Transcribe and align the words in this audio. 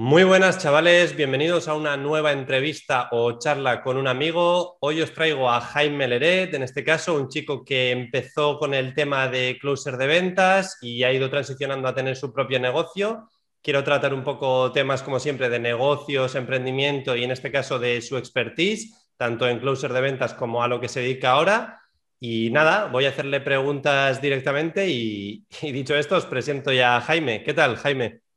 Muy 0.00 0.22
buenas 0.22 0.58
chavales, 0.58 1.16
bienvenidos 1.16 1.66
a 1.66 1.74
una 1.74 1.96
nueva 1.96 2.30
entrevista 2.30 3.08
o 3.10 3.36
charla 3.40 3.82
con 3.82 3.96
un 3.96 4.06
amigo. 4.06 4.76
Hoy 4.78 5.00
os 5.00 5.12
traigo 5.12 5.50
a 5.50 5.60
Jaime 5.60 6.06
Leret, 6.06 6.54
en 6.54 6.62
este 6.62 6.84
caso 6.84 7.16
un 7.16 7.26
chico 7.28 7.64
que 7.64 7.90
empezó 7.90 8.60
con 8.60 8.74
el 8.74 8.94
tema 8.94 9.26
de 9.26 9.58
closer 9.60 9.96
de 9.96 10.06
ventas 10.06 10.78
y 10.82 11.02
ha 11.02 11.12
ido 11.12 11.28
transicionando 11.28 11.88
a 11.88 11.96
tener 11.96 12.14
su 12.14 12.32
propio 12.32 12.60
negocio. 12.60 13.28
Quiero 13.60 13.82
tratar 13.82 14.14
un 14.14 14.22
poco 14.22 14.70
temas 14.70 15.02
como 15.02 15.18
siempre 15.18 15.48
de 15.48 15.58
negocios, 15.58 16.36
emprendimiento 16.36 17.16
y 17.16 17.24
en 17.24 17.32
este 17.32 17.50
caso 17.50 17.80
de 17.80 18.00
su 18.00 18.16
expertise, 18.18 19.10
tanto 19.16 19.48
en 19.48 19.58
closer 19.58 19.92
de 19.92 20.00
ventas 20.00 20.32
como 20.32 20.62
a 20.62 20.68
lo 20.68 20.80
que 20.80 20.88
se 20.88 21.00
dedica 21.00 21.32
ahora. 21.32 21.80
Y 22.20 22.50
nada, 22.50 22.84
voy 22.84 23.06
a 23.06 23.08
hacerle 23.08 23.40
preguntas 23.40 24.22
directamente 24.22 24.88
y, 24.88 25.44
dicho 25.60 25.96
esto 25.96 26.14
os 26.14 26.26
presento 26.26 26.72
ya 26.72 26.96
a 26.96 27.00
Jaime. 27.00 27.42
¿Qué 27.42 27.52
tal, 27.52 27.74
Jaime? 27.74 28.27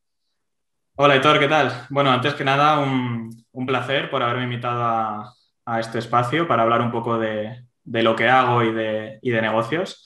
Hola, 0.96 1.16
Hitor, 1.16 1.40
¿qué 1.40 1.48
tal? 1.48 1.72
Bueno, 1.90 2.12
antes 2.12 2.34
que 2.34 2.44
nada, 2.44 2.80
un, 2.80 3.66
placer 3.66 4.10
por 4.10 4.22
haberme 4.22 4.44
invitado 4.44 4.84
a, 4.84 5.80
este 5.80 6.00
espacio 6.00 6.48
para 6.48 6.64
hablar 6.64 6.82
un 6.82 6.92
poco 6.92 7.18
de, 7.18 7.64
lo 7.86 8.16
que 8.16 8.28
hago 8.28 8.62
y 8.62 8.74
de, 8.74 9.42
negocios. 9.42 10.06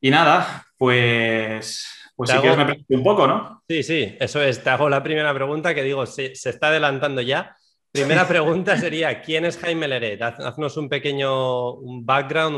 Y 0.00 0.10
nada, 0.10 0.66
pues, 0.76 1.86
pues 2.16 2.30
si 2.30 2.38
quieres 2.38 2.58
me 2.58 2.64
presento 2.64 2.94
un 2.94 3.04
poco, 3.04 3.26
¿no? 3.28 3.62
Sí, 3.68 3.82
sí, 3.84 4.16
eso 4.18 4.42
es. 4.42 4.62
Te 4.62 4.70
hago 4.70 4.88
la 4.88 5.02
primera 5.02 5.32
pregunta 5.32 5.74
que 5.74 5.84
digo, 5.84 6.04
se, 6.04 6.34
se 6.34 6.50
está 6.50 6.68
adelantando 6.68 7.20
ya. 7.22 7.56
Primera 7.92 8.26
pregunta 8.28 8.76
sería, 8.76 9.22
¿quién 9.22 9.44
es 9.44 9.56
Jaime 9.56 9.86
Leret? 9.86 10.20
Haznos 10.20 10.76
un 10.76 10.88
pequeño 10.88 11.74
un 11.74 12.04
background, 12.04 12.56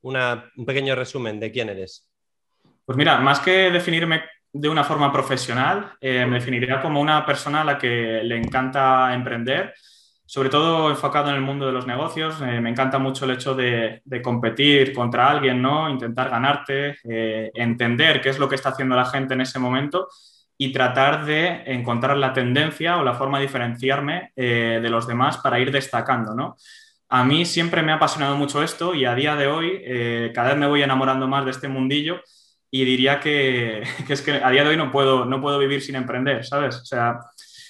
una, 0.00 0.50
un 0.56 0.64
pequeño 0.64 0.94
resumen 0.94 1.38
de 1.38 1.52
quién 1.52 1.68
eres. 1.68 2.08
Pues 2.86 2.96
mira, 2.96 3.18
más 3.18 3.40
que 3.40 3.70
definirme 3.70 4.22
de 4.60 4.68
una 4.68 4.84
forma 4.84 5.12
profesional, 5.12 5.92
eh, 6.00 6.24
me 6.26 6.36
definiría 6.36 6.80
como 6.80 7.00
una 7.00 7.24
persona 7.26 7.60
a 7.60 7.64
la 7.64 7.78
que 7.78 8.20
le 8.22 8.36
encanta 8.36 9.12
emprender, 9.14 9.74
sobre 10.24 10.48
todo 10.48 10.90
enfocado 10.90 11.28
en 11.28 11.36
el 11.36 11.42
mundo 11.42 11.66
de 11.66 11.72
los 11.72 11.86
negocios. 11.86 12.40
Eh, 12.40 12.60
me 12.60 12.70
encanta 12.70 12.98
mucho 12.98 13.26
el 13.26 13.32
hecho 13.32 13.54
de, 13.54 14.02
competir 14.22 14.92
contra 14.94 15.30
alguien, 15.30 15.60
¿no? 15.60 15.90
intentar 15.90 16.30
ganarte, 16.30 16.96
eh, 17.04 17.50
entender 17.54 18.20
qué 18.20 18.30
es 18.30 18.38
lo 18.38 18.48
que 18.48 18.54
está 18.54 18.70
haciendo 18.70 18.96
la 18.96 19.04
gente 19.04 19.34
en 19.34 19.42
ese 19.42 19.58
momento 19.58 20.08
y 20.58 20.72
tratar 20.72 21.26
de 21.26 21.62
encontrar 21.66 22.16
la 22.16 22.32
tendencia 22.32 22.96
o 22.96 23.04
la 23.04 23.14
forma 23.14 23.38
de 23.38 23.46
diferenciarme 23.46 24.32
de 24.34 24.88
los 24.88 25.06
demás 25.06 25.36
para 25.36 25.60
ir 25.60 25.70
destacando. 25.70 26.34
¿no? 26.34 26.56
A 27.10 27.24
mí 27.24 27.44
siempre 27.44 27.82
me 27.82 27.92
ha 27.92 27.96
apasionado 27.96 28.36
mucho 28.36 28.62
esto 28.62 28.94
y 28.94 29.04
a 29.04 29.14
día 29.14 29.36
de 29.36 29.48
hoy 29.48 30.32
cada 30.34 30.48
vez 30.48 30.56
me 30.56 30.66
voy 30.66 30.82
enamorando 30.82 31.28
más 31.28 31.44
de 31.44 31.50
este 31.50 31.68
mundillo 31.68 32.22
y 32.70 32.84
diría 32.84 33.20
que, 33.20 33.82
es 34.08 34.22
que 34.22 34.32
a 34.32 34.50
día 34.50 34.64
de 34.64 34.70
hoy 34.70 34.76
no 34.76 34.90
puedo, 34.90 35.24
no 35.24 35.40
puedo 35.40 35.58
vivir 35.58 35.82
sin 35.82 35.96
emprender, 35.96 36.44
¿sabes? 36.44 36.76
O 36.76 36.84
sea, 36.84 37.18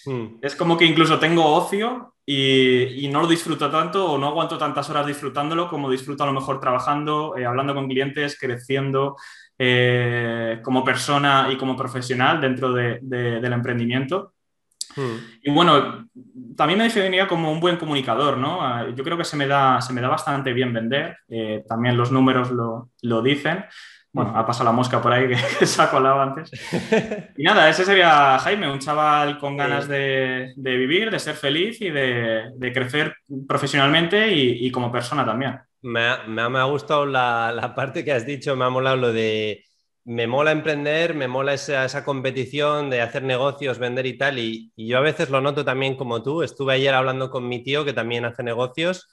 hmm. 0.07 0.39
es 0.43 0.55
como 0.57 0.77
que 0.77 0.85
incluso 0.85 1.19
tengo 1.19 1.45
ocio 1.45 2.15
y, 2.25 3.09
no 3.13 3.23
lo 3.23 3.29
disfruto 3.29 3.71
tanto 3.71 4.13
o 4.13 4.19
no 4.19 4.27
aguanto 4.27 4.59
tantas 4.59 4.91
horas 4.91 5.07
disfrutándolo 5.07 5.69
como 5.69 5.89
disfruto 5.89 6.25
a 6.25 6.27
lo 6.27 6.33
mejor 6.33 6.61
trabajando, 6.61 7.37
eh, 7.37 7.47
hablando 7.47 7.73
con 7.75 7.87
clientes, 7.87 8.37
creciendo 8.39 9.17
eh, 9.59 10.61
como 10.63 10.85
persona 10.85 11.49
y 11.51 11.57
como 11.57 11.77
profesional 11.77 12.41
dentro 12.41 12.73
del 12.73 13.53
emprendimiento. 13.53 14.35
Hmm. 14.97 15.17
Y 15.43 15.51
bueno, 15.51 16.09
también 16.57 16.79
me 16.79 16.85
definiría 16.85 17.29
como 17.29 17.53
un 17.53 17.61
buen 17.61 17.77
comunicador, 17.77 18.39
¿no? 18.39 18.63
Ah, 18.63 18.87
yo 18.95 19.05
creo 19.05 19.17
que 19.17 19.25
se 19.25 19.37
me 19.37 19.47
da, 19.47 19.81
se 19.81 19.93
me 19.93 20.01
da 20.01 20.09
bastante 20.09 20.53
bien 20.53 20.73
vender, 20.73 21.19
eh, 21.29 21.63
también 21.69 21.97
los 21.97 22.11
números 22.11 22.51
lo, 22.51 22.91
lo 23.03 23.23
dicen. 23.23 23.65
Bueno, 24.17 24.33
ha 24.35 24.47
pasado 24.47 24.65
la 24.65 24.73
mosca 24.73 25.03
por 25.03 25.13
ahí 25.13 25.29
que, 25.29 25.37
se 25.67 25.83
ha 25.83 25.91
colado 25.91 26.23
antes. 26.23 26.51
Y 27.37 27.43
nada, 27.43 27.69
ese 27.69 27.85
sería 27.85 28.39
Jaime, 28.39 28.73
un 28.73 28.79
chaval 28.79 29.39
con 29.39 29.59
ganas 29.59 29.87
de, 29.89 30.55
vivir, 30.57 31.11
de 31.11 31.19
ser 31.19 31.35
feliz 31.35 31.83
y 31.83 31.91
de, 31.91 32.73
crecer 32.73 33.15
profesionalmente 33.47 34.33
y, 34.33 34.71
como 34.71 34.91
persona 34.91 35.23
también. 35.23 35.59
Me 35.83 36.01
ha, 36.01 36.65
gustado 36.65 37.05
la, 37.05 37.75
parte 37.77 38.07
que 38.07 38.13
has 38.13 38.25
dicho, 38.25 38.57
me 38.57 38.65
ha 38.65 38.71
molado 38.71 38.97
lo 38.97 39.13
de 39.13 39.63
me 40.07 40.27
mola 40.27 40.53
emprender, 40.53 41.15
me 41.15 41.29
mola 41.29 41.53
esa, 41.53 42.03
competición 42.03 42.89
de 42.89 43.03
hacer 43.03 43.23
negocios, 43.23 43.79
vender 43.79 44.07
y 44.07 44.17
tal. 44.17 44.39
Y, 44.39 44.73
yo 44.79 44.97
a 44.97 45.03
veces 45.03 45.29
lo 45.29 45.43
noto 45.43 45.63
también 45.63 45.95
como 45.95 46.23
tú. 46.23 46.43
Estuve 46.43 46.73
ayer 46.73 46.95
hablando 46.95 47.29
con 47.29 47.47
mi 47.47 47.63
tío 47.63 47.85
que 47.85 47.93
también 47.93 48.25
hace 48.25 48.43
negocios 48.43 49.09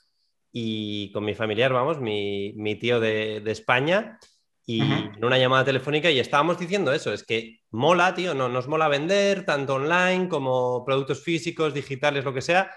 y 0.50 1.12
con 1.12 1.26
mi 1.26 1.34
familiar, 1.34 1.74
vamos, 1.74 2.00
mi, 2.00 2.78
tío 2.80 3.00
de, 3.00 3.42
de 3.44 3.50
España 3.50 4.18
y 4.66 4.80
en 4.80 5.24
una 5.24 5.38
llamada 5.38 5.64
telefónica 5.64 6.10
y 6.10 6.18
estábamos 6.18 6.58
diciendo 6.58 6.92
eso, 6.92 7.12
es 7.12 7.24
que 7.24 7.60
mola, 7.70 8.14
tío, 8.14 8.34
no, 8.34 8.48
nos 8.48 8.66
mola 8.66 8.88
vender 8.88 9.44
tanto 9.44 9.74
online 9.74 10.28
como 10.28 10.84
productos 10.84 11.22
físicos, 11.22 11.74
digitales, 11.74 12.24
lo 12.24 12.32
que 12.32 12.40
sea. 12.40 12.70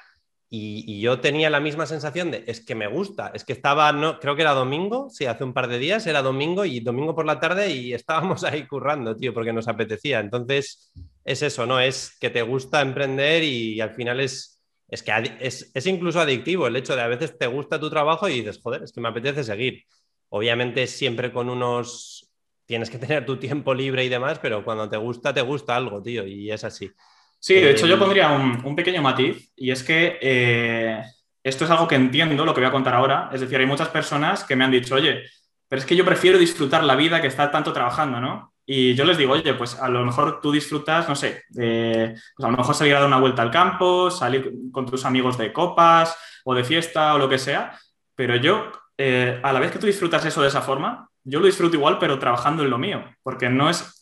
Y, 0.49 1.01
yo 1.01 1.19
tenía 1.19 1.49
la 1.49 1.59
misma 1.59 1.85
sensación 1.85 2.31
de, 2.31 2.43
es 2.47 2.65
que 2.65 2.73
me 2.73 2.87
gusta, 2.87 3.31
es 3.33 3.43
que 3.43 3.51
estaba, 3.51 3.91
no, 3.91 4.17
creo 4.19 4.35
que 4.35 4.43
era 4.43 4.53
domingo, 4.53 5.09
sí, 5.09 5.25
hace 5.25 5.43
un 5.43 5.53
par 5.53 5.67
de 5.67 5.77
días, 5.77 6.07
era 6.07 6.21
domingo 6.21 6.63
y 6.63 6.79
domingo 6.79 7.13
por 7.15 7.25
la 7.25 7.39
tarde 7.39 7.71
y 7.71 7.93
estábamos 7.93 8.43
ahí 8.43 8.65
currando, 8.65 9.15
tío, 9.15 9.33
porque 9.33 9.53
nos 9.53 9.67
apetecía. 9.67 10.19
Entonces, 10.19 10.91
es 11.25 11.41
eso, 11.41 11.65
¿no? 11.65 11.79
Es 11.79 12.17
que 12.19 12.29
te 12.29 12.41
gusta 12.41 12.81
emprender 12.81 13.43
y, 13.43 13.79
al 13.81 13.91
final 13.93 14.19
es, 14.21 14.61
es 14.89 15.03
que 15.03 15.11
es, 15.41 15.71
es 15.73 15.85
incluso 15.85 16.19
adictivo 16.21 16.67
el 16.67 16.75
hecho 16.77 16.95
de 16.95 17.01
a 17.01 17.07
veces 17.07 17.37
te 17.37 17.47
gusta 17.47 17.79
tu 17.79 17.89
trabajo 17.89 18.29
y 18.29 18.35
dices, 18.35 18.59
joder, 18.61 18.83
es 18.83 18.91
que 18.91 19.01
me 19.01 19.09
apetece 19.09 19.43
seguir. 19.43 19.83
Obviamente 20.29 20.87
siempre 20.87 21.31
con 21.31 21.49
unos... 21.49 22.29
Tienes 22.65 22.89
que 22.89 22.97
tener 22.99 23.25
tu 23.25 23.37
tiempo 23.37 23.73
libre 23.73 24.03
y 24.03 24.09
demás, 24.09 24.39
pero 24.39 24.63
cuando 24.63 24.89
te 24.89 24.97
gusta, 24.97 25.33
te 25.33 25.41
gusta 25.41 25.75
algo, 25.75 26.01
tío, 26.01 26.25
y 26.25 26.51
es 26.51 26.63
así. 26.63 26.91
Sí, 27.39 27.53
de 27.53 27.71
hecho 27.71 27.85
yo 27.85 27.95
eh, 27.95 27.99
pondría 27.99 28.31
un, 28.31 28.75
pequeño 28.75 29.01
matiz 29.01 29.51
y 29.55 29.71
es 29.71 29.83
que 29.83 30.17
eh, 30.21 31.01
esto 31.43 31.65
es 31.65 31.71
algo 31.71 31.87
que 31.87 31.95
entiendo, 31.95 32.43
lo 32.43 32.53
que 32.53 32.61
voy 32.61 32.67
a 32.67 32.71
contar 32.71 32.95
ahora. 32.95 33.29
Es 33.31 33.41
decir, 33.41 33.59
hay 33.59 33.65
muchas 33.65 33.89
personas 33.89 34.43
que 34.43 34.55
me 34.55 34.63
han 34.63 34.71
dicho, 34.71 34.95
oye, 34.95 35.23
pero 35.67 35.79
es 35.79 35.85
que 35.85 35.95
yo 35.95 36.03
prefiero 36.03 36.37
disfrutar 36.37 36.83
la 36.83 36.95
vida 36.95 37.21
que 37.21 37.27
estar 37.27 37.51
tanto 37.51 37.73
trabajando, 37.73 38.19
¿no? 38.19 38.53
Y 38.65 38.95
yo 38.95 39.05
les 39.05 39.17
digo, 39.17 39.33
oye, 39.33 39.53
pues 39.53 39.75
a 39.75 39.87
lo 39.87 40.03
mejor 40.03 40.41
tú 40.41 40.51
disfrutas, 40.51 41.07
no 41.07 41.15
sé, 41.15 41.43
pues 41.53 42.19
a 42.39 42.51
lo 42.51 42.57
mejor 42.57 42.75
salir 42.75 42.95
a 42.95 42.99
dar 42.99 43.07
una 43.07 43.19
vuelta 43.19 43.41
al 43.41 43.51
campo, 43.51 44.11
salir 44.11 44.51
con 44.73 44.85
tus 44.85 45.05
amigos 45.05 45.37
de 45.37 45.53
copas 45.53 46.17
o 46.43 46.53
de 46.53 46.65
fiesta 46.65 47.13
o 47.13 47.17
lo 47.17 47.29
que 47.29 47.37
sea, 47.37 47.79
pero 48.13 48.35
yo 48.35 48.71
eh, 48.97 49.39
a 49.43 49.53
la 49.53 49.59
vez 49.59 49.71
que 49.71 49.79
tú 49.79 49.85
disfrutas 49.85 50.25
eso 50.25 50.41
de 50.41 50.47
esa 50.47 50.61
forma, 50.61 51.09
yo 51.23 51.39
lo 51.39 51.45
disfruto 51.45 51.75
igual, 51.75 51.97
pero 51.99 52.19
trabajando 52.19 52.63
en 52.63 52.69
lo 52.69 52.77
mío, 52.77 53.03
porque 53.23 53.49
no 53.49 53.69
es... 53.69 53.93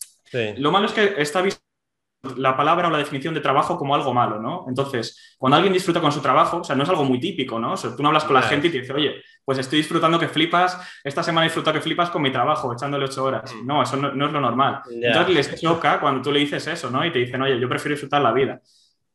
Lo 0.57 0.71
malo 0.71 0.87
es 0.87 0.91
que 0.91 1.15
está 1.17 1.41
visto 1.41 1.61
la 2.35 2.57
palabra 2.57 2.87
o 2.87 2.91
la 2.91 2.97
definición 2.97 3.33
de 3.33 3.39
trabajo 3.39 3.77
como 3.77 3.95
algo 3.95 4.13
malo, 4.13 4.41
¿no? 4.41 4.65
Entonces, 4.67 5.35
cuando 5.37 5.55
alguien 5.55 5.73
disfruta 5.73 6.01
con 6.01 6.11
su 6.11 6.21
trabajo, 6.21 6.57
o 6.57 6.63
sea, 6.63 6.75
no 6.75 6.83
es 6.83 6.89
algo 6.89 7.03
muy 7.03 7.19
típico, 7.19 7.59
¿no? 7.59 7.73
O 7.73 7.77
sea, 7.77 7.95
tú 7.95 8.01
no 8.01 8.09
hablas 8.09 8.23
con 8.23 8.33
la 8.33 8.41
gente 8.41 8.67
y 8.67 8.71
te 8.71 8.79
dices, 8.79 8.95
oye, 8.95 9.21
pues 9.43 9.59
estoy 9.59 9.77
disfrutando 9.77 10.19
que 10.19 10.27
flipas, 10.27 10.79
esta 11.03 11.23
semana 11.23 11.45
he 11.45 11.49
disfrutado 11.49 11.75
que 11.75 11.81
flipas 11.81 12.09
con 12.09 12.21
mi 12.21 12.31
trabajo, 12.31 12.73
echándole 12.73 13.05
ocho 13.05 13.23
horas. 13.23 13.53
Mm. 13.53 13.67
No, 13.67 13.83
eso 13.83 13.97
no, 13.97 14.25
es 14.25 14.31
lo 14.31 14.41
normal. 14.41 14.81
Entonces 14.89 15.33
les 15.33 15.61
choca 15.61 15.99
cuando 15.99 16.21
tú 16.21 16.31
le 16.31 16.39
dices 16.39 16.65
eso, 16.67 16.89
¿no? 16.89 17.05
Y 17.05 17.11
te 17.11 17.19
dicen, 17.19 17.41
oye, 17.41 17.59
yo 17.59 17.69
prefiero 17.69 17.93
disfrutar 17.93 18.21
la 18.21 18.31
vida. 18.31 18.59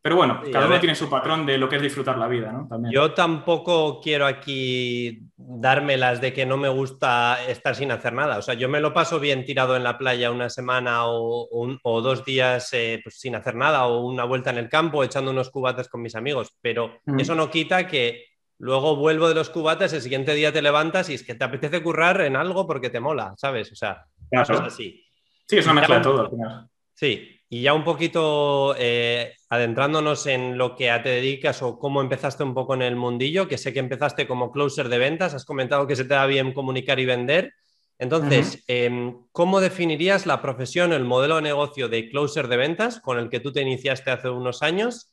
Pero 0.02 0.16
bueno, 0.16 0.40
cada 0.50 0.66
uno 0.66 0.80
tiene 0.80 0.94
su 0.94 1.10
patrón 1.10 1.44
de 1.44 1.58
lo 1.58 1.68
que 1.68 1.76
es 1.76 1.82
disfrutar 1.82 2.16
la 2.16 2.26
vida, 2.26 2.50
¿no? 2.50 2.68
Yo 2.90 3.12
tampoco 3.12 4.00
quiero 4.00 4.26
aquí 4.26 5.24
dármelas 5.36 6.22
de 6.22 6.32
que 6.32 6.46
no 6.46 6.56
me 6.56 6.70
gusta 6.70 7.44
estar 7.46 7.74
sin 7.74 7.92
hacer 7.92 8.14
nada. 8.14 8.38
O 8.38 8.42
sea, 8.42 8.54
yo 8.54 8.70
me 8.70 8.80
lo 8.80 8.94
paso 8.94 9.20
bien 9.20 9.44
tirado 9.44 9.76
en 9.76 9.84
la 9.84 9.98
playa 9.98 10.30
una 10.30 10.48
semana 10.48 11.02
o, 11.04 11.80
dos 11.82 12.24
días 12.24 12.70
eh, 12.72 13.00
pues, 13.02 13.20
sin 13.20 13.34
hacer 13.34 13.54
nada 13.56 13.86
o 13.86 14.06
una 14.06 14.24
vuelta 14.24 14.48
en 14.48 14.56
el 14.56 14.70
campo 14.70 15.04
echando 15.04 15.32
unos 15.32 15.50
cubatas 15.50 15.88
con 15.88 16.00
mis 16.00 16.14
amigos. 16.14 16.56
Pero 16.62 17.00
mm. 17.04 17.20
eso 17.20 17.34
no 17.34 17.50
quita 17.50 17.86
que 17.86 18.24
luego 18.56 18.96
vuelvo 18.96 19.28
de 19.28 19.34
los 19.34 19.50
cubatas, 19.50 19.92
el 19.92 20.00
siguiente 20.00 20.34
día 20.34 20.50
te 20.50 20.62
levantas 20.62 21.10
y 21.10 21.14
es 21.14 21.24
que 21.24 21.34
te 21.34 21.44
apetece 21.44 21.82
currar 21.82 22.22
en 22.22 22.36
algo 22.36 22.66
porque 22.66 22.88
te 22.88 23.00
mola, 23.00 23.34
¿sabes? 23.36 23.70
O 23.72 23.74
sea, 23.74 24.06
es 24.30 24.48
así. 24.48 25.04
Sí, 25.46 25.58
es 25.58 25.64
una 25.66 25.74
mezcla 25.74 25.96
de 25.96 26.02
todo 26.02 26.20
al 26.22 26.30
final. 26.30 26.68
Sí, 26.94 27.39
y 27.52 27.62
ya 27.62 27.74
un 27.74 27.82
poquito 27.82 28.76
eh, 28.78 29.34
adentrándonos 29.48 30.24
en 30.28 30.56
lo 30.56 30.76
que 30.76 30.88
te 31.02 31.08
dedicas 31.08 31.60
o 31.62 31.80
cómo 31.80 32.00
empezaste 32.00 32.44
un 32.44 32.54
poco 32.54 32.74
en 32.74 32.82
el 32.82 32.94
mundillo, 32.94 33.48
que 33.48 33.58
sé 33.58 33.72
que 33.72 33.80
empezaste 33.80 34.28
como 34.28 34.52
closer 34.52 34.88
de 34.88 34.98
ventas, 34.98 35.34
has 35.34 35.44
comentado 35.44 35.88
que 35.88 35.97
se 35.97 36.04
te 36.04 36.14
da 36.14 36.26
bien 36.26 36.52
comunicar 36.52 37.00
y 37.00 37.06
vender. 37.06 37.52
Entonces, 37.98 38.62
em, 38.68 39.24
¿cómo 39.32 39.60
definirías 39.60 40.26
la 40.26 40.41
profesión, 40.41 40.92
el 40.92 41.04
modelo 41.04 41.36
de 41.36 41.42
negocio 41.42 41.88
de 41.88 42.08
closer 42.08 42.47
de 42.47 42.56
ventas 42.56 43.00
con 43.00 43.18
el 43.18 43.28
que 43.28 43.41
tú 43.41 43.53
te 43.53 43.62
iniciaste 43.62 44.12
hace 44.12 44.30
unos 44.30 44.62
años? 44.62 45.12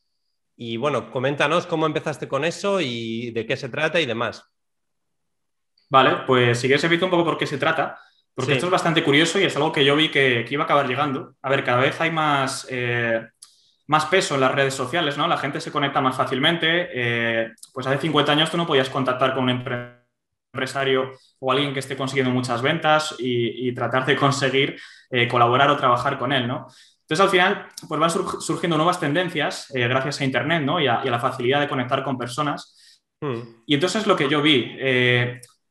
Y 0.56 0.78
bueno, 0.78 1.12
coméntanos 1.12 1.66
cómo 1.66 1.88
empezaste 1.88 2.28
con 2.28 2.46
eso 2.46 2.80
y 2.80 3.32
de 3.32 3.48
qué 3.48 3.58
se 3.58 3.70
trata 3.70 4.00
y 4.00 4.06
demás. 4.06 4.44
Vale, 5.90 6.18
pues 6.28 6.60
si 6.60 6.68
quieres 6.68 6.84
explico 6.84 7.06
un 7.06 7.12
poco 7.12 7.26
por 7.26 7.38
qué 7.40 7.48
se 7.48 7.58
trata. 7.58 8.00
Porque 8.38 8.54
esto 8.54 8.68
es 8.68 8.72
bastante 8.72 9.04
curioso 9.04 9.40
y 9.40 9.46
es 9.46 9.56
algo 9.56 9.72
que 9.72 9.84
yo 9.84 9.96
vi 9.96 10.10
que, 10.10 10.46
iba 10.48 10.62
a 10.62 10.66
acabar 10.66 10.88
llegando. 10.88 11.34
A 11.42 11.50
ver, 11.50 11.64
cada 11.64 11.80
vez 11.80 12.00
hay 12.00 12.12
más, 12.12 12.68
eh, 12.70 13.28
más 13.88 14.06
peso 14.06 14.36
en 14.36 14.42
las 14.42 14.54
redes 14.54 14.76
sociales, 14.76 15.18
¿no? 15.18 15.28
La 15.28 15.40
gente 15.40 15.60
se 15.60 15.72
conecta 15.72 16.02
más 16.02 16.16
fácilmente. 16.16 16.88
Eh, 16.94 17.52
pues 17.74 17.88
hace 17.88 17.98
50 17.98 18.32
años 18.32 18.52
tú 18.52 18.58
no 18.58 18.68
podías 18.68 18.92
contactar 18.92 19.34
con 19.34 19.46
un 19.46 19.50
empresario 20.54 21.14
o 21.40 21.52
alguien 21.52 21.74
que 21.74 21.80
esté 21.80 21.98
consiguiendo 21.98 22.32
muchas 22.32 22.62
ventas 22.62 23.16
y, 23.18 23.74
tratar 23.74 24.06
de 24.06 24.16
conseguir 24.16 24.80
eh, 25.10 25.28
colaborar 25.28 25.72
o 25.72 25.78
trabajar 25.78 26.20
con 26.20 26.32
él, 26.32 26.48
¿no? 26.48 26.68
Entonces, 27.02 27.20
al 27.20 27.30
final, 27.30 27.66
pues 27.88 28.00
van 28.00 28.12
surgiendo 28.12 28.78
nuevas 28.78 29.00
tendencias 29.00 29.72
gracias 29.74 30.22
a 30.22 30.26
Internet 30.26 30.62
¿no? 30.62 30.80
y, 30.80 30.86
a, 30.86 31.04
la 31.04 31.20
facilidad 31.20 31.60
de 31.60 31.68
conectar 31.68 32.04
con 32.04 32.20
personas. 32.20 33.02
Hmm. 33.20 33.64
Y 33.66 33.74
entonces 33.74 34.06
lo 34.06 34.16
que 34.16 34.30
yo 34.30 34.44
vi, 34.44 34.78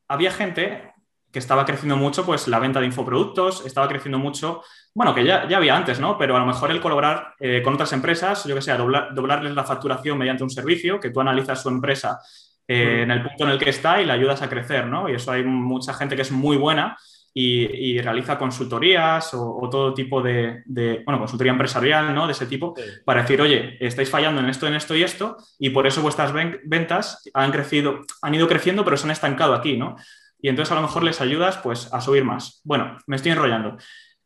había 0.09 0.33
gente 0.33 0.96
que 1.37 1.41
estaba 1.41 1.67
creciendo 1.67 1.99
mucho, 1.99 2.25
pues 2.25 2.49
la 2.49 2.59
venta 2.59 2.81
de 2.81 2.87
infoproductos, 2.87 3.67
estaba 3.67 3.87
creciendo 3.89 4.19
mucho, 4.19 4.63
bueno, 4.95 5.15
que 5.15 5.23
ya, 5.23 5.47
ya 5.47 5.59
había 5.59 5.77
antes, 5.77 6.01
¿no? 6.01 6.17
Pero 6.17 6.35
a 6.35 6.39
lo 6.39 6.47
mejor 6.47 6.71
el 6.71 6.81
colaborar 6.81 7.35
eh, 7.39 7.61
con 7.63 7.75
otras 7.75 7.93
empresas, 7.93 8.45
yo 8.45 8.55
que 8.55 8.63
sé, 8.63 8.75
doblarles 8.75 9.55
la 9.55 9.63
facturación 9.63 10.17
mediante 10.17 10.45
un 10.45 10.49
servicio, 10.49 10.99
que 10.99 11.11
tú 11.11 11.21
analizas 11.21 11.63
su 11.63 11.69
empresa 11.69 12.21
hmm. 12.67 12.73
en 12.73 13.11
el 13.11 13.23
punto 13.23 13.45
en 13.45 13.51
el 13.51 13.59
que 13.59 13.69
está 13.69 14.01
y 14.01 14.07
la 14.07 14.15
ayudas 14.15 14.41
a 14.41 14.49
crecer, 14.49 14.87
¿no? 14.87 15.11
Y 15.11 15.17
eso 15.17 15.31
hay 15.31 15.45
mucha 15.45 15.93
gente 15.93 16.17
que 16.17 16.23
es 16.23 16.33
muy 16.33 16.57
buena 16.57 16.97
y, 17.35 18.01
realiza 18.01 18.39
consultorías 18.39 19.35
o, 19.35 19.69
todo 19.71 19.93
tipo 19.93 20.23
de, 20.23 20.63
bueno, 21.05 21.19
consultoría 21.19 21.53
empresarial, 21.53 22.15
¿no? 22.15 22.25
De 22.27 22.33
ese 22.33 22.47
tipo, 22.47 22.75
para 23.05 23.21
decir, 23.21 23.43
oye, 23.43 23.77
estáis 23.79 24.09
fallando 24.09 24.41
en 24.41 24.49
esto, 24.49 24.67
en 24.67 24.73
esto 24.73 24.97
y 24.97 25.03
esto, 25.03 25.37
y 25.59 25.69
por 25.69 25.87
eso 25.87 26.01
vuestras 26.01 26.33
ventas 26.33 27.29
han 27.35 27.53
crecido, 27.53 28.01
han 28.23 28.35
ido 28.35 28.49
creciendo, 28.49 28.87
pero 28.87 28.97
se 28.97 29.05
han 29.05 29.11
estancado 29.11 29.53
aquí, 29.53 29.77
¿no? 29.77 29.97
Y 30.41 30.49
entonces 30.49 30.73
a 30.73 30.77
lo 30.77 30.83
mejor 30.83 31.03
les 31.03 31.21
ayudas, 31.21 31.59
pues, 31.59 31.93
a 31.93 32.01
subir 32.01 32.25
más. 32.25 32.61
Bueno, 32.65 32.99
me 33.07 33.17
estoy 33.17 33.33
enrollando. 33.33 33.77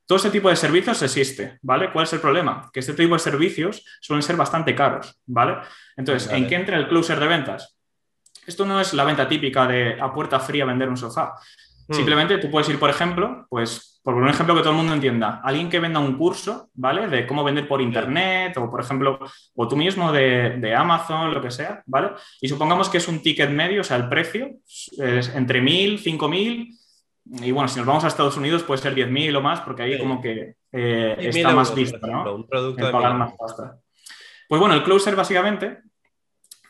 Todo 0.07 0.17
este 0.17 0.31
tipo 0.31 0.51
de 0.51 0.57
servicios 0.57 1.01
existe, 1.03 1.59
¿vale? 1.63 1.93
¿Cuál 1.93 2.05
es 2.05 2.13
el 2.13 2.21
problema? 2.21 2.69
Que 2.73 2.81
este 2.81 2.95
tipo 2.95 3.15
de 3.15 3.21
servicios 3.21 3.85
suelen 4.01 4.23
ser 4.23 4.37
bastante 4.37 4.75
caros, 4.75 5.21
¿vale? 5.27 5.59
Entonces, 5.97 6.33
¿en 6.33 6.49
qué 6.49 6.57
entra 6.57 6.77
el 6.77 6.89
closer 6.89 7.21
de 7.21 7.29
ventas? 7.29 7.77
Esto 8.45 8.67
no 8.67 8.81
es 8.81 8.93
la 8.93 9.05
venta 9.05 9.29
típica 9.29 9.67
de 9.67 10.01
a 10.01 10.13
puerta 10.13 10.41
fría 10.41 10.65
vender 10.65 10.89
un 10.89 10.97
sofá. 10.97 11.35
Hmm. 11.87 11.95
Simplemente 11.95 12.39
tú 12.39 12.51
puedes 12.51 12.69
ir, 12.69 12.79
por 12.79 12.91
ejemplo, 12.91 13.47
pues 13.49 13.90
por 14.13 14.23
un 14.23 14.29
ejemplo 14.29 14.55
que 14.55 14.61
todo 14.61 14.71
el 14.71 14.77
mundo 14.77 14.95
entienda, 14.95 15.41
alguien 15.45 15.69
que 15.69 15.81
venda 15.81 16.01
un 16.01 16.17
curso, 16.17 16.71
¿vale? 16.75 17.09
De 17.09 17.27
cómo 17.27 17.45
vender 17.45 17.69
por 17.69 17.81
internet 17.81 18.57
o, 18.57 18.71
por 18.71 18.81
ejemplo, 18.81 19.19
o 19.55 19.69
tú 19.69 19.77
mismo 19.77 20.13
de, 20.13 20.75
Amazon, 20.77 21.33
lo 21.33 21.41
que 21.41 21.51
sea, 21.51 21.83
¿vale? 21.87 22.11
Y 22.41 22.49
supongamos 22.49 22.89
que 22.89 22.99
es 22.99 23.09
un 23.09 23.23
ticket 23.23 23.51
medio, 23.51 23.83
o 23.83 23.85
sea, 23.85 23.97
el 23.97 24.09
precio 24.09 24.51
es 24.99 25.35
entre 25.35 25.63
1.000, 25.63 26.03
5.000 26.03 26.77
y 27.43 27.51
bueno, 27.53 27.69
si 27.69 27.79
nos 27.79 27.87
vamos 27.87 28.05
a 28.05 28.09
Estados 28.09 28.37
Unidos 28.37 28.63
puede 28.65 28.83
ser 28.83 28.95
10.000 28.95 29.37
o 29.37 29.41
más 29.41 29.61
porque 29.61 29.83
ahí 29.83 29.99
como 29.99 30.21
que 30.21 30.55
eh, 30.73 31.17
está 31.19 31.55
más 31.55 31.75
visto, 31.75 32.05
¿no? 32.07 32.35
Un 32.35 32.47
producto 32.49 32.87
de 32.87 32.93
más 32.93 33.33
Pues 34.49 34.59
bueno, 34.61 34.75
el 34.75 34.83
closer 34.83 35.15
básicamente 35.15 35.79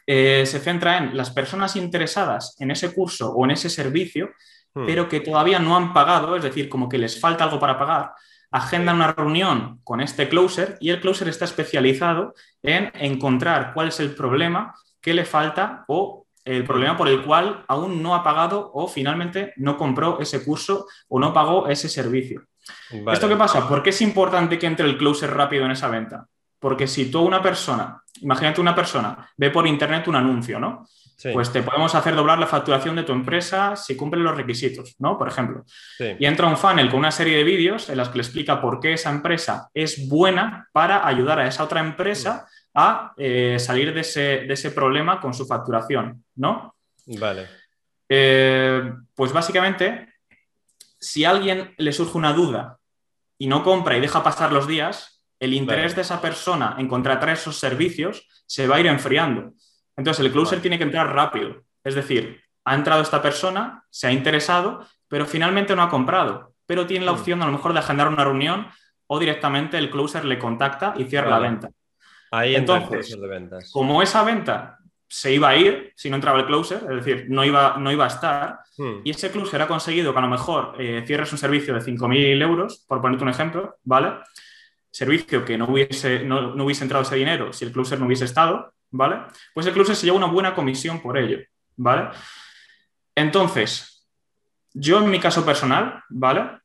eh, 0.06 0.44
se 0.44 0.58
centra 0.58 0.98
en 0.98 1.16
las 1.16 1.30
personas 1.30 1.76
interesadas 1.76 2.56
en 2.58 2.70
ese 2.70 2.92
curso 2.92 3.32
o 3.32 3.44
en 3.44 3.52
ese 3.52 3.70
servicio 3.70 4.30
Hmm. 4.74 4.86
pero 4.86 5.08
que 5.08 5.20
todavía 5.20 5.58
no 5.58 5.76
han 5.76 5.92
pagado, 5.92 6.36
es 6.36 6.44
decir, 6.44 6.68
como 6.68 6.88
que 6.88 6.98
les 6.98 7.20
falta 7.20 7.44
algo 7.44 7.58
para 7.58 7.78
pagar, 7.78 8.12
agendan 8.50 8.96
una 8.96 9.12
reunión 9.12 9.80
con 9.84 10.00
este 10.00 10.28
closer 10.28 10.76
y 10.80 10.90
el 10.90 11.00
closer 11.00 11.28
está 11.28 11.44
especializado 11.44 12.34
en 12.62 12.90
encontrar 12.94 13.72
cuál 13.74 13.88
es 13.88 14.00
el 14.00 14.14
problema 14.14 14.74
que 15.00 15.14
le 15.14 15.24
falta 15.24 15.84
o 15.88 16.26
el 16.44 16.64
problema 16.64 16.96
por 16.96 17.08
el 17.08 17.22
cual 17.22 17.64
aún 17.68 18.02
no 18.02 18.14
ha 18.14 18.22
pagado 18.22 18.70
o 18.74 18.88
finalmente 18.88 19.52
no 19.56 19.76
compró 19.76 20.20
ese 20.20 20.44
curso 20.44 20.86
o 21.08 21.18
no 21.18 21.32
pagó 21.32 21.68
ese 21.68 21.88
servicio. 21.88 22.44
¿Esto 23.12 23.28
qué 23.28 23.36
pasa? 23.36 23.68
¿Por 23.68 23.82
qué 23.82 23.90
es 23.90 24.00
importante 24.02 24.58
que 24.58 24.66
entre 24.66 24.86
el 24.86 24.96
closer 24.96 25.32
rápido 25.32 25.64
en 25.64 25.72
esa 25.72 25.88
venta? 25.88 26.26
Porque 26.58 26.86
si 26.86 27.10
tú 27.10 27.22
una 27.22 27.42
persona, 27.42 28.02
imagínate 28.20 28.60
una 28.60 28.74
persona, 28.74 29.30
ve 29.36 29.50
por 29.50 29.66
internet 29.66 30.08
un 30.08 30.16
anuncio, 30.16 30.58
¿no? 30.58 30.86
Pues 31.32 31.52
te 31.52 31.62
podemos 31.62 31.94
hacer 31.94 32.14
doblar 32.14 32.38
la 32.38 32.46
facturación 32.46 32.96
de 32.96 33.02
tu 33.02 33.12
empresa 33.12 33.76
si 33.76 33.96
cumple 33.96 34.20
los 34.20 34.36
requisitos, 34.36 34.94
¿no? 34.98 35.18
Por 35.18 35.28
ejemplo. 35.28 35.64
Y 36.18 36.24
entra 36.24 36.46
un 36.46 36.56
funnel 36.56 36.88
con 36.88 37.00
una 37.00 37.10
serie 37.10 37.36
de 37.36 37.44
vídeos 37.44 37.90
en 37.90 37.98
las 37.98 38.08
que 38.08 38.18
le 38.18 38.22
explica 38.22 38.60
por 38.60 38.80
qué 38.80 38.94
esa 38.94 39.10
empresa 39.10 39.70
es 39.74 40.08
buena 40.08 40.68
para 40.72 41.06
ayudar 41.06 41.40
a 41.40 41.46
esa 41.46 41.64
otra 41.64 41.80
empresa 41.80 42.46
a 42.74 43.12
eh, 43.16 43.58
salir 43.58 43.92
de 43.92 44.00
ese, 44.00 44.70
problema 44.70 45.20
con 45.20 45.34
su 45.34 45.46
facturación, 45.46 46.24
¿no? 46.36 46.76
Vale. 47.06 47.48
Eh, 48.08 48.92
pues 49.14 49.32
básicamente, 49.32 50.08
si 50.98 51.24
a 51.24 51.30
alguien 51.30 51.74
le 51.76 51.92
surge 51.92 52.16
una 52.16 52.32
duda 52.32 52.78
y 53.36 53.46
no 53.46 53.62
compra 53.62 53.96
y 53.96 54.00
deja 54.00 54.22
pasar 54.22 54.52
los 54.52 54.66
días, 54.66 55.22
el 55.40 55.54
interés 55.54 55.96
de 55.96 56.02
esa 56.02 56.20
persona 56.20 56.76
en 56.78 56.86
contratar 56.86 57.30
esos 57.30 57.58
servicios 57.58 58.26
se 58.46 58.66
va 58.66 58.76
a 58.76 58.80
ir 58.80 58.86
enfriando. 58.86 59.54
Entonces, 59.96 60.24
el 60.24 60.32
closer 60.32 60.60
tiene 60.60 60.78
que 60.78 60.84
entrar 60.84 61.14
rápido. 61.14 61.62
Es 61.84 61.94
decir, 61.94 62.40
ha 62.64 62.74
entrado 62.74 63.02
esta 63.02 63.22
persona, 63.22 63.84
se 63.90 64.06
ha 64.06 64.12
interesado, 64.12 64.86
pero 65.08 65.26
finalmente 65.26 65.74
no 65.74 65.82
ha 65.82 65.90
comprado. 65.90 66.54
Pero 66.66 66.86
tiene 66.86 67.04
la 67.04 67.12
mm. 67.12 67.16
opción 67.16 67.42
a 67.42 67.46
lo 67.46 67.52
mejor 67.52 67.72
de 67.72 67.80
agendar 67.80 68.08
una 68.08 68.24
reunión 68.24 68.68
o 69.06 69.18
directamente 69.18 69.76
el 69.76 69.90
closer 69.90 70.24
le 70.24 70.38
contacta 70.38 70.94
y 70.96 71.04
cierra 71.04 71.30
la 71.30 71.38
venta. 71.40 71.70
Ahí 72.30 72.54
entonces, 72.54 73.20
de 73.20 73.26
ventas. 73.26 73.70
como 73.72 74.02
esa 74.02 74.22
venta 74.22 74.78
se 75.08 75.34
iba 75.34 75.48
a 75.48 75.56
ir 75.56 75.92
si 75.96 76.08
no 76.08 76.14
entraba 76.14 76.38
el 76.38 76.46
closer, 76.46 76.78
es 76.88 77.04
decir, 77.04 77.26
no 77.28 77.44
iba, 77.44 77.76
no 77.76 77.90
iba 77.90 78.04
a 78.04 78.08
estar, 78.08 78.60
mm. 78.78 79.00
y 79.02 79.10
ese 79.10 79.32
closer 79.32 79.60
ha 79.62 79.66
conseguido 79.66 80.12
que 80.12 80.18
a 80.20 80.22
lo 80.22 80.28
mejor 80.28 80.76
eh, 80.78 81.02
cierres 81.04 81.32
un 81.32 81.38
servicio 81.38 81.74
de 81.74 81.80
5.000 81.80 82.40
euros, 82.40 82.84
por 82.86 83.00
ponerte 83.00 83.24
un 83.24 83.30
ejemplo, 83.30 83.78
¿vale? 83.82 84.12
Servicio 84.92 85.44
que 85.44 85.58
no 85.58 85.64
hubiese, 85.64 86.22
no, 86.24 86.54
no 86.54 86.64
hubiese 86.64 86.84
entrado 86.84 87.02
ese 87.02 87.16
dinero 87.16 87.52
si 87.52 87.64
el 87.64 87.72
closer 87.72 87.98
no 87.98 88.06
hubiese 88.06 88.26
estado, 88.26 88.72
¿vale? 88.90 89.22
Pues 89.54 89.66
el 89.66 89.72
closer 89.72 89.96
se 89.96 90.06
lleva 90.06 90.18
una 90.18 90.26
buena 90.26 90.54
comisión 90.54 91.00
por 91.00 91.18
ello, 91.18 91.38
¿vale? 91.76 92.10
Entonces, 93.14 94.06
yo 94.72 94.98
en 94.98 95.10
mi 95.10 95.18
caso 95.18 95.44
personal, 95.44 96.02
¿vale? 96.08 96.60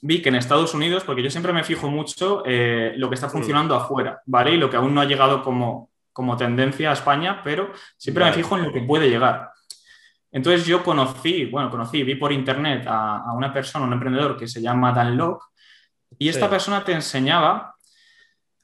Vi 0.00 0.22
que 0.22 0.28
en 0.28 0.36
Estados 0.36 0.74
Unidos, 0.74 1.04
porque 1.04 1.22
yo 1.22 1.30
siempre 1.30 1.52
me 1.52 1.64
fijo 1.64 1.88
mucho 1.88 2.42
eh, 2.46 2.94
lo 2.96 3.08
que 3.08 3.14
está 3.14 3.28
funcionando 3.28 3.74
afuera, 3.74 4.20
¿vale? 4.26 4.52
Y 4.52 4.56
lo 4.56 4.70
que 4.70 4.76
aún 4.76 4.94
no 4.94 5.00
ha 5.00 5.06
llegado 5.06 5.42
como, 5.42 5.90
como 6.12 6.36
tendencia 6.36 6.90
a 6.90 6.94
España, 6.94 7.40
pero 7.42 7.72
siempre 7.96 8.24
me 8.24 8.32
fijo 8.32 8.56
en 8.56 8.64
lo 8.64 8.72
que 8.72 8.80
puede 8.80 9.08
llegar. 9.08 9.50
Entonces 10.32 10.66
yo 10.66 10.82
conocí, 10.82 11.46
bueno, 11.46 11.70
conocí, 11.70 12.02
vi 12.02 12.14
por 12.14 12.32
internet 12.32 12.84
a, 12.86 13.32
una 13.34 13.52
persona, 13.52 13.86
un 13.86 13.92
emprendedor 13.92 14.36
que 14.36 14.46
se 14.46 14.60
llama 14.60 14.92
Dan 14.92 15.16
Locke, 15.16 15.44
y 16.18 16.28
esta 16.28 16.48
persona 16.48 16.84
te 16.84 16.92
enseñaba 16.92 17.75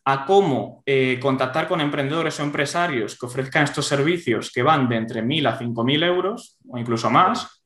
a 0.05 0.25
cómo 0.25 0.83
eh, 0.85 1.19
contactar 1.21 1.69
con 1.69 1.81
emprendedores 1.81 2.39
o 2.41 2.43
empresarios 2.43 3.19
que 3.19 3.27
ofrezcan 3.27 3.65
estos 3.65 3.87
servicios 3.87 4.51
que 4.51 4.63
van 4.63 4.89
de 4.89 4.97
entre 4.97 5.23
1.000 5.23 5.49
a 5.49 5.59
5.000 5.59 6.05
euros 6.05 6.59
o 6.69 6.79
incluso 6.79 7.09
más 7.11 7.63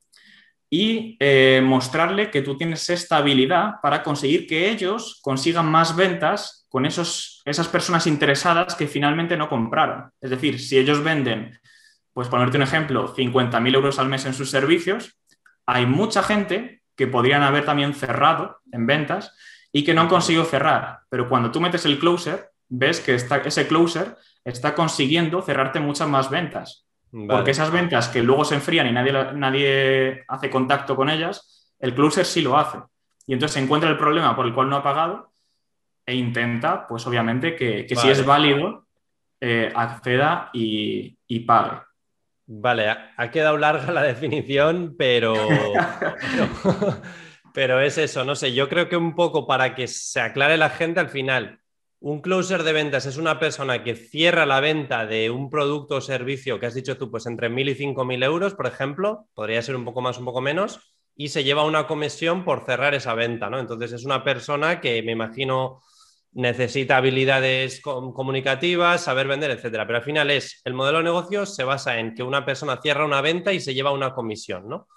y 0.68 1.16
eh, 1.20 1.62
mostrarle 1.64 2.30
que 2.30 2.42
tú 2.42 2.56
tienes 2.56 2.90
esta 2.90 3.18
habilidad 3.18 3.74
para 3.80 4.02
conseguir 4.02 4.46
que 4.46 4.68
ellos 4.70 5.20
consigan 5.22 5.66
más 5.66 5.96
ventas 5.96 6.66
con 6.68 6.84
esos, 6.84 7.40
esas 7.44 7.68
personas 7.68 8.06
interesadas 8.06 8.74
que 8.74 8.88
finalmente 8.88 9.36
no 9.36 9.48
compraron. 9.48 10.10
Es 10.20 10.30
decir, 10.30 10.60
si 10.60 10.76
ellos 10.76 11.02
venden, 11.02 11.58
pues 12.12 12.28
ponerte 12.28 12.56
un 12.56 12.64
ejemplo, 12.64 13.14
50.000 13.14 13.74
euros 13.74 13.98
al 13.98 14.08
mes 14.08 14.26
en 14.26 14.34
sus 14.34 14.50
servicios, 14.50 15.16
hay 15.64 15.86
mucha 15.86 16.22
gente 16.22 16.82
que 16.96 17.06
podrían 17.06 17.42
haber 17.42 17.64
también 17.64 17.94
cerrado 17.94 18.58
en 18.72 18.86
ventas 18.86 19.34
y 19.76 19.84
que 19.84 19.92
no 19.92 20.00
han 20.00 20.08
conseguido 20.08 20.46
cerrar. 20.46 21.00
Pero 21.10 21.28
cuando 21.28 21.50
tú 21.50 21.60
metes 21.60 21.84
el 21.84 21.98
closer, 21.98 22.50
ves 22.66 22.98
que 22.98 23.14
ese 23.14 23.68
closer 23.68 24.16
está 24.42 24.74
consiguiendo 24.74 25.42
cerrarte 25.42 25.80
muchas 25.80 26.08
más 26.08 26.30
ventas. 26.30 26.86
Porque 27.28 27.50
esas 27.50 27.70
ventas 27.70 28.08
que 28.08 28.22
luego 28.22 28.46
se 28.46 28.54
enfrían 28.54 28.86
y 28.86 28.92
nadie, 28.92 29.12
nadie 29.34 30.24
hace 30.28 30.48
contacto 30.48 30.96
con 30.96 31.10
ellas, 31.10 31.74
el 31.78 31.94
closer 31.94 32.24
sí 32.24 32.40
lo 32.40 32.56
hace. 32.56 32.78
Y 33.26 33.34
entonces 33.34 33.52
se 33.52 33.60
encuentra 33.60 33.90
el 33.90 33.98
problema 33.98 34.34
por 34.34 34.46
el 34.46 34.54
cual 34.54 34.70
no 34.70 34.76
ha 34.76 34.82
pagado 34.82 35.30
e 36.06 36.14
intenta, 36.14 36.86
pues 36.86 37.06
obviamente, 37.06 37.54
que, 37.54 37.86
si 37.86 38.08
es 38.08 38.24
válido, 38.24 38.86
eh, 39.42 39.70
acceda 39.74 40.48
y, 40.54 41.18
y 41.26 41.40
pague. 41.40 41.82
Vale, 42.46 42.88
ha 43.14 43.30
quedado 43.30 43.58
larga 43.58 43.92
la 43.92 44.04
definición, 44.04 44.94
pero, 44.96 45.34
Pero 47.56 47.80
es 47.80 47.96
eso, 47.96 48.22
no 48.22 48.34
sé, 48.34 48.52
yo 48.52 48.68
creo 48.68 48.90
que 48.90 48.98
un 48.98 49.14
poco 49.14 49.46
para 49.46 49.74
que 49.74 49.86
se 49.86 50.20
aclare 50.20 50.58
la 50.58 50.68
gente 50.68 51.00
al 51.00 51.08
final, 51.08 51.58
un 52.00 52.20
closer 52.20 52.64
de 52.64 52.74
ventas 52.74 53.06
es 53.06 53.16
una 53.16 53.40
persona 53.40 53.82
que 53.82 53.96
cierra 53.96 54.44
la 54.44 54.60
venta 54.60 55.06
de 55.06 55.30
un 55.30 55.48
producto 55.48 55.96
o 55.96 56.00
servicio 56.02 56.60
que 56.60 56.66
has 56.66 56.74
dicho 56.74 56.98
tú, 56.98 57.10
pues 57.10 57.24
entre 57.24 57.48
1.000 57.48 57.70
y 57.70 57.74
5.000 57.74 58.22
euros, 58.24 58.54
por 58.54 58.66
ejemplo, 58.66 59.28
podría 59.32 59.62
ser 59.62 59.74
un 59.74 59.86
poco 59.86 60.02
más, 60.02 60.18
un 60.18 60.26
poco 60.26 60.42
menos, 60.42 60.98
y 61.16 61.28
se 61.28 61.44
lleva 61.44 61.64
una 61.64 61.86
comisión 61.86 62.44
por 62.44 62.66
cerrar 62.66 62.92
esa 62.92 63.14
venta, 63.14 63.48
¿no? 63.48 63.58
Entonces 63.58 63.90
es 63.94 64.04
una 64.04 64.22
persona 64.22 64.78
que 64.78 65.02
me 65.02 65.12
imagino 65.12 65.80
necesita 66.32 66.98
habilidades 66.98 67.80
comunicativas, 67.80 69.02
saber 69.02 69.28
vender, 69.28 69.52
etcétera. 69.52 69.86
Pero 69.86 70.00
al 70.00 70.04
final 70.04 70.30
es, 70.30 70.60
el 70.66 70.74
modelo 70.74 70.98
de 70.98 71.04
negocio 71.04 71.46
se 71.46 71.64
basa 71.64 71.98
en 71.98 72.14
que 72.14 72.22
una 72.22 72.44
persona 72.44 72.78
cierra 72.82 73.06
una 73.06 73.22
venta 73.22 73.54
y 73.54 73.60
se 73.60 73.72
lleva 73.72 73.92
una 73.92 74.12
comisión, 74.12 74.68
¿no? 74.68 74.88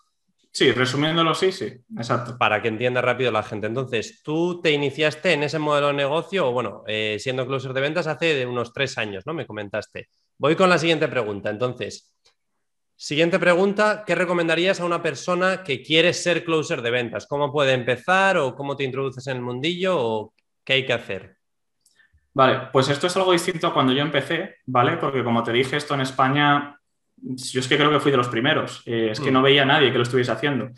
Sí, 0.52 0.72
resumiéndolo, 0.72 1.36
sí, 1.36 1.52
sí, 1.52 1.72
exacto. 1.96 2.38
Para 2.38 2.62
que 2.62 2.70
entienda 2.70 3.02
rápido 3.02 3.32
la 3.32 3.44
gente. 3.44 3.68
Entonces, 3.68 4.22
tú 4.24 4.60
te 4.62 4.72
iniciaste 4.72 5.34
en 5.34 5.44
ese 5.44 5.60
modelo 5.60 5.88
de 5.88 5.94
negocio, 5.94 6.48
o 6.48 6.52
bueno, 6.52 6.84
eh, 6.88 7.18
siendo 7.20 7.46
closer 7.46 7.72
de 7.74 7.82
ventas 7.82 8.08
hace 8.08 8.46
unos 8.46 8.74
tres 8.74 8.98
años, 8.98 9.26
¿no? 9.28 9.34
Me 9.34 9.46
comentaste. 9.46 10.10
Voy 10.38 10.56
con 10.56 10.70
la 10.70 10.80
siguiente 10.80 11.08
pregunta. 11.08 11.52
Entonces, 11.52 12.16
siguiente 12.96 13.38
pregunta, 13.38 14.04
¿qué 14.06 14.16
recomendarías 14.16 14.80
a 14.80 14.86
una 14.86 15.04
persona 15.04 15.64
que 15.64 15.84
quiere 15.84 16.14
ser 16.14 16.44
closer 16.44 16.82
de 16.82 16.92
ventas? 16.92 17.28
¿Cómo 17.28 17.52
puede 17.52 17.74
empezar 17.74 18.38
o 18.38 18.56
cómo 18.56 18.76
te 18.76 18.84
introduces 18.84 19.28
en 19.28 19.38
el 19.38 19.44
mundillo 19.44 19.98
o 19.98 20.34
qué 20.64 20.74
hay 20.74 20.86
que 20.86 20.94
hacer? 20.94 21.38
Vale, 22.34 22.70
pues 22.72 22.90
esto 22.90 23.08
es 23.08 23.18
algo 23.18 23.32
distinto 23.32 23.68
a 23.68 23.74
cuando 23.74 23.94
yo 23.94 24.02
empecé, 24.02 24.56
¿vale? 24.66 24.98
Porque 24.98 25.24
como 25.24 25.44
te 25.44 25.52
dije, 25.52 25.78
esto 25.78 25.94
en 25.94 26.02
España, 26.02 26.79
yo 27.22 27.60
es 27.60 27.68
que 27.68 27.78
creo 27.78 27.92
que 27.92 28.00
fui 28.00 28.12
de 28.12 28.18
los 28.18 28.28
primeros, 28.28 28.82
eh, 28.86 29.10
es 29.12 29.20
que 29.20 29.32
no 29.32 29.40
mm. 29.40 29.44
veía 29.44 29.62
a 29.64 29.66
nadie 29.66 29.92
que 29.92 29.98
lo 29.98 30.04
estuviese 30.04 30.32
haciendo. 30.32 30.70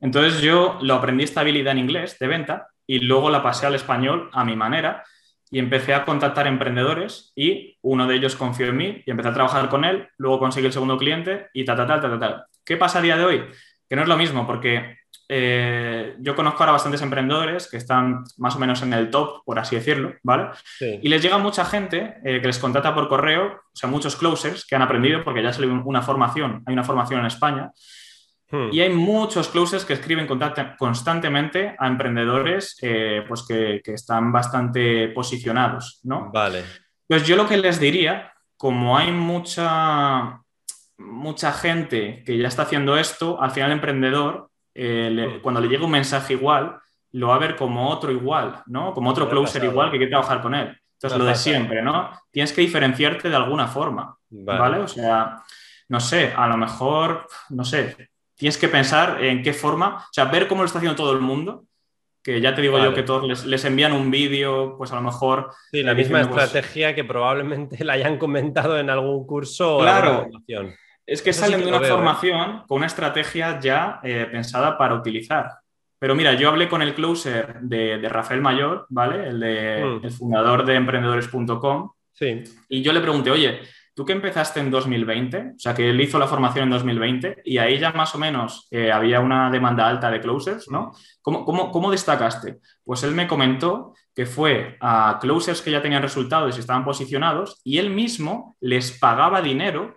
Entonces 0.00 0.40
yo 0.40 0.78
lo 0.82 0.94
aprendí 0.94 1.24
esta 1.24 1.40
habilidad 1.40 1.72
en 1.72 1.78
inglés 1.78 2.18
de 2.18 2.26
venta 2.26 2.68
y 2.86 3.00
luego 3.00 3.30
la 3.30 3.42
pasé 3.42 3.66
al 3.66 3.74
español 3.74 4.30
a 4.32 4.44
mi 4.44 4.56
manera 4.56 5.04
y 5.50 5.58
empecé 5.58 5.94
a 5.94 6.04
contactar 6.04 6.46
emprendedores 6.46 7.32
y 7.34 7.78
uno 7.82 8.06
de 8.06 8.16
ellos 8.16 8.36
confió 8.36 8.66
en 8.66 8.76
mí 8.76 9.02
y 9.06 9.10
empecé 9.10 9.28
a 9.30 9.34
trabajar 9.34 9.68
con 9.68 9.84
él, 9.84 10.08
luego 10.18 10.38
conseguí 10.38 10.66
el 10.66 10.72
segundo 10.72 10.98
cliente 10.98 11.48
y 11.54 11.64
tal, 11.64 11.76
tal, 11.76 11.86
tal, 11.86 12.00
tal, 12.00 12.18
tal. 12.18 12.44
¿Qué 12.64 12.76
pasa 12.76 12.98
a 12.98 13.02
día 13.02 13.16
de 13.16 13.24
hoy? 13.24 13.44
Que 13.88 13.96
no 13.96 14.02
es 14.02 14.08
lo 14.08 14.16
mismo 14.16 14.46
porque 14.46 14.96
eh, 15.28 16.14
yo 16.20 16.36
conozco 16.36 16.62
ahora 16.62 16.72
bastantes 16.72 17.02
emprendedores 17.02 17.68
que 17.68 17.76
están 17.76 18.22
más 18.36 18.54
o 18.54 18.58
menos 18.58 18.82
en 18.82 18.92
el 18.92 19.10
top, 19.10 19.44
por 19.44 19.58
así 19.58 19.74
decirlo, 19.74 20.14
¿vale? 20.22 20.50
Y 20.80 21.08
les 21.08 21.20
llega 21.20 21.38
mucha 21.38 21.64
gente 21.64 22.16
eh, 22.24 22.40
que 22.40 22.46
les 22.46 22.58
contrata 22.58 22.94
por 22.94 23.08
correo, 23.08 23.46
o 23.46 23.76
sea, 23.76 23.90
muchos 23.90 24.14
closers 24.16 24.64
que 24.64 24.76
han 24.76 24.82
aprendido, 24.82 25.24
porque 25.24 25.42
ya 25.42 25.52
salió 25.52 25.72
una 25.84 26.02
formación, 26.02 26.62
hay 26.66 26.74
una 26.74 26.84
formación 26.84 27.20
en 27.20 27.26
España, 27.26 27.72
hmm. 28.50 28.68
y 28.70 28.80
hay 28.80 28.90
muchos 28.90 29.48
closers 29.48 29.84
que 29.84 29.94
escriben 29.94 30.28
constantemente 30.78 31.74
a 31.76 31.88
emprendedores 31.88 32.76
eh, 32.82 33.24
pues 33.26 33.44
que, 33.46 33.80
que, 33.82 33.94
están 33.94 34.30
bastante 34.30 35.08
posicionados, 35.08 36.00
¿no? 36.04 36.30
Vale. 36.32 36.62
Pues 37.08 37.26
yo 37.26 37.34
lo 37.34 37.48
que 37.48 37.56
les 37.56 37.80
diría, 37.80 38.32
como 38.56 38.96
hay 38.96 39.10
mucha, 39.10 40.40
mucha 40.98 41.52
gente 41.52 42.22
que 42.24 42.38
ya 42.38 42.48
está 42.48 42.62
haciendo 42.62 42.96
esto, 42.96 43.40
al 43.40 43.50
final 43.50 43.70
el 43.70 43.76
emprendedor 43.76 44.50
eh, 44.74 45.40
cuando 45.42 45.60
le 45.60 45.68
llega 45.68 45.84
un 45.84 45.90
mensaje 45.90 46.34
igual, 46.34 46.78
lo 47.12 47.28
va 47.28 47.36
a 47.36 47.38
ver 47.38 47.56
como 47.56 47.88
otro 47.88 48.12
igual, 48.12 48.62
¿no? 48.66 48.92
Como 48.92 49.10
otro 49.10 49.28
closer 49.28 49.64
igual 49.64 49.90
que 49.90 49.96
quiere 49.96 50.10
trabajar 50.10 50.42
con 50.42 50.54
él. 50.54 50.78
Entonces, 50.92 51.18
lo 51.18 51.24
de 51.24 51.34
siempre, 51.34 51.82
¿no? 51.82 52.10
Tienes 52.30 52.52
que 52.52 52.60
diferenciarte 52.60 53.28
de 53.28 53.36
alguna 53.36 53.68
forma, 53.68 54.16
vale. 54.30 54.78
O 54.78 54.88
sea, 54.88 55.42
no 55.88 56.00
sé, 56.00 56.32
a 56.34 56.46
lo 56.46 56.56
mejor, 56.56 57.26
no 57.50 57.64
sé, 57.64 58.10
tienes 58.34 58.58
que 58.58 58.68
pensar 58.68 59.22
en 59.24 59.42
qué 59.42 59.52
forma, 59.52 59.96
o 59.96 60.12
sea, 60.12 60.26
ver 60.26 60.46
cómo 60.46 60.62
lo 60.62 60.66
está 60.66 60.78
haciendo 60.78 60.96
todo 60.96 61.12
el 61.12 61.20
mundo, 61.20 61.64
que 62.22 62.40
ya 62.40 62.54
te 62.54 62.60
digo 62.60 62.78
yo 62.78 62.92
que 62.92 63.02
todos 63.02 63.46
les, 63.46 63.64
envían 63.64 63.92
un 63.92 64.10
vídeo, 64.10 64.76
pues 64.76 64.90
a 64.92 64.96
lo 64.96 65.02
mejor... 65.02 65.52
Sí, 65.70 65.82
la 65.82 65.94
misma 65.94 66.22
pues 66.28 66.44
estrategia 66.44 66.94
que 66.94 67.04
probablemente 67.04 67.82
la 67.84 67.94
hayan 67.94 68.18
comentado 68.18 68.78
en 68.78 68.90
algún 68.90 69.26
curso. 69.26 69.78
Claro. 69.78 70.28
O 70.28 70.42
es 71.06 71.22
que 71.22 71.32
salen 71.32 71.60
de 71.60 71.68
una 71.68 71.86
¿eh? 71.86 71.88
formación 71.88 72.64
con 72.66 72.78
una 72.78 72.86
estrategia 72.86 73.60
ya 73.60 74.00
eh, 74.02 74.26
pensada 74.30 74.76
para 74.76 74.94
utilizar. 74.94 75.50
Pero 75.98 76.14
mira, 76.14 76.34
yo 76.34 76.48
hablé 76.48 76.68
con 76.68 76.82
el 76.82 76.94
closer 76.94 77.60
de, 77.62 78.06
Rafael 78.08 78.42
Mayor, 78.42 78.86
¿vale? 78.90 79.28
El, 79.28 79.40
de, 79.40 79.84
mm. 79.84 80.04
el 80.04 80.10
fundador 80.10 80.66
de 80.66 80.74
emprendedores.com. 80.74 81.92
Sí. 82.12 82.44
Y 82.68 82.82
yo 82.82 82.92
le 82.92 83.00
pregunté, 83.00 83.30
oye, 83.30 83.60
tú 83.94 84.04
que 84.04 84.12
empezaste 84.12 84.60
en 84.60 84.70
2020, 84.70 85.52
o 85.56 85.58
sea, 85.58 85.74
que 85.74 85.88
él 85.88 86.00
hizo 86.00 86.18
la 86.18 86.26
formación 86.26 86.64
en 86.64 86.70
2020 86.70 87.42
y 87.44 87.56
ahí 87.56 87.78
ya 87.78 87.92
más 87.92 88.14
o 88.14 88.18
menos 88.18 88.68
eh, 88.70 88.92
había 88.92 89.20
una 89.20 89.50
demanda 89.50 89.88
alta 89.88 90.10
de 90.10 90.20
closers, 90.20 90.70
¿no? 90.70 90.92
¿Cómo, 91.22 91.46
cómo, 91.46 91.90
destacaste? 91.90 92.58
Pues 92.84 93.02
él 93.04 93.12
me 93.12 93.26
comentó 93.26 93.94
que 94.14 94.26
fue 94.26 94.76
a 94.80 95.18
closers 95.18 95.62
que 95.62 95.70
ya 95.70 95.80
tenían 95.80 96.02
resultados 96.02 96.56
y 96.56 96.60
estaban 96.60 96.84
posicionados 96.84 97.60
y 97.64 97.78
él 97.78 97.88
mismo 97.88 98.56
les 98.60 98.92
pagaba 98.98 99.40
dinero 99.40 99.96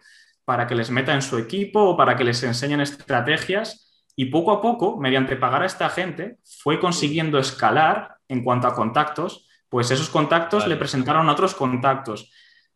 para 0.50 0.66
que 0.66 0.74
les 0.74 0.90
meta 0.90 1.14
en 1.14 1.22
su 1.22 1.38
equipo 1.38 1.80
o 1.80 1.96
para 1.96 2.16
que 2.16 2.24
les 2.24 2.42
enseñen 2.42 2.82
estrategias. 2.82 4.04
Y 4.16 4.26
poco 4.26 4.52
a 4.52 4.64
poco, 4.64 4.98
mediante 4.98 5.36
pagar 5.36 5.62
a 5.62 5.68
esta 5.68 5.92
gente, 5.92 6.38
fue 6.44 6.80
consiguiendo 6.80 7.38
escalar 7.38 8.16
en 8.28 8.44
cuanto 8.44 8.66
a 8.66 8.74
contactos, 8.74 9.48
pues 9.70 9.92
esos 9.92 10.10
contactos 10.10 10.66
le 10.66 10.76
presentaron 10.76 11.30
otros 11.30 11.54
contactos. 11.54 12.32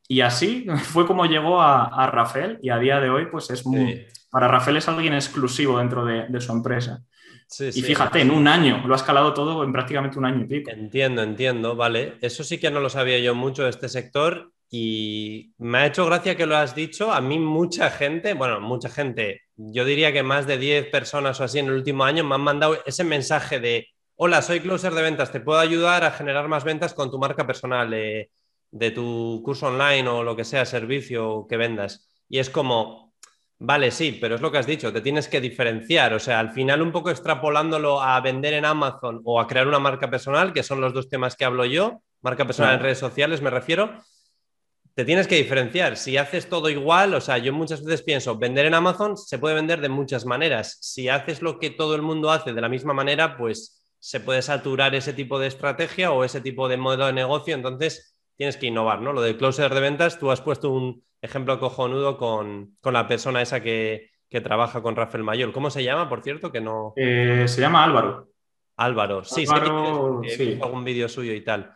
Y 0.07 0.21
así 0.21 0.67
fue 0.83 1.07
como 1.07 1.25
llegó 1.25 1.63
a, 1.63 2.07
Rafael 2.11 2.59
y 2.61 2.69
a 2.69 2.77
día 2.77 2.99
de 2.99 3.09
hoy, 3.09 3.25
pues 3.25 3.49
es 3.49 3.65
muy... 3.65 4.05
Para 4.29 4.47
Rafael 4.47 4.77
es 4.77 4.87
alguien 4.87 5.15
exclusivo 5.15 5.79
dentro 5.79 6.05
de, 6.05 6.41
su 6.41 6.51
empresa. 6.51 7.03
y 7.59 7.81
fíjate, 7.81 8.21
en 8.21 8.29
un 8.29 8.47
año, 8.47 8.83
lo 8.85 8.93
ha 8.93 8.97
escalado 8.97 9.33
todo 9.33 9.63
en 9.63 9.73
prácticamente 9.73 10.19
un 10.19 10.25
año 10.25 10.41
y 10.41 10.45
pico. 10.45 10.69
Entiendo, 10.69 11.23
entiendo, 11.23 11.75
vale. 11.75 12.19
Eso 12.21 12.43
sí 12.43 12.59
que 12.59 12.69
no 12.69 12.81
lo 12.81 12.91
sabía 12.91 13.17
yo 13.17 13.33
mucho 13.33 13.63
de 13.63 13.71
este 13.71 13.89
sector 13.89 14.52
y 14.75 15.53
me 15.59 15.77
ha 15.77 15.85
hecho 15.85 16.03
gracia 16.07 16.35
que 16.35 16.47
lo 16.47 16.57
has 16.57 16.73
dicho. 16.73 17.13
A 17.13 17.21
mí 17.21 17.37
mucha 17.37 17.91
gente, 17.91 18.33
bueno, 18.33 18.59
mucha 18.59 18.89
gente, 18.89 19.41
yo 19.55 19.85
diría 19.85 20.11
que 20.11 20.23
más 20.23 20.47
de 20.47 20.57
10 20.57 20.89
personas 20.89 21.39
o 21.39 21.43
así 21.43 21.59
en 21.59 21.67
el 21.67 21.73
último 21.73 22.05
año 22.05 22.23
me 22.23 22.33
han 22.33 22.41
mandado 22.41 22.79
ese 22.83 23.03
mensaje 23.03 23.59
de, 23.59 23.89
hola, 24.15 24.41
soy 24.41 24.61
closer 24.61 24.95
de 24.95 25.03
ventas, 25.03 25.31
te 25.31 25.41
puedo 25.41 25.59
ayudar 25.59 26.03
a 26.03 26.09
generar 26.09 26.47
más 26.47 26.63
ventas 26.63 26.95
con 26.95 27.11
tu 27.11 27.19
marca 27.19 27.45
personal, 27.45 27.91
de 27.91 28.91
tu 28.95 29.43
curso 29.45 29.67
online 29.67 30.09
o 30.09 30.23
lo 30.23 30.35
que 30.35 30.43
sea, 30.43 30.65
servicio 30.65 31.45
que 31.47 31.57
vendas. 31.57 32.09
Y 32.27 32.39
es 32.39 32.49
como, 32.49 33.13
vale, 33.59 33.91
sí, 33.91 34.17
pero 34.19 34.33
es 34.33 34.41
lo 34.41 34.51
que 34.51 34.57
has 34.57 34.65
dicho, 34.65 34.91
te 34.91 35.01
tienes 35.01 35.27
que 35.27 35.39
diferenciar. 35.39 36.15
O 36.15 36.19
sea, 36.19 36.39
al 36.39 36.49
final 36.49 36.81
un 36.81 36.91
poco 36.91 37.11
extrapolándolo 37.11 38.01
a 38.01 38.19
vender 38.21 38.55
en 38.55 38.65
Amazon 38.65 39.21
o 39.23 39.39
a 39.39 39.45
crear 39.45 39.67
una 39.67 39.77
marca 39.77 40.09
personal, 40.09 40.51
que 40.51 40.63
son 40.63 40.81
los 40.81 40.95
dos 40.95 41.09
temas 41.09 41.35
que 41.35 41.45
hablo 41.45 41.63
yo, 41.63 42.01
marca 42.23 42.47
personal 42.47 42.73
en 42.73 42.81
redes 42.81 42.97
sociales 42.97 43.39
me 43.39 43.51
refiero 43.51 44.01
te 44.95 45.05
tienes 45.05 45.27
que 45.27 45.35
diferenciar. 45.35 45.97
Si 45.97 46.17
haces 46.17 46.47
todo 46.47 46.69
igual, 46.69 47.13
o 47.15 47.21
sea, 47.21 47.37
yo 47.37 47.51
muchas 47.51 47.83
veces 47.83 48.03
pienso, 48.03 48.37
vender 48.37 48.65
en 48.65 48.75
Amazon 48.75 49.17
se 49.17 49.39
puede 49.39 49.55
vender 49.55 49.81
de 49.81 49.89
muchas 49.89 50.25
maneras. 50.25 50.77
Si 50.81 51.09
haces 51.09 51.41
lo 51.41 51.59
que 51.59 51.71
todo 51.71 51.95
el 51.95 52.01
mundo 52.01 52.31
hace 52.31 52.53
de 52.53 52.61
la 52.61 52.69
misma 52.69 52.93
manera, 52.93 53.37
pues 53.37 53.83
se 53.99 54.19
puede 54.19 54.41
saturar 54.41 54.93
ese 54.95 55.13
tipo 55.13 55.39
de 55.39 55.47
estrategia 55.47 56.11
o 56.11 56.23
ese 56.23 56.41
tipo 56.41 56.67
de 56.67 56.77
modo 56.77 57.07
de 57.07 57.13
negocio. 57.13 57.55
Entonces, 57.55 58.15
tienes 58.35 58.57
que 58.57 58.67
innovar, 58.67 59.01
¿no? 59.01 59.13
Lo 59.13 59.21
de 59.21 59.37
closer 59.37 59.73
de 59.73 59.79
ventas, 59.79 60.19
tú 60.19 60.29
has 60.29 60.41
puesto 60.41 60.69
un 60.69 61.03
ejemplo 61.21 61.59
cojonudo 61.59 62.17
con, 62.17 62.75
con 62.81 62.93
la 62.93 63.07
persona 63.07 63.41
esa 63.41 63.61
que, 63.61 64.11
trabaja 64.43 64.81
con 64.81 64.95
Rafael 64.95 65.23
Mayor. 65.23 65.53
¿Cómo 65.53 65.69
se 65.69 65.83
llama, 65.83 66.09
por 66.09 66.23
cierto? 66.23 66.51
Que 66.51 66.59
no... 66.59 66.93
Eh, 66.95 67.45
se 67.47 67.61
llama 67.61 67.83
Álvaro. 67.83 68.29
Álvaro, 68.77 69.23
sí, 69.23 69.45
sí. 69.45 70.45
visto 70.45 70.65
algún 70.65 70.83
vídeo 70.83 71.07
suyo 71.07 71.33
y 71.33 71.41
tal. 71.41 71.71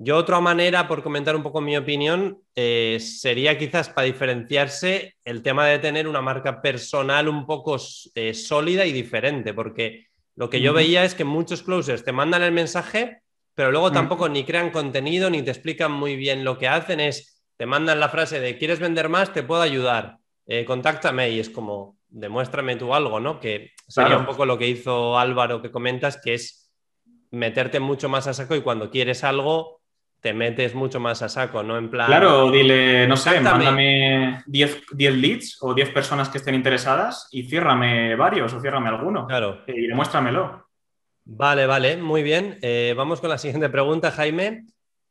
Yo 0.00 0.16
otra 0.16 0.38
manera, 0.38 0.86
por 0.86 1.02
comentar 1.02 1.34
un 1.34 1.42
poco 1.42 1.60
mi 1.60 1.76
opinión, 1.76 2.38
eh, 2.54 2.98
sería 3.00 3.58
quizás 3.58 3.88
para 3.88 4.04
diferenciarse 4.04 5.16
el 5.24 5.42
tema 5.42 5.66
de 5.66 5.80
tener 5.80 6.06
una 6.06 6.22
marca 6.22 6.62
personal 6.62 7.28
un 7.28 7.46
poco 7.46 7.76
eh, 8.14 8.32
sólida 8.32 8.86
y 8.86 8.92
diferente, 8.92 9.52
porque 9.52 10.06
lo 10.36 10.48
que 10.48 10.60
yo 10.60 10.72
veía 10.72 11.02
es 11.02 11.16
que 11.16 11.24
muchos 11.24 11.64
closers 11.64 12.04
te 12.04 12.12
mandan 12.12 12.44
el 12.44 12.52
mensaje, 12.52 13.22
pero 13.56 13.72
luego 13.72 13.90
tampoco 13.90 14.28
ni 14.28 14.44
crean 14.44 14.70
contenido 14.70 15.30
ni 15.30 15.42
te 15.42 15.50
explican 15.50 15.90
muy 15.90 16.14
bien 16.14 16.44
lo 16.44 16.58
que 16.58 16.68
hacen, 16.68 17.00
es 17.00 17.42
te 17.56 17.66
mandan 17.66 17.98
la 17.98 18.08
frase 18.08 18.38
de 18.38 18.56
¿quieres 18.56 18.78
vender 18.78 19.08
más? 19.08 19.32
Te 19.32 19.42
puedo 19.42 19.62
ayudar, 19.62 20.18
eh, 20.46 20.64
contáctame 20.64 21.30
y 21.30 21.40
es 21.40 21.50
como 21.50 21.98
demuéstrame 22.06 22.76
tú 22.76 22.94
algo, 22.94 23.18
¿no? 23.18 23.40
Que 23.40 23.72
sería 23.88 24.16
un 24.16 24.26
poco 24.26 24.46
lo 24.46 24.58
que 24.58 24.68
hizo 24.68 25.18
Álvaro 25.18 25.60
que 25.60 25.72
comentas, 25.72 26.20
que 26.22 26.34
es 26.34 26.70
meterte 27.32 27.80
mucho 27.80 28.08
más 28.08 28.28
a 28.28 28.32
saco 28.32 28.54
y 28.54 28.62
cuando 28.62 28.90
quieres 28.90 29.24
algo 29.24 29.77
te 30.20 30.32
metes 30.32 30.74
mucho 30.74 31.00
más 31.00 31.22
a 31.22 31.28
saco, 31.28 31.62
¿no? 31.62 31.76
En 31.76 31.90
plan. 31.90 32.06
Claro, 32.06 32.50
dile, 32.50 33.06
no 33.06 33.16
sé, 33.16 33.40
mándame 33.40 34.42
10, 34.46 34.86
leads 34.96 35.58
o 35.60 35.74
10 35.74 35.90
personas 35.90 36.28
que 36.28 36.38
estén 36.38 36.54
interesadas 36.54 37.28
y 37.30 37.44
ciérrame 37.44 38.16
varios 38.16 38.52
o 38.52 38.60
ciérrame 38.60 38.88
alguno. 38.88 39.26
Claro. 39.26 39.62
Y 39.66 39.86
demuéstramelo. 39.86 40.66
Vale, 41.24 41.66
vale, 41.66 41.96
muy 41.98 42.22
bien. 42.22 42.58
Eh, 42.62 42.94
vamos 42.96 43.20
con 43.20 43.30
la 43.30 43.38
siguiente 43.38 43.68
pregunta, 43.68 44.10
Jaime. 44.10 44.64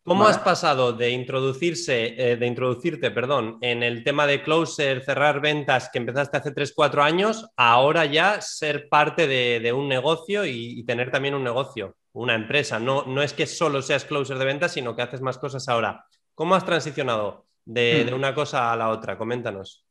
¿Cómo 0.08 0.26
has 0.26 0.40
pasado 0.40 0.94
de 0.94 1.10
introducirse, 1.10 2.16
eh, 2.18 2.38
de 2.38 2.48
introducirte, 2.48 3.12
perdón, 3.12 3.58
en 3.60 3.84
el 3.84 4.06
tema 4.06 4.26
de 4.26 4.42
closer, 4.42 5.04
cerrar 5.04 5.42
ventas 5.42 5.90
que 5.92 5.98
empezaste 5.98 6.38
hace 6.38 6.54
3-4 6.54 7.04
años, 7.04 7.50
a 7.58 7.74
ahora 7.74 8.06
ya 8.06 8.40
ser 8.40 8.88
parte 8.88 9.28
de, 9.28 9.74
un 9.74 9.90
negocio 9.90 10.46
y, 10.46 10.82
tener 10.86 11.12
también 11.12 11.36
un 11.36 11.44
negocio, 11.44 11.98
una 12.22 12.36
empresa? 12.36 12.80
No, 12.80 13.04
no 13.06 13.22
es 13.22 13.34
que 13.34 13.46
solo 13.46 13.82
seas 13.82 14.06
closer 14.06 14.38
de 14.38 14.46
ventas, 14.46 14.74
sino 14.74 14.96
que 14.96 15.02
haces 15.02 15.22
más 15.22 15.38
cosas 15.38 15.68
ahora. 15.70 16.06
¿Cómo 16.34 16.56
has 16.56 16.66
transicionado 16.66 17.46
de, 17.66 18.08
hmm. 18.10 18.14
una 18.14 18.34
cosa 18.34 18.72
a 18.72 18.76
la 18.76 18.90
otra? 18.90 19.18
Coméntanos. 19.18 19.86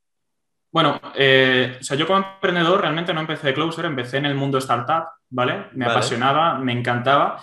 Bueno, 0.73 1.01
eh, 1.15 1.79
o 1.81 1.83
sea, 1.83 1.97
yo 1.97 2.07
como 2.07 2.19
emprendedor 2.19 2.81
realmente 2.81 3.15
no 3.15 3.21
empecé 3.21 3.49
de 3.49 3.55
closer, 3.55 3.87
empecé 3.87 4.19
en 4.19 4.27
el 4.27 4.35
mundo 4.35 4.59
startup, 4.59 5.05
¿vale? 5.31 5.67
Me 5.73 5.87
apasionaba, 5.87 6.59
me 6.59 6.73
encantaba. 6.73 7.43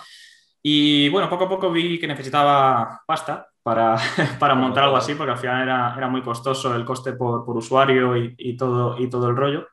Y 0.62 1.08
bueno, 1.08 1.28
poco 1.28 1.44
a 1.44 1.48
poco 1.48 1.70
vi 1.70 1.98
que 1.98 2.06
necesitaba 2.06 3.02
pasta 3.06 3.48
para, 3.62 3.96
para 4.38 4.54
montar 4.54 4.84
algo 4.84 4.96
así, 4.96 5.14
porque 5.14 5.32
al 5.32 5.38
final 5.38 5.62
era, 5.62 5.94
era 5.96 6.08
muy 6.08 6.22
costoso 6.22 6.74
el 6.76 6.84
coste 6.84 7.14
por, 7.14 7.44
por 7.44 7.56
usuario 7.56 8.16
y, 8.16 8.34
y, 8.38 8.56
todo, 8.56 8.96
y 8.98 9.08
todo 9.08 9.28
el 9.28 9.36
rollo. 9.36 9.66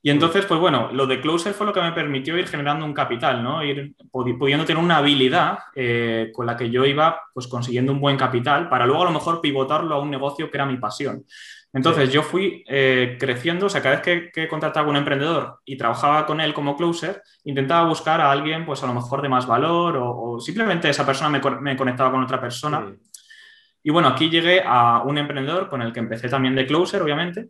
Y 0.00 0.10
entonces, 0.10 0.46
pues 0.46 0.60
bueno, 0.60 0.90
lo 0.92 1.06
de 1.06 1.20
Closer 1.20 1.54
fue 1.54 1.66
lo 1.66 1.72
que 1.72 1.80
me 1.80 1.92
permitió 1.92 2.38
ir 2.38 2.46
generando 2.46 2.84
un 2.84 2.94
capital, 2.94 3.42
¿no? 3.42 3.64
Ir 3.64 3.94
pudiendo 4.12 4.64
tener 4.64 4.82
una 4.82 4.98
habilidad 4.98 5.58
eh, 5.74 6.30
con 6.32 6.46
la 6.46 6.56
que 6.56 6.70
yo 6.70 6.86
iba 6.86 7.20
pues 7.34 7.48
consiguiendo 7.48 7.92
un 7.92 8.00
buen 8.00 8.16
capital 8.16 8.68
para 8.68 8.86
luego 8.86 9.02
a 9.02 9.06
lo 9.06 9.12
mejor 9.12 9.40
pivotarlo 9.40 9.96
a 9.96 10.00
un 10.00 10.10
negocio 10.10 10.50
que 10.50 10.56
era 10.56 10.66
mi 10.66 10.76
pasión. 10.76 11.24
Entonces 11.72 12.10
yo 12.10 12.22
fui 12.22 12.64
eh, 12.66 13.16
creciendo, 13.20 13.66
o 13.66 13.68
sea, 13.68 13.82
cada 13.82 13.96
vez 13.96 14.04
que, 14.04 14.30
que, 14.32 14.48
contrataba 14.48 14.86
a 14.86 14.90
un 14.90 14.96
emprendedor 14.96 15.60
y 15.64 15.76
trabajaba 15.76 16.24
con 16.24 16.40
él 16.40 16.54
como 16.54 16.76
closer, 16.76 17.22
intentaba 17.44 17.86
buscar 17.86 18.20
a 18.20 18.30
alguien, 18.30 18.64
pues 18.64 18.82
a 18.82 18.86
lo 18.86 18.94
mejor 18.94 19.20
de 19.20 19.28
más 19.28 19.46
valor 19.46 19.98
o, 20.00 20.40
simplemente 20.40 20.88
esa 20.88 21.04
persona 21.04 21.28
me, 21.28 21.40
me, 21.60 21.76
conectaba 21.76 22.10
con 22.10 22.22
otra 22.22 22.40
persona. 22.40 22.86
Y 23.82 23.90
bueno, 23.90 24.08
aquí 24.08 24.30
llegué 24.30 24.62
a 24.64 25.02
un 25.04 25.18
emprendedor 25.18 25.68
con 25.68 25.82
el 25.82 25.92
que 25.92 26.00
empecé 26.00 26.28
también 26.28 26.54
de 26.54 26.66
closer, 26.66 27.02
obviamente, 27.02 27.48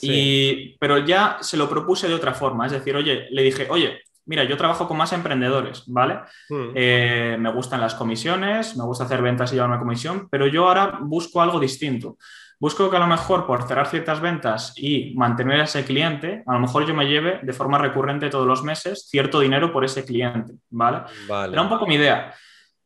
y, 0.00 0.76
pero 0.78 0.98
ya 0.98 1.38
se 1.40 1.56
lo 1.56 1.68
propuse 1.68 2.08
de 2.08 2.14
otra 2.14 2.34
forma, 2.34 2.66
es 2.66 2.72
decir, 2.72 2.96
oye, 2.96 3.26
le 3.30 3.42
dije, 3.42 3.66
oye, 3.70 4.00
mira, 4.26 4.44
yo 4.44 4.56
trabajo 4.56 4.86
con 4.86 4.96
más 4.96 5.12
emprendedores, 5.12 5.84
¿vale? 5.88 6.20
Hmm. 6.48 6.70
Eh, 6.74 7.36
me 7.38 7.52
gustan 7.52 7.80
las 7.80 7.94
comisiones, 7.94 8.76
me 8.76 8.84
gusta 8.84 9.04
hacer 9.04 9.22
ventas 9.22 9.50
y 9.50 9.54
llevar 9.56 9.70
una 9.70 9.78
comisión, 9.78 10.28
pero 10.30 10.46
yo 10.46 10.68
ahora 10.68 10.98
busco 11.02 11.42
algo 11.42 11.58
distinto. 11.58 12.16
Busco 12.60 12.90
que 12.90 12.96
a 12.96 13.00
lo 13.00 13.06
mejor 13.06 13.46
por 13.46 13.66
cerrar 13.66 13.88
ciertas 13.88 14.20
ventas 14.20 14.74
y 14.76 15.14
mantener 15.16 15.60
a 15.60 15.64
ese 15.64 15.84
cliente, 15.84 16.44
a 16.46 16.52
lo 16.52 16.60
mejor 16.60 16.86
yo 16.86 16.94
me 16.94 17.06
lleve 17.06 17.40
de 17.42 17.52
forma 17.52 17.78
recurrente 17.78 18.28
todos 18.28 18.46
los 18.46 18.62
meses 18.62 19.08
cierto 19.08 19.40
dinero 19.40 19.72
por 19.72 19.84
ese 19.84 20.04
cliente, 20.04 20.52
¿vale? 20.68 21.02
Era 21.28 21.62
un 21.62 21.68
poco 21.68 21.86
mi 21.86 21.94
idea. 21.96 22.34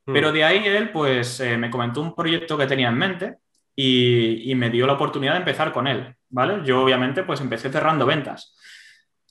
Hmm. 0.07 0.13
Pero 0.13 0.33
de 0.33 0.45
ahí 0.45 0.63
él, 0.65 0.93
pues, 0.93 1.41
eh, 1.41 1.59
me 1.59 1.71
comentó 1.71 2.01
un 2.01 2.15
proyecto 2.15 2.57
que 2.57 2.67
tenía 2.67 2.89
en 2.89 2.99
mente 2.99 3.35
y, 3.77 4.53
me 4.55 4.71
dio 4.71 4.87
la 4.87 4.95
oportunidad 4.95 5.33
de 5.33 5.39
empezar 5.39 5.73
con 5.73 5.87
él, 5.87 6.15
¿vale? 6.29 6.61
Yo 6.65 6.83
obviamente 6.83 7.23
pues 7.25 7.41
empecé 7.41 7.71
cerrando 7.71 8.07
ventas. 8.07 8.57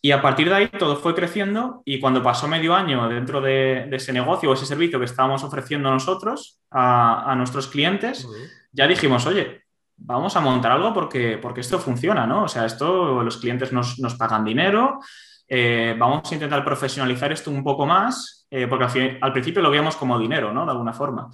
Y 0.02 0.12
a 0.12 0.22
partir 0.22 0.50
de 0.50 0.56
ahí 0.56 0.68
todo 0.68 0.98
fue 0.98 1.16
creciendo 1.16 1.82
y 1.86 2.00
cuando 2.00 2.22
pasó 2.22 2.48
medio 2.50 2.76
año 2.76 3.08
dentro 3.08 3.40
de, 3.40 3.88
ese 3.90 4.12
negocio 4.12 4.50
o 4.50 4.54
ese 4.54 4.66
servicio 4.66 5.00
que 5.00 5.06
estábamos 5.06 5.46
ofreciendo 5.46 5.90
nosotros 5.90 6.60
a, 6.72 7.34
nuestros 7.38 7.68
clientes, 7.68 8.28
ya 8.74 8.86
dijimos, 8.86 9.26
oye, 9.26 9.62
vamos 9.96 10.36
a 10.36 10.42
montar 10.42 10.74
algo 10.74 10.94
porque, 10.94 11.38
porque 11.42 11.62
esto 11.62 11.80
funciona, 11.80 12.28
¿no? 12.28 12.44
O 12.44 12.48
sea, 12.50 12.66
esto 12.66 13.24
los 13.24 13.38
clientes 13.38 13.72
nos, 13.72 14.16
pagan 14.20 14.44
dinero, 14.44 15.00
eh, 15.48 15.96
vamos 15.98 16.30
a 16.30 16.36
intentar 16.36 16.66
profesionalizar 16.66 17.32
esto 17.32 17.50
un 17.50 17.64
poco 17.64 17.86
más, 17.86 18.46
eh, 18.52 18.68
porque 18.68 18.84
al, 18.84 19.18
al, 19.22 19.32
principio 19.32 19.62
lo 19.62 19.70
veíamos 19.70 19.96
como 19.96 20.20
dinero, 20.20 20.52
¿no? 20.52 20.66
De 20.66 20.72
alguna 20.72 20.92
forma. 20.92 21.30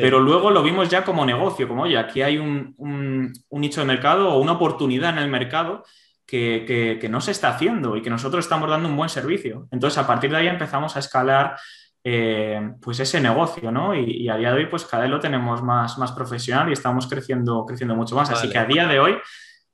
Pero 0.00 0.18
luego 0.18 0.50
lo 0.50 0.62
vimos 0.62 0.88
ya 0.88 1.04
como 1.04 1.24
negocio, 1.24 1.68
como, 1.68 1.84
oye, 1.84 1.96
aquí 1.96 2.20
hay 2.20 2.36
un, 2.38 3.32
nicho 3.50 3.80
de 3.80 3.86
mercado 3.86 4.30
o 4.30 4.40
una 4.40 4.52
oportunidad 4.52 5.10
en 5.10 5.18
el 5.18 5.30
mercado 5.30 5.84
que, 6.26 7.06
no 7.08 7.20
se 7.20 7.30
está 7.30 7.50
haciendo 7.50 7.96
y 7.96 8.02
que 8.02 8.10
nosotros 8.10 8.44
estamos 8.44 8.68
dando 8.68 8.88
un 8.88 8.96
buen 8.96 9.08
servicio. 9.08 9.68
Entonces, 9.70 9.98
a 9.98 10.06
partir 10.06 10.30
de 10.30 10.38
ahí 10.38 10.48
empezamos 10.48 10.96
a 10.96 10.98
escalar 10.98 11.56
eh, 12.02 12.72
pues 12.82 12.98
ese 12.98 13.20
negocio, 13.20 13.70
¿no? 13.70 13.94
Y, 13.94 14.28
a 14.28 14.36
día 14.36 14.50
de 14.50 14.58
hoy, 14.58 14.66
pues 14.66 14.84
cada 14.84 15.04
vez 15.04 15.12
lo 15.12 15.20
tenemos 15.20 15.62
más, 15.62 15.96
más 15.96 16.10
profesional 16.10 16.68
y 16.68 16.72
estamos 16.72 17.06
creciendo, 17.06 17.64
creciendo 17.64 17.94
mucho 17.94 18.16
más. 18.16 18.30
Así 18.30 18.50
que 18.50 18.58
a 18.58 18.64
día 18.64 18.86
de 18.88 18.98
hoy 18.98 19.16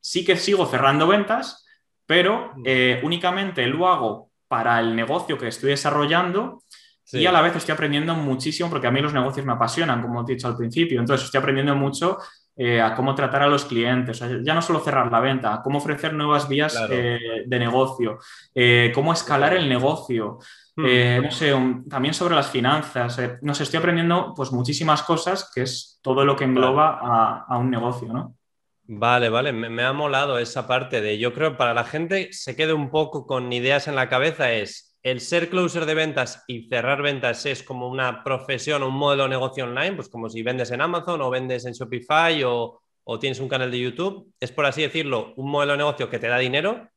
sí 0.01 0.25
que 0.25 0.37
sigo 0.37 0.67
cerrando 0.67 1.07
ventas, 1.07 1.67
pero 2.05 2.53
mm. 2.57 2.63
eh, 2.67 3.01
únicamente 3.05 3.67
lo 3.67 3.89
hago 3.89 4.31
para 4.49 4.81
el 4.81 4.95
negocio 4.95 5.39
que 5.39 5.49
estoy 5.49 5.71
desarrollando 5.71 6.63
y 7.13 7.27
a 7.27 7.33
la 7.33 7.43
vez 7.43 7.57
estoy 7.57 7.73
aprendiendo 7.73 8.15
muchísimo, 8.15 8.71
porque 8.71 8.87
a 8.87 8.91
mí 8.91 9.01
los 9.01 9.13
negocios 9.13 9.45
me 9.47 9.53
apasionan, 9.53 10.03
como 10.03 10.23
he 10.23 10.35
dicho 10.35 10.49
al 10.49 10.57
principio. 10.57 11.01
Entonces 11.01 11.27
estoy 11.27 11.39
aprendiendo 11.39 11.75
mucho 11.75 12.19
eh, 12.57 12.81
a 12.81 12.95
cómo 12.95 13.15
tratar 13.15 13.43
a 13.43 13.47
los 13.47 13.65
clientes, 13.65 14.23
ya 14.43 14.55
no 14.55 14.61
solo 14.61 14.81
cerrar 14.81 15.11
la 15.11 15.21
venta, 15.21 15.61
cómo 15.65 15.79
ofrecer 15.79 16.13
nuevas 16.13 16.49
vías 16.49 16.77
eh, 16.91 17.19
de 17.47 17.59
negocio, 17.59 18.19
eh, 18.55 18.93
cómo 18.95 19.13
escalar 19.13 19.55
el 19.55 19.69
negocio, 19.69 20.39
hmm. 20.77 21.23
no 21.23 21.31
sé, 21.31 21.55
también 21.89 22.13
sobre 22.13 22.35
las 22.35 22.51
finanzas. 22.51 23.19
no 23.41 23.55
sé, 23.55 23.63
estoy 23.63 23.79
aprendiendo 23.79 24.35
pues 24.37 24.53
muchísimas 24.53 25.03
cosas, 25.03 25.51
que 25.55 25.63
es 25.63 25.99
todo 26.03 26.25
lo 26.25 26.37
que 26.37 26.45
engloba 26.45 26.99
a, 27.01 27.45
a 27.49 27.57
un 27.57 27.71
negocio, 27.71 28.13
¿no? 28.13 28.37
Vale, 28.93 29.29
vale, 29.29 29.53
me, 29.53 29.71
me, 29.71 29.85
ha 29.85 29.93
molado 29.93 30.39
esa 30.39 30.67
parte 30.67 31.01
de, 31.01 31.17
yo 31.17 31.33
creo, 31.33 31.57
para 31.57 31.75
la 31.75 31.85
gente 31.85 32.33
se 32.33 32.57
quede 32.57 32.73
un 32.73 32.91
poco 32.91 33.25
con 33.25 33.53
ideas 33.53 33.87
en 33.87 33.95
la 33.95 34.09
cabeza 34.09 34.53
es, 34.53 34.90
el 35.03 35.21
ser 35.21 35.49
closer 35.49 35.87
de 35.87 35.95
ventas 35.95 36.45
y 36.47 36.69
cerrar 36.69 37.03
ventas 37.03 37.47
es 37.47 37.63
como 37.63 37.89
una 37.89 38.23
profesión 38.23 38.83
o 38.83 38.89
un 38.89 38.95
modelo 38.95 39.25
de 39.25 39.31
negocio 39.31 39.65
online, 39.65 39.93
pues 39.93 40.09
como 40.09 40.29
si 40.29 40.43
vendes 40.43 40.71
en 40.71 40.83
Amazon 40.83 41.23
o 41.23 41.31
vendes 41.31 41.65
en 41.65 41.73
Shopify 41.73 42.43
o, 42.45 42.83
tienes 43.19 43.41
un 43.41 43.49
canal 43.49 43.73
de 43.73 43.81
YouTube, 43.81 44.33
es 44.39 44.53
por 44.53 44.67
así 44.67 44.83
decirlo, 44.83 45.33
un 45.37 45.51
modelo 45.51 45.73
de 45.73 45.79
negocio 45.79 46.09
que 46.09 46.21
te 46.21 46.29
da 46.29 46.39
dinero, 46.39 46.89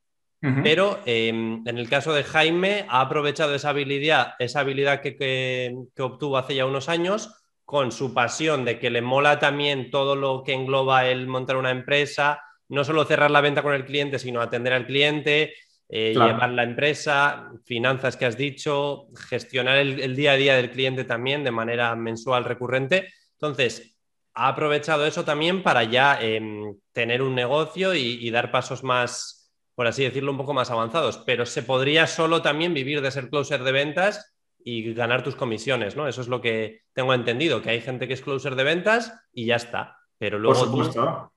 pero 0.62 1.00
em, 1.06 1.66
en 1.66 1.78
el 1.78 1.88
caso 1.88 2.12
de 2.12 2.22
Jaime 2.22 2.84
ha 2.88 3.00
aprovechado 3.00 3.54
esa 3.54 3.70
habilidad, 3.70 4.34
esa 4.38 4.60
habilidad 4.60 5.00
que, 5.00 5.74
obtuvo 5.98 6.36
hace 6.36 6.54
ya 6.54 6.66
unos 6.66 6.88
años 6.88 7.42
con 7.64 7.90
su 7.90 8.14
pasión 8.14 8.64
de 8.64 8.78
que 8.78 8.90
le 8.90 9.00
mola 9.00 9.40
también 9.40 9.90
todo 9.90 10.14
lo 10.14 10.44
que 10.44 10.52
engloba 10.52 11.06
el 11.08 11.26
montar 11.26 11.56
una 11.56 11.70
empresa, 11.70 12.42
no 12.68 12.84
solo 12.84 13.04
cerrar 13.06 13.30
la 13.30 13.40
venta 13.40 13.62
con 13.62 13.74
el 13.74 13.86
cliente, 13.86 14.18
sino 14.20 14.40
atender 14.40 14.74
al 14.74 14.86
cliente, 14.86 15.54
eh, 15.88 16.12
llevar 16.14 16.50
la 16.50 16.62
empresa, 16.62 17.52
finanzas 17.64 18.16
que 18.16 18.24
has 18.24 18.36
dicho, 18.36 19.08
gestionar 19.28 19.76
el, 19.76 20.16
día 20.16 20.32
a 20.32 20.36
día 20.36 20.56
del 20.56 20.70
cliente 20.70 21.04
también 21.04 21.44
de 21.44 21.50
manera 21.50 21.94
mensual 21.94 22.44
recurrente. 22.44 23.12
Entonces, 23.32 23.98
ha 24.34 24.48
aprovechado 24.48 25.06
eso 25.06 25.24
también 25.24 25.62
para 25.62 25.84
ya 25.84 26.18
em, 26.20 26.76
tener 26.92 27.22
un 27.22 27.34
negocio 27.34 27.94
y, 27.94 28.28
dar 28.30 28.50
pasos 28.50 28.82
más, 28.82 29.52
por 29.74 29.86
así 29.86 30.02
decirlo, 30.02 30.32
un 30.32 30.38
poco 30.38 30.54
más 30.54 30.70
avanzados. 30.70 31.18
Pero 31.18 31.44
se 31.44 31.62
podría 31.62 32.06
solo 32.06 32.40
también 32.40 32.72
vivir 32.74 33.00
de 33.02 33.10
ser 33.10 33.28
closer 33.28 33.62
de 33.62 33.72
ventas 33.72 34.34
y 34.64 34.94
ganar 34.94 35.22
tus 35.22 35.36
comisiones, 35.36 35.94
¿no? 35.94 36.08
Eso 36.08 36.22
es 36.22 36.28
lo 36.28 36.40
que 36.40 36.80
tengo 36.94 37.12
entendido, 37.12 37.60
que 37.60 37.70
hay 37.70 37.82
gente 37.82 38.08
que 38.08 38.14
es 38.14 38.22
closer 38.22 38.56
de 38.56 38.64
ventas 38.64 39.12
y 39.32 39.44
ya 39.44 39.56
está. 39.56 39.98
Pero 40.16 40.38
luego... 40.38 41.30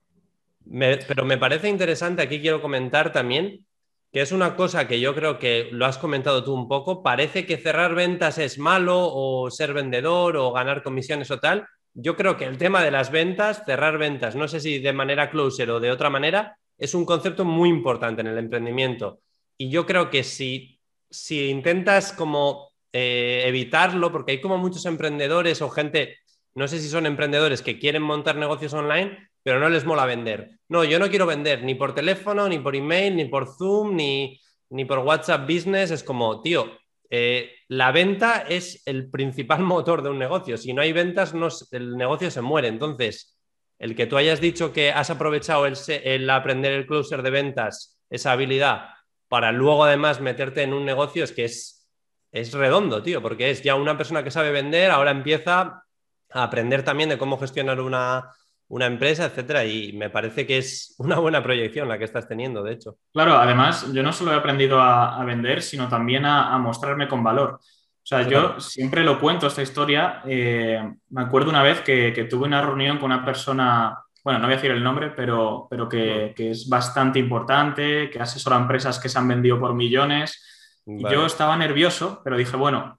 pero 0.69 1.25
me 1.25 1.38
parece 1.38 1.67
interesante, 1.67 2.21
aquí 2.21 2.39
quiero 2.39 2.62
comentar 2.62 3.12
también 3.12 3.66
que 4.12 4.22
es 4.22 4.32
una 4.32 4.56
cosa 4.56 4.88
que 4.88 5.00
yo 5.00 5.13
creo 5.13 5.38
que 5.38 5.70
lo 5.72 5.86
has 5.86 5.98
comentado 5.98 6.43
tú 6.43 6.54
un 6.54 6.67
poco, 6.67 7.04
parece 7.04 7.46
que 7.46 7.58
cerrar 7.58 7.93
ventas 7.93 8.38
es 8.38 8.58
malo 8.58 9.10
o 9.13 9.52
ser 9.52 9.74
vendedor 9.74 10.38
o 10.38 10.52
ganar 10.54 10.84
comisiones 10.84 11.30
o 11.32 11.39
tal. 11.39 11.67
Yo 11.93 12.15
creo 12.15 12.38
que 12.38 12.46
el 12.46 12.58
tema 12.58 12.84
de 12.84 12.91
las 12.91 13.12
ventas, 13.12 13.63
cerrar 13.65 13.98
ventas, 13.98 14.36
no 14.36 14.48
sé 14.48 14.60
si 14.60 14.80
de 14.80 14.93
manera 14.93 15.30
closer 15.30 15.70
o 15.72 15.80
de 15.80 15.91
otra 15.91 16.10
manera, 16.10 16.58
es 16.78 16.93
un 16.93 17.06
concepto 17.06 17.43
muy 17.43 17.70
importante 17.70 18.22
en 18.22 18.28
el 18.28 18.38
emprendimiento. 18.38 19.20
Y 19.58 19.70
yo 19.70 19.86
creo 19.86 20.10
que 20.10 20.24
si, 20.24 20.80
si 21.10 21.50
intentas 21.50 22.13
como 22.13 22.72
eh, 22.93 23.43
evitarlo, 23.46 24.12
porque 24.12 24.34
hay 24.34 24.41
como 24.41 24.58
muchos 24.58 24.86
emprendedores 24.86 25.62
o 25.62 25.70
gente, 25.70 26.17
no 26.56 26.67
sé 26.67 26.80
si 26.80 26.88
son 26.88 27.06
emprendedores 27.06 27.62
que 27.62 27.80
quieren 27.80 28.04
montar 28.04 28.36
negocios 28.36 28.74
online, 28.74 29.17
pero 29.47 29.62
no 29.62 29.69
les 29.69 29.86
mola 29.86 30.05
vender. 30.05 30.60
No, 30.67 30.83
yo 30.83 30.99
no 30.99 31.10
quiero 31.10 31.25
vender 31.25 31.63
ni 31.63 31.73
por 31.73 31.95
teléfono, 31.95 32.49
ni 32.49 32.60
por 32.60 32.75
email, 32.75 33.15
ni 33.15 33.23
por 33.23 33.47
Zoom, 33.47 33.95
ni, 33.95 34.38
ni 34.71 34.83
por 34.83 34.99
WhatsApp 34.99 35.49
Business. 35.49 35.89
Es 35.89 36.03
como, 36.03 36.41
tío, 36.41 36.69
eh, 37.10 37.51
la 37.69 37.93
venta 37.93 38.43
es 38.49 38.83
el 38.86 39.10
principal 39.10 39.62
motor 39.63 40.01
de 40.01 40.10
un 40.10 40.19
negocio. 40.19 40.57
Si 40.57 40.73
no 40.73 40.81
hay 40.81 40.91
ventas, 40.91 41.33
no, 41.33 41.47
el 41.71 41.95
negocio 41.95 42.29
se 42.29 42.41
muere. 42.41 42.67
Entonces, 42.67 43.39
el 43.79 43.95
que 43.95 44.05
tú 44.05 44.17
hayas 44.17 44.41
dicho 44.41 44.73
que 44.73 44.91
has 44.91 45.10
aprovechado 45.12 45.65
el, 45.65 46.29
aprender 46.29 46.73
el 46.73 46.86
closer 46.86 47.21
de 47.21 47.29
ventas, 47.29 48.01
esa 48.10 48.33
habilidad, 48.33 48.89
para 49.29 49.53
luego 49.53 49.86
además 49.86 50.19
meterte 50.19 50.63
en 50.63 50.73
un 50.73 50.83
negocio, 50.83 51.23
es 51.23 51.31
que 51.31 51.45
es, 51.45 51.88
es 52.33 52.51
redondo, 52.51 53.01
tío, 53.01 53.21
porque 53.21 53.49
es 53.49 53.63
ya 53.63 53.75
una 53.75 53.95
persona 53.95 54.25
que 54.25 54.31
sabe 54.31 54.51
vender, 54.51 54.91
ahora 54.91 55.12
empieza 55.12 55.83
a 56.31 56.43
aprender 56.43 56.83
también 56.83 57.07
de 57.07 57.17
cómo 57.17 57.38
gestionar 57.38 57.79
una, 57.79 58.29
una 58.69 58.86
empresa, 58.86 59.25
etcétera, 59.25 59.65
y 59.65 59.93
me 59.93 60.10
parece 60.10 60.45
que 60.45 60.58
es 60.58 60.95
una 60.99 61.19
buena 61.19 61.41
proyección 61.41 61.88
la 61.88 61.97
que 61.97 62.06
estás 62.06 62.27
teniendo, 62.27 62.63
de 62.63 62.73
hecho. 62.73 62.97
Claro, 63.13 63.38
además, 63.38 63.91
yo 63.93 64.03
no 64.03 64.12
solo 64.12 64.34
he 64.34 64.36
aprendido 64.36 64.82
a, 64.82 65.23
vender, 65.25 65.62
sino 65.62 65.88
también 65.88 66.25
a, 66.25 66.58
mostrarme 66.58 67.08
con 67.08 67.23
valor. 67.23 67.60
O 67.62 68.10
sea, 68.10 68.21
yo 68.21 68.58
siempre 68.62 69.03
lo 69.03 69.19
cuento 69.19 69.47
esta 69.47 69.62
historia. 69.62 70.21
Eh, 70.25 70.82
me 71.10 71.21
acuerdo 71.21 71.49
una 71.49 71.62
vez 71.62 71.82
que, 71.82 72.27
tuve 72.30 72.47
una 72.47 72.62
reunión 72.62 72.97
con 72.99 73.12
una 73.12 73.25
persona, 73.25 73.97
bueno, 74.23 74.39
no 74.39 74.45
voy 74.45 74.53
a 74.53 74.56
decir 74.56 74.71
el 74.71 74.82
nombre, 74.84 75.12
pero, 75.12 75.67
pero 75.69 75.89
que, 75.89 76.34
es 76.38 76.69
bastante 76.69 77.19
importante, 77.19 78.10
que 78.10 78.19
asesora 78.19 78.56
empresas 78.56 78.97
que 78.97 79.10
se 79.10 79.19
han 79.19 79.27
vendido 79.27 79.60
por 79.60 79.73
millones. 79.73 80.41
Yo 80.86 81.25
estaba 81.25 81.58
nervioso, 81.58 82.21
pero 82.23 82.38
dije, 82.38 82.56
bueno, 82.56 82.97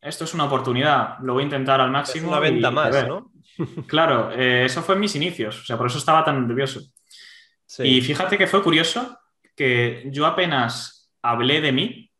esto 0.00 0.24
es 0.24 0.34
una 0.34 0.44
oportunidad, 0.44 1.18
lo 1.20 1.34
voy 1.34 1.42
a 1.42 1.44
intentar 1.44 1.80
al 1.80 1.92
máximo. 1.92 2.26
Es 2.26 2.32
una 2.32 2.40
venta 2.40 2.70
más, 2.72 3.06
¿no? 3.06 3.30
Claro, 3.86 4.30
eh, 4.32 4.64
eso 4.64 4.82
fue 4.82 4.94
en 4.94 5.00
mis 5.00 5.16
inicios, 5.16 5.60
o 5.60 5.64
sea, 5.64 5.76
por 5.76 5.86
eso 5.86 5.98
estaba 5.98 6.24
tan 6.24 6.46
nervioso. 6.46 6.80
Y 7.80 8.00
fíjate 8.00 8.38
que 8.38 8.46
fue 8.46 8.62
curioso 8.62 9.18
que 9.54 10.04
yo 10.06 10.26
apenas 10.26 11.10
hablé 11.22 11.60
de 11.60 11.72
mí, 11.72 12.12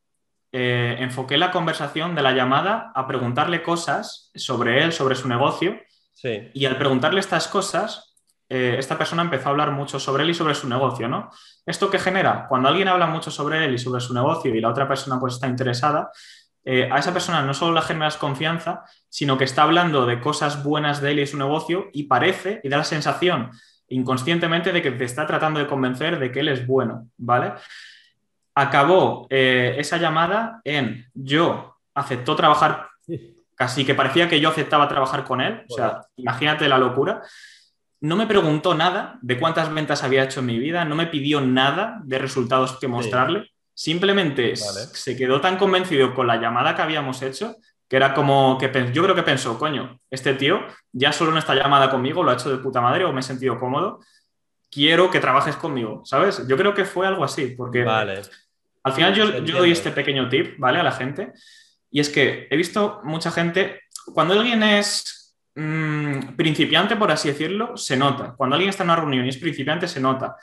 eh, 0.53 0.97
enfoqué 0.99 1.39
la 1.39 1.51
conversación 1.51 2.15
de 2.15 2.23
la 2.23 2.33
llamada 2.33 2.91
a 2.95 3.07
preguntarle 3.07 3.63
cosas 3.63 4.31
sobre 4.35 4.83
él, 4.83 4.93
sobre 4.93 5.15
su 5.15 5.29
negocio. 5.29 5.79
Y 6.55 6.67
al 6.67 6.77
preguntarle 6.77 7.21
estas 7.21 7.49
cosas, 7.49 8.17
eh, 8.49 8.77
esta 8.79 8.97
persona 8.97 9.23
empezó 9.23 9.49
a 9.49 9.51
hablar 9.51 9.73
mucho 9.73 10.01
sobre 10.01 10.25
él 10.25 10.31
y 10.31 10.35
sobre 10.35 10.55
su 10.55 10.69
negocio, 10.69 11.07
¿no? 11.07 11.31
¿Esto 11.67 11.91
qué 11.91 11.99
genera? 11.99 12.47
Cuando 12.49 12.69
alguien 12.69 12.89
habla 12.89 13.07
mucho 13.07 13.31
sobre 13.31 13.65
él 13.65 13.75
y 13.75 13.79
sobre 13.79 14.01
su 14.01 14.15
negocio 14.15 14.55
y 14.55 14.61
la 14.61 14.71
otra 14.71 14.89
persona 14.89 15.21
pues 15.21 15.35
está 15.35 15.47
interesada, 15.47 16.11
eh, 16.65 16.89
a 16.91 16.99
esa 16.99 17.13
persona 17.13 17.43
no 17.43 17.55
solo 17.55 17.73
la 17.73 17.83
generas 17.83 18.17
confianza, 18.17 18.85
sino 19.09 19.39
que 19.39 19.45
está 19.45 19.63
hablando 19.63 20.07
de 20.07 20.21
cosas 20.21 20.63
buenas 20.63 21.01
de 21.01 21.13
él 21.13 21.19
y 21.19 21.21
de 21.21 21.27
su 21.27 21.39
negocio 21.39 21.89
y 21.93 22.05
parece 22.05 22.61
y 22.63 22.69
da 22.69 22.79
la 22.79 22.85
sensación 22.85 23.51
inconscientemente 23.89 24.73
de 24.73 24.83
que 24.83 24.93
te 24.93 25.05
está 25.05 25.27
tratando 25.27 25.61
de 25.61 25.67
convencer 25.67 26.19
de 26.19 26.31
que 26.31 26.41
él 26.41 26.49
es 26.49 26.67
bueno, 26.67 27.09
¿vale? 27.17 27.55
Acabó 28.55 29.27
eh, 29.31 29.77
esa 29.79 29.97
llamada 29.97 30.61
en 30.65 31.07
yo 31.15 31.77
aceptó 31.95 32.37
trabajar, 32.37 32.89
casi 33.55 33.85
que 33.85 33.95
parecía 33.95 34.29
que 34.29 34.41
yo 34.41 34.51
aceptaba 34.51 34.89
trabajar 34.89 35.25
con 35.25 35.41
él, 35.41 35.65
o 35.69 35.75
sea, 35.75 36.03
imagínate 36.17 36.69
la 36.69 36.79
locura. 36.79 37.23
No 38.01 38.15
me 38.15 38.27
preguntó 38.27 38.75
nada 38.75 39.19
de 39.23 39.39
cuántas 39.39 39.73
ventas 39.73 40.05
había 40.05 40.25
hecho 40.25 40.41
en 40.41 40.47
mi 40.47 40.59
vida, 40.59 40.85
no 40.85 40.95
me 40.95 41.07
pidió 41.07 41.41
nada 41.41 42.01
de 42.05 42.19
resultados 42.19 42.79
que 42.79 42.89
mostrarle, 42.89 43.51
simplemente 43.79 44.57
se 44.57 45.17
quedó 45.17 45.41
tan 45.41 45.57
convencido 45.57 46.13
con 46.13 46.27
la 46.27 46.35
llamada 46.35 46.75
que 46.75 46.83
habíamos 46.83 47.23
hecho 47.23 47.55
que 47.89 47.95
era 47.95 48.13
como 48.13 48.59
que 48.59 48.91
yo 48.93 49.05
creo 49.05 49.15
que 49.15 49.23
pensó, 49.23 49.57
coño, 49.57 50.01
este 50.11 50.35
tío 50.35 50.67
ya 50.91 51.13
solo 51.13 51.31
en 51.31 51.39
esta 51.39 51.55
llamada 51.55 51.89
conmigo 51.89 52.25
lo 52.25 52.33
ha 52.33 52.35
hecho 52.35 52.51
de 52.51 52.59
puta 52.59 52.81
madre 52.81 53.05
o 53.05 53.13
me 53.13 53.21
he 53.21 53.23
sentido 53.23 53.59
cómodo, 53.61 54.01
quiero 54.69 55.13
que 55.13 55.21
trabajes 55.21 55.55
conmigo, 55.55 56.03
¿sabes? 56.05 56.45
Yo 56.49 56.57
creo 56.57 56.75
que 56.75 56.85
fue 56.85 57.07
algo 57.07 57.23
así, 57.23 57.55
porque 57.57 57.85
al 57.85 58.93
final 58.93 59.15
yo, 59.15 59.39
yo 59.45 59.59
doy 59.59 59.71
este 59.71 59.93
pequeño 59.93 60.29
tip, 60.29 60.59
¿vale? 60.59 60.81
A 60.81 60.83
la 60.83 60.93
gente, 60.93 61.33
y 61.89 62.01
es 62.01 62.11
que 62.11 62.49
he 62.51 62.57
visto 62.57 63.01
mucha 63.05 63.31
gente, 63.31 63.83
cuando 64.13 64.35
alguien 64.35 64.61
es 64.65 65.28
mm, 65.61 66.37
principiante, 66.37 66.97
por 66.97 67.11
así 67.11 67.29
decirlo, 67.29 67.77
se 67.77 67.97
nota. 67.97 68.35
Cuando 68.37 68.55
alguien 68.55 68.71
está 68.71 68.85
en 68.85 68.91
una 68.91 68.97
reunión 68.97 69.27
y 69.27 69.29
es 69.29 69.37
principiante, 69.37 69.89
se 69.89 70.01
nota. 70.01 70.37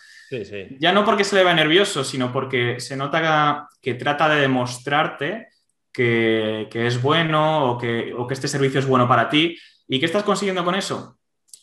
Ya 0.79 0.91
no 0.91 1.05
porque 1.05 1.23
se 1.23 1.35
le 1.35 1.43
va 1.43 1.53
nervioso, 1.53 2.03
sino 2.03 2.31
porque 2.31 2.79
se 2.79 2.97
nota 2.97 3.69
que, 3.81 3.93
trata 3.93 4.29
de 4.29 4.41
demostrarte 4.41 5.49
que, 5.91 6.67
es 6.71 7.01
bueno 7.01 7.71
o 7.71 7.77
que, 7.77 8.13
que 8.27 8.33
este 8.33 8.47
servicio 8.47 8.79
es 8.79 8.85
bueno 8.85 9.07
para 9.07 9.29
ti. 9.29 9.57
¿Y 9.87 9.99
qué 9.99 10.05
estás 10.05 10.23
consiguiendo 10.23 10.63
con 10.63 10.75
eso? 10.75 11.17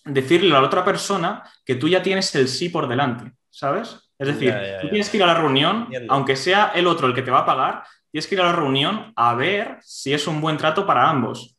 Decirle 0.05 0.57
a 0.57 0.61
la 0.61 0.67
otra 0.67 0.85
persona 0.85 1.43
que 1.65 1.75
tú 1.75 1.89
ya 1.89 2.03
tienes 2.03 2.35
el 2.35 2.49
sí 2.49 2.69
por 2.69 2.89
delante, 2.89 3.33
¿sabes? 3.51 4.13
Es 4.19 4.29
decir, 4.29 4.55
tú 4.81 4.89
tienes 4.89 5.11
que 5.11 5.17
ir 5.17 5.23
a 5.25 5.27
la 5.27 5.35
reunión, 5.35 5.89
aunque 6.09 6.37
sea 6.37 6.71
el 6.75 6.87
otro 6.87 7.09
el 7.09 7.15
que 7.15 7.23
te 7.23 7.31
va 7.33 7.41
a 7.41 7.47
pagar, 7.47 7.83
tienes 8.13 8.29
que 8.29 8.37
ir 8.37 8.41
a 8.41 8.45
la 8.45 8.53
reunión 8.53 9.13
a 9.17 9.35
ver 9.35 9.79
si 9.81 10.13
es 10.15 10.27
un 10.29 10.41
buen 10.41 10.57
trato 10.57 10.87
para 10.87 11.09
ambos. 11.09 11.57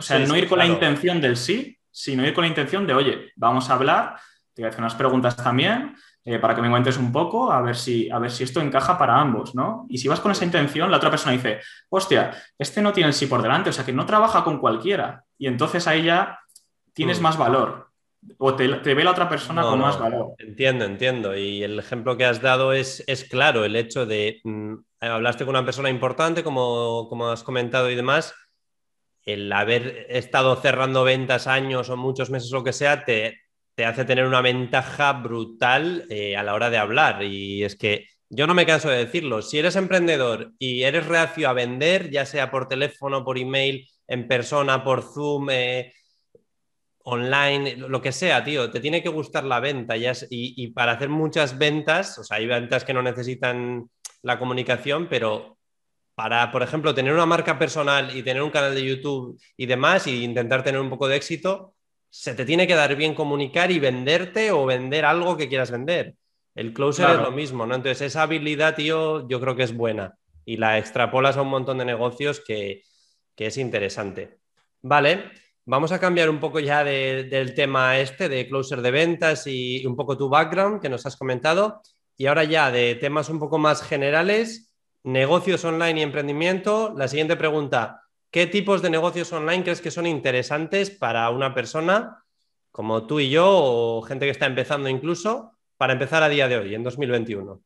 O 0.00 0.02
sea, 0.02 0.18
no 0.18 0.34
ir 0.34 0.48
con 0.48 0.58
la 0.58 0.66
intención 0.66 1.20
del 1.20 1.36
sí, 1.36 1.78
sino 1.90 2.26
ir 2.26 2.32
con 2.32 2.42
la 2.42 2.48
intención 2.48 2.86
de, 2.86 2.94
oye, 2.94 3.32
vamos 3.36 3.68
a 3.68 3.74
hablar, 3.74 4.16
te 4.54 4.62
voy 4.62 4.66
a 4.66 4.68
hacer 4.70 4.80
unas 4.80 4.94
preguntas 4.94 5.36
también 5.36 5.94
eh, 6.24 6.38
para 6.38 6.54
que 6.54 6.62
me 6.62 6.70
cuentes 6.70 6.96
un 6.96 7.12
poco, 7.12 7.52
a 7.52 7.60
ver, 7.60 7.76
si, 7.76 8.10
a 8.10 8.18
ver 8.18 8.30
si 8.30 8.44
esto 8.44 8.62
encaja 8.62 8.96
para 8.96 9.20
ambos, 9.20 9.54
¿no? 9.54 9.86
Y 9.90 9.98
si 9.98 10.08
vas 10.08 10.20
con 10.20 10.32
esa 10.32 10.46
intención, 10.46 10.90
la 10.90 10.96
otra 10.96 11.10
persona 11.10 11.32
dice, 11.32 11.60
hostia, 11.90 12.30
este 12.58 12.80
no 12.80 12.94
tiene 12.94 13.08
el 13.08 13.14
sí 13.14 13.26
por 13.26 13.42
delante, 13.42 13.68
o 13.68 13.72
sea, 13.74 13.84
que 13.84 13.92
no 13.92 14.06
trabaja 14.06 14.42
con 14.42 14.58
cualquiera. 14.58 15.24
Y 15.36 15.46
entonces 15.46 15.86
ahí 15.86 16.04
ya 16.04 16.40
tienes 16.94 17.20
mm. 17.20 17.22
más 17.22 17.36
valor 17.36 17.90
o 18.38 18.54
te, 18.54 18.68
ve 18.68 19.04
la 19.04 19.10
otra 19.10 19.28
persona 19.28 19.62
con 19.62 19.80
más 19.80 19.98
valor. 19.98 20.34
Entiendo, 20.38 20.84
entiendo. 20.84 21.36
Y 21.36 21.62
el 21.62 21.78
ejemplo 21.78 22.16
que 22.16 22.24
has 22.24 22.40
dado 22.40 22.72
es, 22.72 23.02
es 23.06 23.24
claro, 23.24 23.64
el 23.64 23.76
hecho 23.76 24.06
de, 24.06 24.40
mm, 24.44 24.74
hablaste 25.00 25.44
con 25.44 25.56
una 25.56 25.64
persona 25.64 25.90
importante, 25.90 26.44
como, 26.44 27.08
como 27.08 27.28
has 27.28 27.42
comentado 27.42 27.90
y 27.90 27.94
demás, 27.94 28.34
el 29.32 29.52
haber 29.52 30.06
estado 30.08 30.56
cerrando 30.56 31.04
ventas 31.04 31.46
años 31.46 31.88
o 31.90 31.96
muchos 31.96 32.30
meses, 32.30 32.50
lo 32.50 32.64
que 32.64 32.72
sea, 32.72 33.04
te, 33.04 33.40
te 33.74 33.84
hace 33.84 34.04
tener 34.04 34.26
una 34.26 34.42
ventaja 34.42 35.12
brutal 35.14 36.06
eh, 36.10 36.36
a 36.36 36.42
la 36.42 36.54
hora 36.54 36.70
de 36.70 36.78
hablar. 36.78 37.22
Y 37.22 37.64
es 37.64 37.76
que 37.76 38.06
yo 38.28 38.46
no 38.46 38.54
me 38.54 38.66
canso 38.66 38.90
de 38.90 39.04
decirlo, 39.04 39.42
si 39.42 39.58
eres 39.58 39.76
emprendedor 39.76 40.52
y 40.58 40.82
eres 40.82 41.06
reacio 41.06 41.48
a 41.48 41.52
vender, 41.52 42.10
ya 42.10 42.26
sea 42.26 42.50
por 42.50 42.68
teléfono, 42.68 43.24
por 43.24 43.38
email, 43.38 43.88
en 44.06 44.28
persona, 44.28 44.84
por 44.84 45.02
Zoom, 45.02 45.50
eh, 45.50 45.92
online, 47.04 47.76
lo 47.76 48.02
que 48.02 48.12
sea, 48.12 48.44
tío, 48.44 48.70
te 48.70 48.80
tiene 48.80 49.02
que 49.02 49.08
gustar 49.08 49.44
la 49.44 49.60
venta 49.60 49.96
y, 49.96 50.04
y, 50.30 50.68
para 50.68 50.92
hacer 50.92 51.08
muchas 51.08 51.58
ventas, 51.58 52.18
o 52.18 52.24
sea, 52.24 52.36
hay 52.36 52.46
ventas 52.46 52.84
que 52.84 52.92
no 52.92 53.02
necesitan 53.02 53.88
la 54.22 54.38
comunicación, 54.38 55.08
pero 55.08 55.58
para, 56.20 56.52
por 56.52 56.62
ejemplo, 56.62 56.94
tener 56.94 57.14
una 57.14 57.24
marca 57.24 57.58
personal 57.58 58.14
y 58.14 58.22
tener 58.22 58.42
un 58.42 58.50
canal 58.50 58.74
de 58.74 58.84
YouTube 58.84 59.40
y 59.56 59.64
demás 59.64 60.06
y 60.06 60.22
intentar 60.22 60.62
tener 60.62 60.78
un 60.78 60.90
poco 60.90 61.08
de 61.08 61.16
éxito, 61.16 61.72
se 62.10 62.34
te 62.34 62.44
tiene 62.44 62.66
que 62.66 62.74
dar 62.74 62.94
bien 62.94 63.14
comunicar 63.14 63.70
y 63.70 63.78
venderte 63.78 64.52
o 64.52 64.66
vender 64.66 65.06
algo 65.06 65.38
que 65.38 65.48
quieras 65.48 65.70
vender. 65.70 66.16
El 66.54 66.74
closer 66.74 67.08
es 67.08 67.16
lo 67.20 67.32
mismo, 67.32 67.64
¿no? 67.64 67.74
Entonces, 67.74 68.02
esa 68.02 68.24
habilidad, 68.24 68.74
tío, 68.74 69.26
yo 69.30 69.40
creo 69.40 69.56
que 69.56 69.62
es 69.62 69.74
buena 69.74 70.14
y 70.44 70.58
la 70.58 70.76
extrapolas 70.76 71.38
a 71.38 71.40
un 71.40 71.48
montón 71.48 71.78
de 71.78 71.86
negocios 71.86 72.42
que, 72.46 72.82
que 73.34 73.46
es 73.46 73.56
interesante. 73.56 74.40
Vale, 74.82 75.30
Vamos 75.64 75.92
a 75.92 76.00
cambiar 76.00 76.28
un 76.28 76.40
poco 76.40 76.58
ya 76.58 76.82
del 76.82 77.54
tema 77.54 77.98
este 77.98 78.28
de 78.28 78.48
closer 78.48 78.82
de 78.82 78.90
ventas 78.90 79.46
y 79.46 79.86
un 79.86 79.94
poco 79.94 80.18
tu 80.18 80.28
background 80.28 80.82
que 80.82 80.88
nos 80.88 81.06
has 81.06 81.16
comentado. 81.16 81.80
Y 82.16 82.26
ahora 82.26 82.44
ya 82.44 82.70
de 82.72 82.96
temas 82.96 83.28
un 83.28 83.38
poco 83.38 83.56
más 83.56 83.80
generales, 83.82 84.69
negocios 85.02 85.64
online 85.64 86.00
y 86.00 86.02
emprendimiento. 86.02 86.94
La 86.96 87.08
siguiente 87.08 87.36
pregunta, 87.36 88.02
¿qué 88.30 88.46
tipos 88.46 88.82
de 88.82 88.90
negocios 88.90 89.32
online 89.32 89.62
crees 89.62 89.80
que 89.80 89.90
son 89.90 90.06
interesantes 90.06 90.90
para 90.90 91.30
una 91.30 91.54
persona 91.54 92.24
como 92.70 93.06
tú 93.06 93.20
y 93.20 93.30
yo 93.30 93.46
o 93.48 94.02
gente 94.02 94.26
que 94.26 94.30
está 94.30 94.46
empezando 94.46 94.88
incluso 94.88 95.52
para 95.76 95.94
empezar 95.94 96.22
a 96.22 96.28
día 96.28 96.48
de 96.48 96.58
hoy, 96.58 96.74
en 96.74 96.84
2021? 96.84 97.60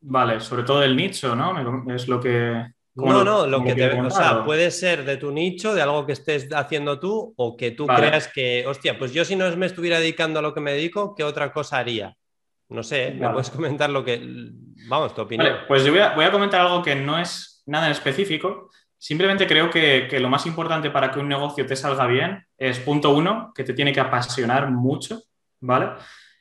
Vale, 0.00 0.40
sobre 0.40 0.62
todo 0.62 0.82
el 0.82 0.96
nicho, 0.96 1.34
¿no? 1.34 1.92
Es 1.92 2.06
lo 2.06 2.20
que, 2.20 2.64
no, 3.06 3.24
no, 3.24 3.46
lo 3.46 3.62
que, 3.62 3.74
te, 3.74 4.00
o 4.00 4.10
sea, 4.10 4.44
puede 4.44 4.70
ser 4.70 5.04
de 5.04 5.16
tu 5.16 5.30
nicho, 5.30 5.74
de 5.74 5.82
algo 5.82 6.04
que 6.04 6.12
estés 6.12 6.48
haciendo 6.52 6.98
tú, 6.98 7.32
o 7.36 7.56
que 7.56 7.70
tú 7.70 7.86
creas 7.86 8.28
que, 8.28 8.66
hostia, 8.66 8.98
pues 8.98 9.12
yo 9.12 9.24
si 9.24 9.36
no 9.36 9.54
me 9.56 9.66
estuviera 9.66 10.00
dedicando 10.00 10.40
a 10.40 10.42
lo 10.42 10.52
que 10.52 10.60
me 10.60 10.72
dedico, 10.72 11.14
¿qué 11.14 11.22
otra 11.22 11.52
cosa 11.52 11.78
haría? 11.78 12.16
No 12.68 12.82
sé, 12.82 13.12
me 13.12 13.28
puedes 13.30 13.50
comentar 13.50 13.88
lo 13.88 14.04
que, 14.04 14.20
vamos, 14.88 15.14
tu 15.14 15.22
opinión. 15.22 15.58
pues 15.66 15.84
yo 15.84 15.92
voy 15.92 16.00
a, 16.00 16.30
comentar 16.30 16.60
algo 16.60 16.82
que 16.82 16.94
no 16.94 17.18
es 17.18 17.62
nada 17.66 17.86
en 17.86 17.92
específico. 17.92 18.70
Simplemente 18.98 19.46
creo 19.46 19.70
que, 19.70 20.08
lo 20.20 20.28
más 20.28 20.44
importante 20.46 20.90
para 20.90 21.10
que 21.10 21.18
un 21.18 21.28
negocio 21.28 21.64
te 21.64 21.76
salga 21.76 22.06
bien 22.06 22.44
es, 22.56 22.78
punto 22.80 23.10
uno, 23.10 23.52
que 23.54 23.64
te 23.64 23.72
tiene 23.72 23.92
que 23.92 24.00
apasionar 24.00 24.70
mucho, 24.70 25.22
¿vale? 25.60 25.92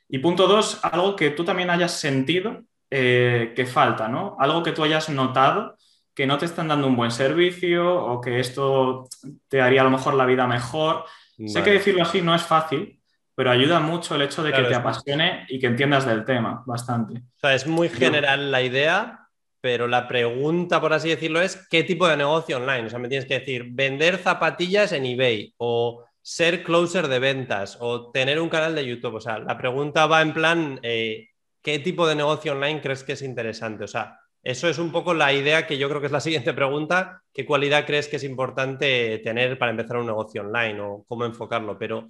Y 0.09 0.19
punto 0.19 0.47
dos, 0.47 0.83
algo 0.83 1.15
que 1.15 1.29
tú 1.31 1.45
también 1.45 1.69
hayas 1.69 1.91
sentido 1.91 2.63
eh, 2.89 3.53
que 3.55 3.65
falta, 3.65 4.07
¿no? 4.07 4.35
Algo 4.39 4.63
que 4.63 4.71
tú 4.71 4.83
hayas 4.83 5.09
notado 5.09 5.77
que 6.17 6.25
no 6.25 6.39
te 6.39 6.45
están 6.45 6.67
dando 6.67 6.87
un 6.87 6.95
buen 6.95 7.11
servicio 7.11 7.95
o 7.95 8.19
que 8.19 8.39
esto 8.39 9.07
te 9.47 9.61
haría 9.61 9.81
a 9.81 9.83
lo 9.83 9.91
mejor 9.91 10.15
la 10.15 10.25
vida 10.25 10.47
mejor. 10.47 11.05
Sé 11.45 11.61
que 11.61 11.69
decirlo 11.69 12.01
así 12.01 12.23
no 12.23 12.33
es 12.33 12.41
fácil, 12.41 12.96
pero 13.37 13.51
ayuda 13.51 13.79
mucho 13.79 14.15
el 14.15 14.23
hecho 14.23 14.41
de 14.41 14.51
que 14.51 14.63
te 14.63 14.73
apasione 14.73 15.45
y 15.47 15.59
que 15.59 15.67
entiendas 15.67 16.07
del 16.07 16.25
tema 16.25 16.63
bastante. 16.65 17.19
O 17.19 17.39
sea, 17.39 17.53
es 17.53 17.67
muy 17.67 17.87
general 17.87 18.49
la 18.49 18.63
idea, 18.63 19.29
pero 19.61 19.87
la 19.87 20.07
pregunta, 20.07 20.81
por 20.81 20.91
así 20.91 21.09
decirlo, 21.09 21.39
es 21.39 21.67
¿qué 21.69 21.83
tipo 21.83 22.07
de 22.07 22.17
negocio 22.17 22.57
online? 22.57 22.87
O 22.87 22.89
sea, 22.89 22.97
me 22.97 23.09
tienes 23.09 23.27
que 23.27 23.37
decir, 23.37 23.67
vender 23.69 24.17
zapatillas 24.17 24.91
en 24.91 25.05
eBay 25.05 25.53
o 25.57 26.03
ser 26.19 26.63
closer 26.63 27.09
de 27.09 27.19
ventas 27.19 27.77
o 27.79 28.09
tener 28.09 28.41
un 28.41 28.49
canal 28.49 28.73
de 28.73 28.87
YouTube. 28.87 29.13
O 29.13 29.21
sea, 29.21 29.37
la 29.37 29.55
pregunta 29.55 30.07
va 30.07 30.23
en 30.23 30.33
plan, 30.33 30.79
eh, 30.81 31.27
¿qué 31.61 31.77
tipo 31.77 32.07
de 32.07 32.15
negocio 32.15 32.53
online 32.53 32.81
crees 32.81 33.03
que 33.03 33.13
es 33.13 33.21
interesante? 33.21 33.83
O 33.83 33.87
sea, 33.87 34.19
eso 34.41 34.67
es 34.67 34.79
un 34.79 34.91
poco 34.91 35.13
la 35.13 35.31
idea 35.31 35.67
que 35.67 35.77
yo 35.77 35.89
creo 35.89 36.01
que 36.01 36.07
es 36.07 36.11
la 36.11 36.21
siguiente 36.27 36.55
pregunta. 36.55 37.21
¿Qué 37.31 37.45
cualidad 37.45 37.85
crees 37.85 38.07
que 38.07 38.15
es 38.15 38.23
importante 38.23 39.19
tener 39.19 39.59
para 39.59 39.69
empezar 39.69 39.97
un 39.97 40.07
negocio 40.07 40.41
online 40.41 40.81
o 40.81 41.05
cómo 41.07 41.23
enfocarlo? 41.23 41.77
Pero, 41.77 42.09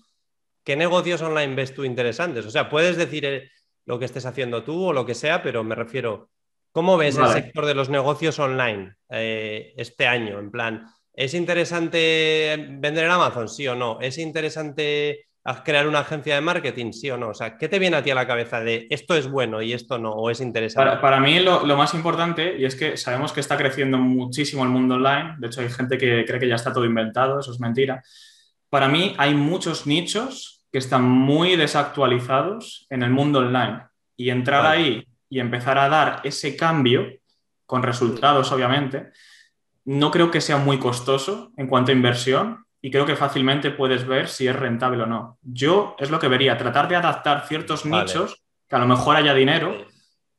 ¿qué 0.67 0.75
negocios 0.75 1.21
online 1.21 1.55
ves 1.55 1.73
tú 1.73 1.85
interesantes? 1.85 2.45
O 2.45 2.51
sea, 2.51 2.67
puedes 2.67 2.97
decir 2.97 3.23
eh, 3.23 3.49
lo 3.85 3.97
que 3.97 4.03
estés 4.03 4.25
haciendo 4.25 4.65
tú 4.65 4.87
o 4.87 4.91
lo 4.91 5.05
que 5.05 5.15
sea, 5.15 5.41
pero 5.41 5.63
me 5.63 5.75
refiero, 5.75 6.29
¿cómo 6.73 6.97
ves 6.97 7.15
el 7.15 7.29
sector 7.29 7.65
de 7.65 7.73
los 7.73 7.87
negocios 7.87 8.37
online 8.37 8.95
eh, 9.09 9.73
este 9.77 10.07
año? 10.07 10.39
En 10.39 10.51
plan, 10.51 10.85
¿es 11.13 11.33
interesante 11.35 12.67
vender 12.69 13.05
en 13.05 13.11
Amazon? 13.11 13.47
Sí 13.47 13.65
o 13.65 13.75
no. 13.75 13.99
¿Es 14.01 14.17
interesante 14.17 15.27
crear 15.63 15.87
una 15.87 15.99
agencia 15.99 16.35
de 16.35 16.41
marketing, 16.41 16.91
sí 16.91 17.09
o 17.11 17.15
no? 17.15 17.29
O 17.29 17.33
sea, 17.33 17.57
¿qué 17.57 17.69
te 17.69 17.79
viene 17.79 17.95
a 17.95 18.03
ti 18.03 18.11
a 18.11 18.15
la 18.15 18.27
cabeza 18.27 18.59
de 18.59 18.87
esto 18.89 19.15
es 19.15 19.31
bueno 19.31 19.61
y 19.61 19.71
esto 19.71 19.97
no, 19.97 20.11
o 20.11 20.29
es 20.29 20.41
interesante? 20.41 20.99
Para, 20.99 21.21
mí 21.21 21.39
lo, 21.39 21.63
más 21.77 21.93
importante, 21.93 22.57
y 22.59 22.65
es 22.65 22.75
que 22.75 22.97
sabemos 22.97 23.31
que 23.31 23.39
está 23.39 23.55
creciendo 23.55 23.99
muchísimo 23.99 24.63
el 24.63 24.69
mundo 24.69 24.95
online, 24.95 25.35
de 25.37 25.47
hecho 25.47 25.61
hay 25.61 25.69
gente 25.69 25.97
que 25.97 26.25
cree 26.25 26.41
que 26.41 26.49
ya 26.49 26.55
está 26.55 26.73
todo 26.73 26.83
inventado, 26.83 27.39
eso 27.39 27.53
es 27.53 27.59
mentira. 27.61 28.03
Para 28.69 28.89
mí 28.89 29.15
hay 29.17 29.33
muchos 29.33 29.87
nichos 29.87 30.56
que 30.71 30.79
están 30.79 31.03
muy 31.03 31.55
desactualizados 31.55 32.85
en 32.89 33.03
el 33.03 33.09
mundo 33.09 33.39
online. 33.39 33.83
Y 34.15 34.29
entrar 34.29 34.65
ahí 34.65 35.07
y 35.29 35.39
empezar 35.39 35.77
a 35.77 35.89
dar 35.89 36.21
ese 36.23 36.55
cambio, 36.55 37.07
con 37.65 37.83
resultados 37.83 38.51
obviamente, 38.51 39.11
no 39.85 40.11
creo 40.11 40.31
que 40.31 40.41
sea 40.41 40.57
muy 40.57 40.79
costoso 40.79 41.51
en 41.57 41.67
cuanto 41.67 41.91
a 41.91 41.95
inversión 41.95 42.65
y 42.81 42.91
creo 42.91 43.05
que 43.05 43.15
fácilmente 43.15 43.71
puedes 43.71 44.05
ver 44.05 44.27
si 44.27 44.47
es 44.47 44.55
rentable 44.55 45.03
o 45.03 45.05
no. 45.05 45.37
Yo 45.41 45.95
es 45.99 46.11
lo 46.11 46.19
que 46.19 46.27
vería, 46.27 46.57
tratar 46.57 46.87
de 46.87 46.95
adaptar 46.95 47.47
ciertos 47.47 47.85
nichos, 47.85 48.43
que 48.67 48.75
a 48.75 48.79
lo 48.79 48.87
mejor 48.87 49.15
haya 49.15 49.33
dinero, 49.33 49.85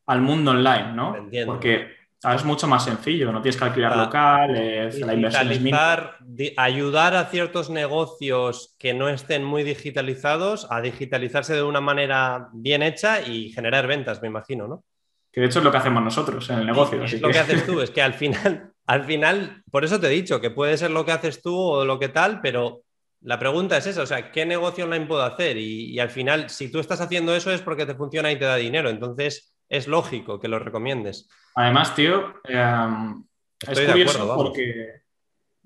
al 0.07 0.21
mundo 0.21 0.53
online, 0.53 0.93
¿no? 0.93 1.17
Porque 1.47 1.97
es 2.25 2.45
mucho 2.45 2.67
más 2.67 2.85
sencillo, 2.85 3.31
no 3.31 3.41
tienes 3.41 3.57
que 3.57 3.65
alquilar 3.65 3.97
local, 3.97 4.53
la 4.53 5.15
inversión 5.15 5.53
es 5.53 6.53
Ayudar 6.57 7.15
a 7.15 7.27
ciertos 7.27 7.71
negocios 7.71 8.75
que 8.79 8.93
no 8.93 9.09
estén 9.09 9.45
muy 9.45 9.63
digitalizados 9.63 10.67
a 10.71 10.81
digitalizarse 10.81 11.55
de 11.55 11.63
una 11.63 11.81
manera 11.81 12.49
bien 12.53 12.83
hecha 12.83 13.23
y 13.23 13.51
generar 13.51 13.87
ventas, 13.87 14.21
me 14.21 14.29
imagino, 14.29 14.67
¿no? 14.67 14.85
Que 15.31 15.41
de 15.41 15.47
hecho 15.47 15.61
es 15.61 15.65
lo 15.65 15.71
que 15.71 15.77
hacemos 15.77 16.03
nosotros 16.03 16.49
en 16.51 16.59
el 16.59 16.67
negocio. 16.67 17.05
Es 17.05 17.21
lo 17.21 17.31
que... 17.31 17.39
haces 17.39 17.65
tú, 17.65 17.81
es 17.83 17.91
que 17.91 18.03
al 18.03 18.15
final, 18.15 18.73
al 18.87 19.05
final, 19.05 19.63
por 19.71 19.85
eso 19.85 20.01
te 20.01 20.09
he 20.09 20.11
dicho 20.11 20.41
que 20.41 20.51
puede 20.51 20.77
ser 20.77 20.91
lo 20.91 21.05
que 21.05 21.13
haces 21.13 21.41
tú 21.41 21.57
o 21.57 21.85
lo 21.85 22.01
que 22.01 22.09
tal, 22.09 22.41
pero 22.41 22.83
la 23.21 23.39
pregunta 23.39 23.77
es 23.77 23.87
esa, 23.87 24.03
o 24.03 24.07
sea, 24.07 24.33
¿qué 24.33 24.45
negocio 24.45 24.85
online 24.85 25.07
puedo 25.07 25.23
hacer? 25.23 25.57
Y, 25.57 25.93
y 25.93 26.01
al 26.01 26.11
final, 26.11 26.51
si 26.51 26.71
tú 26.71 26.81
estás 26.81 27.01
haciendo 27.01 27.35
eso 27.37 27.53
es 27.53 27.63
porque 27.63 27.87
te 27.87 27.95
funciona 27.95 28.33
y 28.33 28.39
te 28.39 28.45
da 28.45 28.57
dinero, 28.57 28.91
entonces 28.91 29.48
es 29.69 29.89
lógico 29.89 30.41
que 30.41 30.49
lo 30.49 30.59
recomiendes. 30.59 31.29
Además, 31.55 31.95
tío, 31.95 32.35
em, 32.45 33.25
es 33.67 33.81
curioso 33.81 34.35
porque... 34.37 35.03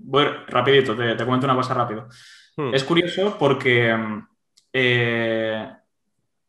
Voy 0.04 0.24
rapidito, 0.48 0.96
te, 0.96 1.14
te, 1.14 1.24
comento 1.24 1.46
una 1.46 1.54
cosa 1.54 1.74
rápido. 1.74 2.08
Hmm. 2.56 2.74
Es 2.74 2.82
curioso 2.82 3.36
porque 3.38 3.94
eh, 4.72 5.70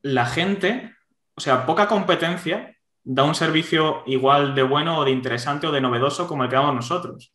la 0.02 0.26
gente, 0.26 0.96
o 1.36 1.42
sea, 1.42 1.66
poca 1.66 1.88
competencia 1.88 2.76
da 3.04 3.24
un 3.24 3.36
servicio 3.36 4.04
igual 4.06 4.56
de 4.56 4.64
bueno 4.64 4.98
o 4.98 5.06
de 5.06 5.12
interesante 5.12 5.68
o 5.68 5.72
de 5.72 5.82
novedoso 5.82 6.28
como 6.28 6.44
el 6.44 6.50
que 6.50 6.56
damos 6.56 6.76
nosotros. 6.76 7.34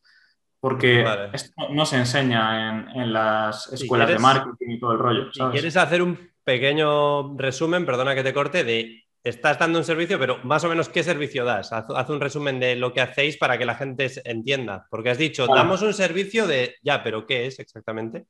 Porque 0.60 1.06
esto 1.32 1.68
no 1.70 1.86
se 1.86 1.98
enseña 1.98 2.90
en, 2.92 3.12
las 3.12 3.72
escuelas 3.72 4.08
de 4.08 4.18
marketing 4.18 4.70
y 4.70 4.80
todo 4.80 4.92
el 4.92 4.98
rollo. 4.98 5.32
Si 5.32 5.40
quieres 5.52 5.76
hacer 5.76 6.02
un 6.02 6.32
pequeño 6.42 7.36
resumen, 7.36 7.86
perdona 7.86 8.16
que 8.16 8.24
te 8.24 8.34
corte, 8.34 8.64
de 8.64 9.04
estás 9.24 9.58
dando 9.58 9.78
un 9.78 9.84
servicio, 9.84 10.18
pero 10.18 10.38
más 10.44 10.64
o 10.64 10.68
menos 10.68 10.88
qué 10.88 11.02
servicio 11.02 11.44
das. 11.44 11.72
Haz, 11.72 12.10
un 12.10 12.20
resumen 12.20 12.60
de 12.60 12.76
lo 12.76 12.92
que 12.92 13.00
hacéis 13.00 13.36
para 13.36 13.58
que 13.58 13.66
la 13.66 13.74
gente 13.74 14.10
entienda. 14.24 14.86
Porque 14.90 15.10
has 15.10 15.18
dicho, 15.18 15.46
damos 15.46 15.82
un 15.82 15.94
servicio 15.94 16.46
de, 16.46 16.76
ya, 16.82 17.02
pero 17.02 17.26
¿qué 17.26 17.46
es 17.46 17.58
exactamente? 17.58 18.26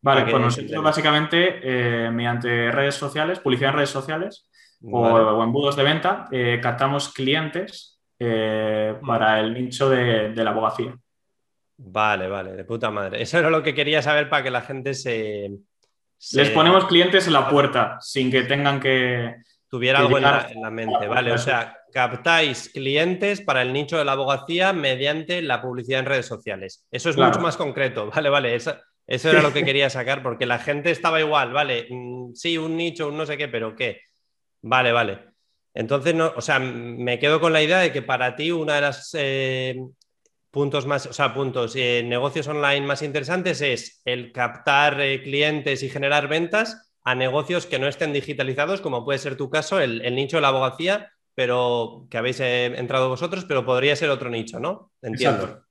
Vale, 0.00 0.22
pues 0.22 0.42
nosotros 0.42 0.82
básicamente 0.82 1.60
eh, 1.62 2.10
mediante 2.10 2.72
redes 2.72 2.96
sociales, 2.96 3.38
publicidad 3.38 3.70
en 3.70 3.76
redes 3.76 3.90
sociales 3.90 4.48
o, 4.82 5.42
embudos 5.44 5.76
de 5.76 5.84
venta, 5.84 6.26
eh, 6.32 6.58
captamos 6.60 7.12
clientes 7.12 8.00
eh, 8.18 8.96
mm. 9.00 9.06
para 9.06 9.38
el 9.38 9.54
nicho 9.54 9.88
de, 9.88 10.34
la 10.34 10.50
abogacía. 10.50 10.96
Vale, 11.76 12.26
vale, 12.28 12.52
de 12.52 12.64
puta 12.64 12.90
madre. 12.90 13.22
Eso 13.22 13.38
era 13.38 13.48
lo 13.48 13.62
que 13.62 13.74
quería 13.74 14.02
saber 14.02 14.28
para 14.28 14.42
que 14.42 14.50
la 14.50 14.62
gente 14.62 14.94
se... 14.94 15.50
Les 16.32 16.50
ponemos 16.50 16.84
clientes 16.86 17.26
en 17.26 17.32
la 17.32 17.48
puerta 17.48 17.98
sin 18.00 18.30
que 18.30 18.42
tengan 18.42 18.78
que 18.78 19.36
tuviera 19.72 20.00
algo 20.00 20.18
en 20.18 20.24
la, 20.24 20.70
mente, 20.70 21.08
¿vale? 21.08 21.32
O 21.32 21.38
sea, 21.38 21.78
captáis 21.90 22.68
clientes 22.74 23.40
para 23.40 23.62
el 23.62 23.72
nicho 23.72 23.96
de 23.96 24.04
la 24.04 24.12
abogacía 24.12 24.74
mediante 24.74 25.40
la 25.40 25.62
publicidad 25.62 26.00
en 26.00 26.06
redes 26.06 26.26
sociales. 26.26 26.86
Eso 26.90 27.08
es 27.08 27.16
mucho 27.16 27.40
más 27.40 27.56
concreto, 27.56 28.10
¿vale? 28.14 28.28
Vale, 28.28 28.54
eso, 28.54 28.76
era 29.06 29.40
lo 29.40 29.54
que 29.54 29.64
quería 29.64 29.88
sacar, 29.88 30.22
porque 30.22 30.44
la 30.44 30.58
gente 30.58 30.90
estaba 30.90 31.20
igual, 31.20 31.54
¿vale? 31.54 31.86
Mm, 31.88 32.34
sí, 32.34 32.58
un 32.58 32.76
nicho, 32.76 33.08
un 33.08 33.16
no 33.16 33.24
sé 33.24 33.38
qué, 33.38 33.48
pero 33.48 33.74
¿qué? 33.74 34.02
Vale, 34.60 34.92
vale. 34.92 35.20
Entonces, 35.72 36.14
no, 36.14 36.34
o 36.36 36.42
sea, 36.42 36.58
me 36.58 37.18
quedo 37.18 37.40
con 37.40 37.54
la 37.54 37.62
idea 37.62 37.78
de 37.78 37.92
que 37.92 38.02
para 38.02 38.36
ti 38.36 38.50
una 38.50 38.74
de 38.74 38.80
las 38.82 39.10
eh, 39.14 39.76
puntos 40.50 40.84
más, 40.84 41.06
o 41.06 41.14
sea, 41.14 41.32
puntos, 41.32 41.74
eh, 41.76 42.02
negocios 42.04 42.46
online 42.46 42.84
más 42.84 43.00
interesantes 43.00 43.62
es 43.62 44.02
el 44.04 44.32
captar 44.32 45.00
eh, 45.00 45.22
clientes 45.22 45.82
y 45.82 45.88
generar 45.88 46.28
ventas 46.28 46.91
a 47.04 47.14
negocios 47.14 47.66
que 47.66 47.78
no 47.78 47.88
estén 47.88 48.12
digitalizados, 48.12 48.80
como 48.80 49.04
puede 49.04 49.18
ser 49.18 49.36
tu 49.36 49.50
caso, 49.50 49.80
el, 49.80 50.02
nicho 50.14 50.36
de 50.36 50.42
la 50.42 50.48
abogacía, 50.48 51.10
pero 51.34 52.06
que 52.10 52.18
habéis 52.18 52.40
eh, 52.40 52.66
entrado 52.66 53.08
vosotros, 53.08 53.44
pero 53.44 53.64
podría 53.64 53.96
ser 53.96 54.10
otro 54.10 54.30
nicho, 54.30 54.60
¿no? 54.60 54.92
Entiendo. 55.02 55.64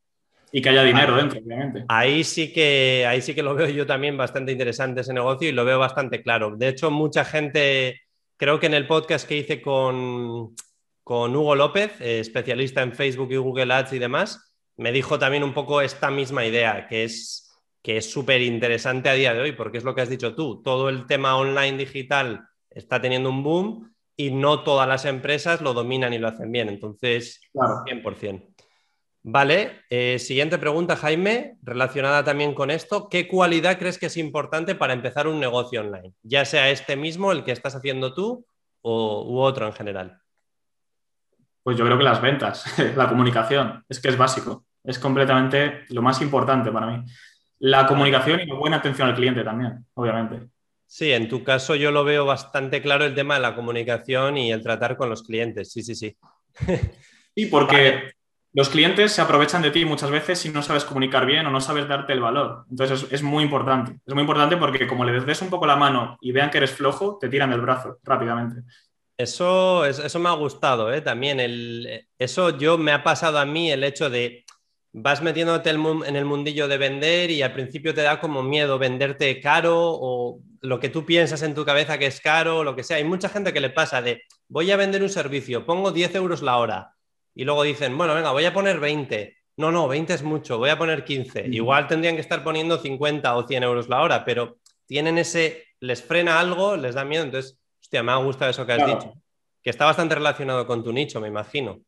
Y 0.51 0.61
que 0.61 0.69
haya 0.69 0.83
dinero 0.83 1.15
dentro, 1.15 1.39
obviamente. 1.39 1.85
Ahí 1.87 2.25
sí, 2.25 2.51
que, 2.51 3.05
ahí 3.07 3.21
sí 3.21 3.33
que 3.33 3.43
lo 3.43 3.55
veo 3.55 3.69
yo 3.69 3.85
también 3.85 4.17
bastante 4.17 4.51
interesante 4.51 5.01
ese 5.01 5.13
negocio 5.13 5.47
y 5.47 5.53
lo 5.53 5.63
veo 5.63 5.79
bastante 5.79 6.21
claro. 6.21 6.57
De 6.57 6.67
hecho, 6.67 6.91
mucha 6.91 7.23
gente, 7.23 8.01
creo 8.35 8.59
que 8.59 8.65
en 8.65 8.73
el 8.73 8.85
podcast 8.85 9.25
que 9.25 9.37
hice 9.37 9.61
con, 9.61 10.53
con 11.03 11.33
Hugo 11.33 11.55
López, 11.55 11.93
eh, 12.01 12.19
especialista 12.19 12.81
en 12.81 12.91
Facebook 12.91 13.31
y 13.31 13.37
Google 13.37 13.73
Ads 13.73 13.93
y 13.93 13.99
demás, 13.99 14.53
me 14.75 14.91
dijo 14.91 15.17
también 15.17 15.43
un 15.43 15.53
poco 15.53 15.79
esta 15.79 16.11
misma 16.11 16.45
idea, 16.45 16.87
que 16.87 17.05
es 17.05 17.40
que 17.81 17.97
es 17.97 18.11
súper 18.11 18.41
interesante 18.41 19.09
a 19.09 19.13
día 19.13 19.33
de 19.33 19.41
hoy, 19.41 19.51
porque 19.53 19.77
es 19.77 19.83
lo 19.83 19.95
que 19.95 20.01
has 20.01 20.09
dicho 20.09 20.35
tú, 20.35 20.61
todo 20.61 20.89
el 20.89 21.05
tema 21.07 21.35
online 21.37 21.77
digital 21.77 22.47
está 22.69 23.01
teniendo 23.01 23.29
un 23.29 23.43
boom 23.43 23.93
y 24.15 24.31
no 24.31 24.63
todas 24.63 24.87
las 24.87 25.05
empresas 25.05 25.61
lo 25.61 25.73
dominan 25.73 26.13
y 26.13 26.19
lo 26.19 26.27
hacen 26.27 26.51
bien, 26.51 26.69
entonces, 26.69 27.41
claro. 27.51 27.83
100%. 27.85 28.47
Vale, 29.23 29.83
eh, 29.89 30.17
siguiente 30.17 30.57
pregunta, 30.57 30.95
Jaime, 30.95 31.57
relacionada 31.61 32.23
también 32.23 32.55
con 32.55 32.71
esto. 32.71 33.07
¿Qué 33.07 33.27
cualidad 33.27 33.77
crees 33.77 33.99
que 33.99 34.07
es 34.07 34.17
importante 34.17 34.73
para 34.73 34.93
empezar 34.93 35.27
un 35.27 35.39
negocio 35.39 35.81
online? 35.81 36.13
Ya 36.23 36.43
sea 36.43 36.71
este 36.71 36.95
mismo, 36.95 37.31
el 37.31 37.43
que 37.43 37.51
estás 37.51 37.75
haciendo 37.75 38.15
tú, 38.15 38.45
o, 38.81 39.23
u 39.27 39.39
otro 39.39 39.67
en 39.67 39.73
general. 39.73 40.19
Pues 41.61 41.77
yo 41.77 41.85
creo 41.85 41.99
que 41.99 42.03
las 42.03 42.19
ventas, 42.19 42.65
la 42.95 43.07
comunicación, 43.07 43.85
es 43.87 43.99
que 43.99 44.09
es 44.09 44.17
básico, 44.17 44.65
es 44.83 44.97
completamente 44.97 45.85
lo 45.89 46.01
más 46.01 46.19
importante 46.21 46.71
para 46.71 46.87
mí. 46.87 47.05
La 47.61 47.85
comunicación 47.85 48.39
y 48.39 48.47
la 48.47 48.55
buena 48.55 48.77
atención 48.77 49.07
al 49.07 49.15
cliente 49.15 49.43
también, 49.43 49.85
obviamente. 49.93 50.47
Sí, 50.87 51.11
en 51.13 51.29
tu 51.29 51.43
caso 51.43 51.75
yo 51.75 51.91
lo 51.91 52.03
veo 52.03 52.25
bastante 52.25 52.81
claro 52.81 53.05
el 53.05 53.13
tema 53.13 53.35
de 53.35 53.41
la 53.41 53.55
comunicación 53.55 54.37
y 54.37 54.51
el 54.51 54.63
tratar 54.63 54.97
con 54.97 55.09
los 55.09 55.21
clientes. 55.23 55.71
Sí, 55.71 55.83
sí, 55.83 55.95
sí. 55.95 56.17
Sí, 57.33 57.45
porque 57.45 58.11
los 58.51 58.67
clientes 58.67 59.13
se 59.13 59.21
aprovechan 59.21 59.61
de 59.61 59.71
ti 59.71 59.85
muchas 59.85 60.11
veces 60.11 60.37
si 60.37 60.49
no 60.49 60.61
sabes 60.61 60.83
comunicar 60.83 61.25
bien 61.25 61.45
o 61.45 61.49
no 61.49 61.61
sabes 61.61 61.87
darte 61.87 62.11
el 62.11 62.19
valor. 62.19 62.65
Entonces 62.69 63.07
es, 63.09 63.23
muy 63.23 63.45
importante. 63.45 63.93
Es 64.05 64.13
muy 64.13 64.23
importante 64.23 64.57
porque 64.57 64.85
como 64.85 65.05
le 65.05 65.17
des 65.17 65.41
un 65.41 65.49
poco 65.49 65.65
la 65.65 65.77
mano 65.77 66.17
y 66.19 66.33
vean 66.33 66.49
que 66.49 66.57
eres 66.57 66.71
flojo, 66.71 67.17
te 67.21 67.29
tiran 67.29 67.51
del 67.51 67.61
brazo 67.61 67.99
rápidamente. 68.03 68.63
Eso, 69.17 69.85
eso 69.85 70.19
me 70.19 70.27
ha 70.27 70.33
gustado, 70.33 70.91
¿eh? 70.91 70.99
También 70.99 71.39
eso 72.19 72.57
yo 72.57 72.77
me 72.77 72.91
ha 72.91 73.01
pasado 73.01 73.39
a 73.39 73.45
mí 73.45 73.71
el 73.71 73.85
hecho 73.85 74.09
de 74.09 74.43
vas 74.93 75.21
metiéndote 75.21 75.69
en 75.69 76.15
el 76.15 76.25
mundillo 76.25 76.67
de 76.67 76.77
vender 76.77 77.31
y 77.31 77.41
al 77.41 77.53
principio 77.53 77.93
te 77.93 78.01
da 78.01 78.19
como 78.19 78.43
miedo 78.43 78.77
venderte 78.77 79.39
caro 79.39 79.77
o 79.79 80.39
lo 80.61 80.79
que 80.79 80.89
tú 80.89 81.05
piensas 81.05 81.41
en 81.43 81.55
tu 81.55 81.65
cabeza 81.65 81.97
que 81.97 82.07
es 82.07 82.19
caro 82.19 82.59
o 82.59 82.63
lo 82.63 82.75
que 82.75 82.83
sea. 82.83 82.97
Hay 82.97 83.03
mucha 83.03 83.29
gente 83.29 83.53
que 83.53 83.61
le 83.61 83.69
pasa 83.69 84.01
de 84.01 84.23
voy 84.47 84.69
a 84.71 84.77
vender 84.77 85.01
un 85.01 85.09
servicio, 85.09 85.65
pongo 85.65 85.91
10 85.91 86.15
euros 86.15 86.41
la 86.41 86.57
hora 86.57 86.95
y 87.33 87.45
luego 87.45 87.63
dicen, 87.63 87.97
bueno, 87.97 88.13
venga, 88.13 88.31
voy 88.31 88.45
a 88.45 88.53
poner 88.53 88.79
20. 88.79 89.37
No, 89.57 89.71
no, 89.71 89.87
20 89.87 90.13
es 90.13 90.23
mucho, 90.23 90.57
voy 90.57 90.69
a 90.69 90.77
poner 90.77 91.03
15. 91.03 91.47
Igual 91.51 91.87
tendrían 91.87 92.15
que 92.15 92.21
estar 92.21 92.43
poniendo 92.43 92.77
50 92.77 93.35
o 93.35 93.47
100 93.47 93.63
euros 93.63 93.89
la 93.89 94.01
hora, 94.01 94.25
pero 94.25 94.57
tienen 94.85 95.17
ese, 95.17 95.67
les 95.79 96.03
frena 96.03 96.39
algo, 96.39 96.75
les 96.75 96.95
da 96.95 97.05
miedo. 97.05 97.23
Entonces, 97.23 97.57
hostia, 97.81 98.03
me 98.03 98.11
ha 98.11 98.15
gustado 98.17 98.51
eso 98.51 98.65
que 98.65 98.73
has 98.73 98.85
dicho, 98.85 99.13
que 99.61 99.69
está 99.69 99.85
bastante 99.85 100.15
relacionado 100.15 100.65
con 100.67 100.83
tu 100.83 100.91
nicho, 100.91 101.21
me 101.21 101.27
imagino. 101.27 101.81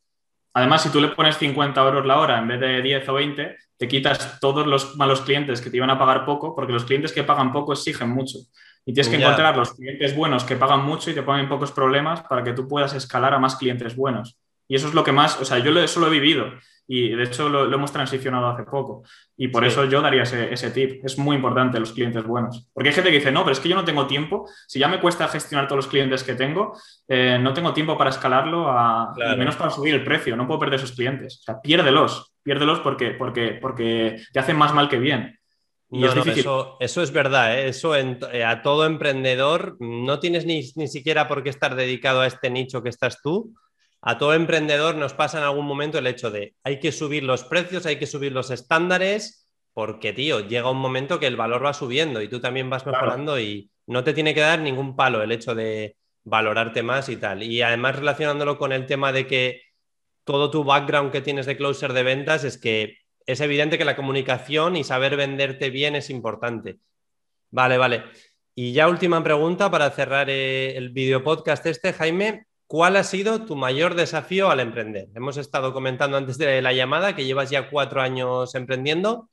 Además, 0.53 0.83
si 0.83 0.89
tú 0.89 1.01
le 1.01 1.09
pones 1.09 1.37
50 1.37 1.81
euros 1.81 2.05
la 2.05 2.19
hora 2.19 2.37
en 2.39 2.47
vez 2.47 2.59
de 2.59 2.81
10 2.81 3.09
o 3.09 3.13
20, 3.13 3.57
te 3.77 3.87
quitas 3.87 4.39
todos 4.39 4.67
los 4.67 4.95
malos 4.97 5.21
clientes 5.21 5.61
que 5.61 5.69
te 5.69 5.77
iban 5.77 5.89
a 5.89 5.97
pagar 5.97 6.25
poco, 6.25 6.55
porque 6.55 6.73
los 6.73 6.85
clientes 6.85 7.11
que 7.11 7.23
pagan 7.23 7.51
poco 7.51 7.73
exigen 7.73 8.09
mucho. 8.09 8.37
Y 8.85 8.93
tienes 8.93 9.09
que 9.09 9.15
encontrar 9.15 9.57
los 9.57 9.73
clientes 9.73 10.15
buenos 10.15 10.43
que 10.43 10.55
pagan 10.55 10.83
mucho 10.83 11.09
y 11.09 11.13
te 11.13 11.23
ponen 11.23 11.47
pocos 11.47 11.71
problemas 11.71 12.21
para 12.21 12.43
que 12.43 12.53
tú 12.53 12.67
puedas 12.67 12.93
escalar 12.93 13.33
a 13.33 13.39
más 13.39 13.55
clientes 13.55 13.95
buenos. 13.95 14.37
Y 14.67 14.75
eso 14.75 14.87
es 14.87 14.93
lo 14.93 15.03
que 15.03 15.11
más, 15.11 15.39
o 15.41 15.45
sea, 15.45 15.59
yo 15.59 15.77
eso 15.79 15.99
lo 15.99 16.07
he 16.07 16.11
vivido 16.11 16.51
y 16.87 17.09
de 17.09 17.23
hecho 17.23 17.49
lo, 17.49 17.73
hemos 17.73 17.91
transicionado 17.91 18.47
hace 18.47 18.63
poco. 18.63 19.03
Y 19.37 19.47
por 19.47 19.65
eso 19.65 19.85
yo 19.85 20.01
daría 20.01 20.23
ese, 20.23 20.71
tip. 20.71 21.03
Es 21.05 21.17
muy 21.17 21.35
importante 21.35 21.79
los 21.79 21.93
clientes 21.93 22.23
buenos. 22.23 22.67
Porque 22.73 22.89
hay 22.89 22.95
gente 22.95 23.09
que 23.09 23.17
dice, 23.17 23.31
no, 23.31 23.41
pero 23.41 23.53
es 23.53 23.59
que 23.59 23.69
yo 23.69 23.75
no 23.75 23.85
tengo 23.85 24.05
tiempo. 24.05 24.47
Si 24.67 24.79
ya 24.79 24.87
me 24.87 24.99
cuesta 24.99 25.27
gestionar 25.27 25.67
todos 25.67 25.85
los 25.85 25.87
clientes 25.87 26.23
que 26.23 26.35
tengo, 26.35 26.73
eh, 27.07 27.39
no 27.41 27.53
tengo 27.53 27.73
tiempo 27.73 27.97
para 27.97 28.09
escalarlo, 28.09 28.69
a, 28.69 29.13
menos 29.37 29.55
para 29.55 29.71
subir 29.71 29.93
el 29.93 30.03
precio. 30.03 30.35
No 30.35 30.45
puedo 30.47 30.59
perder 30.59 30.79
esos 30.79 30.91
clientes. 30.91 31.39
O 31.39 31.43
sea, 31.43 31.61
piérdelos. 31.61 32.33
Piérdelos 32.43 32.79
porque, 32.79 33.11
porque, 33.11 33.57
porque 33.61 34.21
te 34.31 34.39
hacen 34.39 34.57
más 34.57 34.73
mal 34.73 34.89
que 34.89 34.99
bien. 34.99 35.39
Y 35.95 36.05
es 36.05 36.15
eso, 36.15 36.77
eso, 36.79 37.03
es 37.03 37.11
verdad, 37.11 37.55
¿eh? 37.55 37.67
eso 37.67 37.95
eh, 37.95 38.43
a 38.43 38.63
todo 38.63 38.87
emprendedor 38.87 39.77
no 39.79 40.19
tienes 40.19 40.43
ni, 40.43 40.63
ni 40.75 40.87
siquiera 40.87 41.27
por 41.27 41.43
qué 41.43 41.51
estar 41.51 41.75
dedicado 41.75 42.21
a 42.21 42.25
este 42.25 42.49
nicho 42.49 42.81
que 42.81 42.89
estás 42.89 43.21
tú, 43.21 43.53
a 44.05 44.17
todo 44.17 44.33
emprendedor 44.33 44.95
nos 44.95 45.13
pasa 45.13 45.37
en 45.37 45.45
algún 45.45 45.65
momento 45.65 45.97
el 45.97 46.07
hecho 46.07 46.29
de 46.29 46.55
hay 46.63 46.81
que 46.81 46.91
subir 46.91 47.23
los 47.23 47.45
precios, 47.45 47.85
hay 47.85 47.97
que 47.97 48.05
subir 48.05 48.33
los 48.33 48.51
estándares, 48.51 49.49
porque, 49.73 50.11
tío, 50.11 50.41
llega 50.41 50.69
un 50.69 50.77
momento 50.77 51.19
que 51.21 51.27
el 51.27 51.37
valor 51.37 51.65
va 51.65 51.73
subiendo 51.73 52.21
y 52.21 52.27
tú 52.27 52.41
también 52.41 52.69
vas 52.69 52.85
mejorando 52.85 53.39
y 53.39 53.71
no 53.87 54.03
te 54.03 54.13
tiene 54.13 54.33
que 54.33 54.41
dar 54.41 54.59
ningún 54.59 54.97
palo 54.97 55.23
el 55.23 55.31
hecho 55.31 55.55
de 55.55 55.95
valorarte 56.25 56.83
más 56.83 57.07
y 57.07 57.15
tal. 57.15 57.43
Y 57.43 57.61
además 57.61 57.95
relacionándolo 57.95 58.57
con 58.57 58.73
el 58.73 58.85
tema 58.85 59.13
de 59.13 59.25
que 59.25 59.61
todo 60.25 60.51
tu 60.51 60.65
background 60.65 61.11
que 61.11 61.21
tienes 61.21 61.45
de 61.45 61.55
closer 61.55 61.93
de 61.93 62.03
ventas 62.03 62.43
es 62.43 62.57
que 62.57 62.97
es 63.25 63.39
evidente 63.39 63.77
que 63.77 63.85
la 63.85 63.95
comunicación 63.95 64.75
y 64.75 64.83
saber 64.83 65.15
venderte 65.15 65.69
bien 65.69 65.95
es 65.95 66.09
importante. 66.09 66.79
Vale, 67.51 67.77
vale. 67.77 68.03
Y 68.53 68.73
ya 68.73 68.89
última 68.89 69.23
pregunta 69.23 69.71
para 69.71 69.89
cerrar 69.91 70.29
eh, 70.29 70.75
el 70.75 70.89
video 70.89 71.23
podcast 71.23 71.65
este, 71.65 71.93
Jaime. 71.93 72.47
¿Cuál 72.73 72.95
ha 72.95 73.03
sido 73.03 73.45
tu 73.45 73.55
mayor 73.55 73.93
desafío 73.93 74.49
al 74.49 74.59
emprender? 74.59 75.07
Hemos 75.13 75.37
estado 75.37 75.73
comentando 75.73 76.17
antes 76.17 76.39
de 76.39 76.59
la 76.59 76.73
llamada 76.73 77.15
que 77.15 77.23
llevas 77.23 77.51
ya 77.51 77.69
cuatro 77.69 78.01
años 78.01 78.55
emprendiendo. 78.55 79.29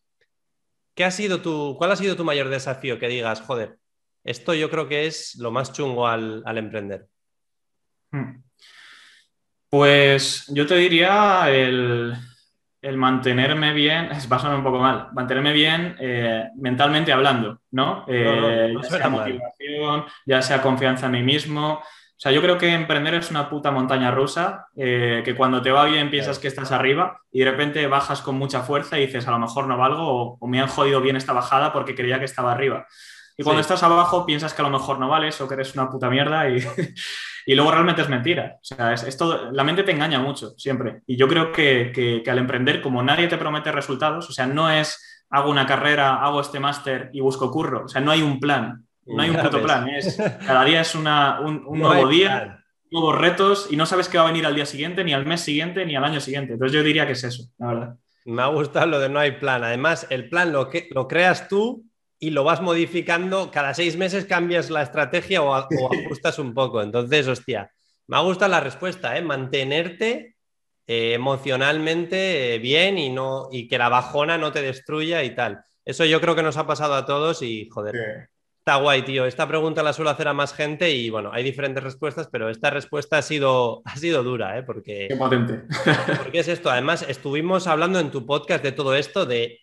¿Qué 0.94 1.04
ha 1.04 1.10
sido 1.10 1.40
tu, 1.40 1.74
¿Cuál 1.78 1.90
ha 1.90 1.96
sido 1.96 2.16
tu 2.16 2.24
mayor 2.24 2.50
desafío? 2.50 2.98
Que 2.98 3.08
digas, 3.08 3.40
joder, 3.40 3.78
esto 4.24 4.52
yo 4.52 4.68
creo 4.68 4.88
que 4.88 5.06
es 5.06 5.36
lo 5.36 5.50
más 5.50 5.72
chungo 5.72 6.06
al, 6.06 6.44
emprender. 6.58 7.06
Hmm. 8.10 8.42
Pues 9.70 10.44
yo 10.48 10.66
te 10.66 10.74
diría 10.74 11.48
el, 11.48 12.14
mantenerme 12.94 13.72
bien, 13.72 14.12
a 14.12 14.20
sonar 14.20 14.58
un 14.58 14.64
poco 14.64 14.80
mal, 14.80 15.08
mantenerme 15.14 15.54
bien 15.54 15.96
eh, 15.98 16.50
mentalmente 16.56 17.10
hablando, 17.10 17.62
¿no? 17.70 18.04
Eh, 18.06 18.74
ya 18.82 18.98
sea 18.98 19.08
motivación, 19.08 20.04
ya 20.26 20.42
sea 20.42 20.60
confianza 20.60 21.06
en 21.06 21.12
mí 21.12 21.22
mismo. 21.22 21.82
O 22.20 22.22
sea, 22.22 22.32
yo 22.32 22.42
creo 22.42 22.58
que 22.58 22.68
emprender 22.68 23.14
es 23.14 23.30
una 23.30 23.48
puta 23.48 23.70
montaña 23.70 24.10
rusa, 24.10 24.66
eh, 24.76 25.22
que 25.24 25.34
cuando 25.34 25.62
te 25.62 25.70
va 25.70 25.86
bien 25.86 26.10
piensas 26.10 26.38
que 26.38 26.48
estás 26.48 26.70
arriba 26.70 27.18
y 27.32 27.40
de 27.40 27.50
repente 27.50 27.86
bajas 27.86 28.20
con 28.20 28.36
mucha 28.36 28.60
fuerza 28.60 28.98
y 28.98 29.06
dices, 29.06 29.26
a 29.26 29.30
lo 29.30 29.38
mejor 29.38 29.66
no 29.66 29.78
valgo 29.78 30.02
o, 30.06 30.36
o 30.38 30.46
me 30.46 30.60
han 30.60 30.68
jodido 30.68 31.00
bien 31.00 31.16
esta 31.16 31.32
bajada 31.32 31.72
porque 31.72 31.94
creía 31.94 32.18
que 32.18 32.26
estaba 32.26 32.52
arriba. 32.52 32.86
Y 33.38 33.42
cuando 33.42 33.62
estás 33.62 33.82
abajo 33.82 34.26
piensas 34.26 34.52
que 34.52 34.60
a 34.60 34.66
lo 34.66 34.70
mejor 34.70 34.98
no 34.98 35.08
vales 35.08 35.40
o 35.40 35.48
que 35.48 35.54
eres 35.54 35.72
una 35.72 35.88
puta 35.88 36.10
mierda 36.10 36.46
y, 36.50 36.58
y 37.46 37.54
luego 37.54 37.70
realmente 37.70 38.02
es 38.02 38.08
mentira. 38.10 38.56
O 38.56 38.64
sea, 38.64 38.92
es, 38.92 39.18
la 39.52 39.64
mente 39.64 39.82
te 39.82 39.92
engaña 39.92 40.18
mucho 40.18 40.50
siempre. 40.58 41.00
Y 41.06 41.16
yo 41.16 41.26
creo 41.26 41.50
que, 41.50 41.90
que, 42.22 42.30
al 42.30 42.36
emprender, 42.36 42.82
como 42.82 43.02
nadie 43.02 43.28
te 43.28 43.38
promete 43.38 43.72
resultados, 43.72 44.28
o 44.28 44.32
sea, 44.34 44.46
no 44.46 44.70
es 44.70 45.24
hago 45.30 45.50
una 45.50 45.64
carrera, 45.64 46.16
hago 46.22 46.42
este 46.42 46.60
máster 46.60 47.08
y 47.14 47.22
busco 47.22 47.50
curro. 47.50 47.86
O 47.86 47.88
sea, 47.88 48.02
no 48.02 48.10
hay 48.10 48.20
un 48.20 48.40
plan. 48.40 48.86
No 49.06 49.22
hay 49.22 49.30
un 49.30 49.36
puto 49.36 49.62
plan. 49.62 49.88
Es, 49.88 50.16
cada 50.46 50.64
día 50.64 50.80
es 50.82 50.94
una, 50.94 51.40
un, 51.40 51.78
nuevo 51.78 52.08
día, 52.08 52.64
nuevos 52.90 53.18
retos 53.18 53.68
y 53.70 53.76
no 53.76 53.86
sabes 53.86 54.08
qué 54.08 54.18
va 54.18 54.24
a 54.24 54.28
venir 54.28 54.46
al 54.46 54.54
día 54.54 54.66
siguiente, 54.66 55.04
ni 55.04 55.12
al 55.12 55.26
mes 55.26 55.40
siguiente, 55.40 55.84
ni 55.84 55.96
al 55.96 56.04
año 56.04 56.20
siguiente. 56.20 56.54
Entonces 56.54 56.76
yo 56.76 56.82
diría 56.82 57.06
que 57.06 57.12
es 57.12 57.24
eso, 57.24 57.44
la 57.58 57.66
verdad. 57.66 57.96
Me 58.24 58.42
ha 58.42 58.46
gustado 58.46 58.86
lo 58.86 59.00
de 59.00 59.08
no 59.08 59.18
hay 59.18 59.32
plan. 59.32 59.64
Además, 59.64 60.06
el 60.10 60.28
plan 60.28 60.52
lo, 60.52 60.68
que, 60.68 60.88
lo 60.92 61.08
creas 61.08 61.48
tú 61.48 61.84
y 62.18 62.30
lo 62.30 62.44
vas 62.44 62.60
modificando, 62.60 63.50
cada 63.50 63.72
seis 63.72 63.96
meses 63.96 64.26
cambias 64.26 64.68
la 64.68 64.82
estrategia 64.82 65.42
o, 65.42 65.54
ajustas 65.54 66.38
un 66.38 66.52
poco. 66.52 66.82
Entonces, 66.82 67.26
hostia, 67.26 67.72
me 68.06 68.16
ha 68.16 68.20
gustado 68.20 68.50
la 68.50 68.60
respuesta, 68.60 69.16
¿eh? 69.16 69.22
mantenerte 69.22 70.36
eh, 70.86 71.14
emocionalmente 71.14 72.54
eh, 72.54 72.58
bien 72.58 72.98
y, 72.98 73.08
no, 73.08 73.48
y 73.50 73.68
que 73.68 73.78
la 73.78 73.88
bajona 73.88 74.36
no 74.36 74.52
te 74.52 74.60
destruya 74.60 75.22
y 75.24 75.34
tal. 75.34 75.64
Eso 75.84 76.04
yo 76.04 76.20
creo 76.20 76.36
que 76.36 76.42
nos 76.42 76.58
ha 76.58 76.66
pasado 76.66 76.94
a 76.94 77.06
todos 77.06 77.42
y 77.42 77.68
joder. 77.70 78.28
Está 78.60 78.76
guay, 78.76 79.02
tío. 79.02 79.24
Esta 79.24 79.48
pregunta 79.48 79.82
la 79.82 79.94
suelo 79.94 80.10
hacer 80.10 80.28
a 80.28 80.34
más 80.34 80.52
gente 80.52 80.90
y 80.90 81.08
bueno, 81.08 81.30
hay 81.32 81.42
diferentes 81.42 81.82
respuestas, 81.82 82.28
pero 82.30 82.50
esta 82.50 82.68
respuesta 82.68 83.16
ha 83.16 83.22
sido, 83.22 83.80
ha 83.86 83.96
sido 83.96 84.22
dura, 84.22 84.58
¿eh? 84.58 84.62
Porque, 84.62 85.06
Qué 85.08 85.16
potente. 85.16 85.62
porque 86.18 86.40
es 86.40 86.48
esto. 86.48 86.70
Además, 86.70 87.06
estuvimos 87.08 87.66
hablando 87.66 87.98
en 87.98 88.10
tu 88.10 88.26
podcast 88.26 88.62
de 88.62 88.72
todo 88.72 88.94
esto, 88.94 89.24
de 89.24 89.60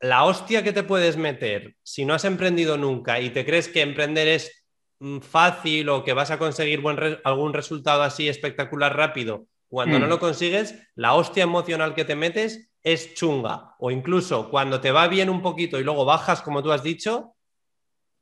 la 0.00 0.24
hostia 0.24 0.62
que 0.62 0.72
te 0.72 0.84
puedes 0.84 1.16
meter 1.16 1.74
si 1.82 2.04
no 2.04 2.14
has 2.14 2.24
emprendido 2.24 2.78
nunca 2.78 3.20
y 3.20 3.30
te 3.30 3.44
crees 3.44 3.66
que 3.66 3.82
emprender 3.82 4.28
es 4.28 4.64
mm, 5.00 5.18
fácil 5.18 5.88
o 5.88 6.04
que 6.04 6.12
vas 6.12 6.30
a 6.30 6.38
conseguir 6.38 6.80
algún 7.24 7.52
resultado 7.52 8.02
así 8.04 8.28
espectacular 8.28 8.96
rápido, 8.96 9.46
cuando 9.66 9.98
no 9.98 10.06
mm. 10.06 10.10
lo 10.10 10.20
consigues, 10.20 10.76
la 10.94 11.14
hostia 11.14 11.42
emocional 11.42 11.92
que 11.96 12.04
te 12.04 12.14
metes 12.14 12.70
es 12.84 13.14
chunga. 13.14 13.74
O 13.80 13.90
incluso 13.90 14.48
cuando 14.48 14.80
te 14.80 14.92
va 14.92 15.08
bien 15.08 15.28
un 15.28 15.42
poquito 15.42 15.80
y 15.80 15.82
luego 15.82 16.04
bajas, 16.04 16.40
como 16.40 16.62
tú 16.62 16.70
has 16.70 16.84
dicho, 16.84 17.34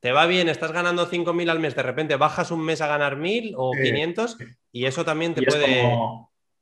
te 0.00 0.12
va 0.12 0.26
bien, 0.26 0.48
estás 0.48 0.72
ganando 0.72 1.08
5.000 1.10 1.50
al 1.50 1.58
mes, 1.58 1.74
de 1.74 1.82
repente 1.82 2.16
bajas 2.16 2.50
un 2.50 2.64
mes 2.64 2.80
a 2.80 2.86
ganar 2.86 3.16
1.000 3.16 3.54
o 3.56 3.72
500 3.72 4.36
y 4.72 4.86
eso 4.86 5.04
también 5.04 5.34
te 5.34 5.42
puede... 5.42 5.84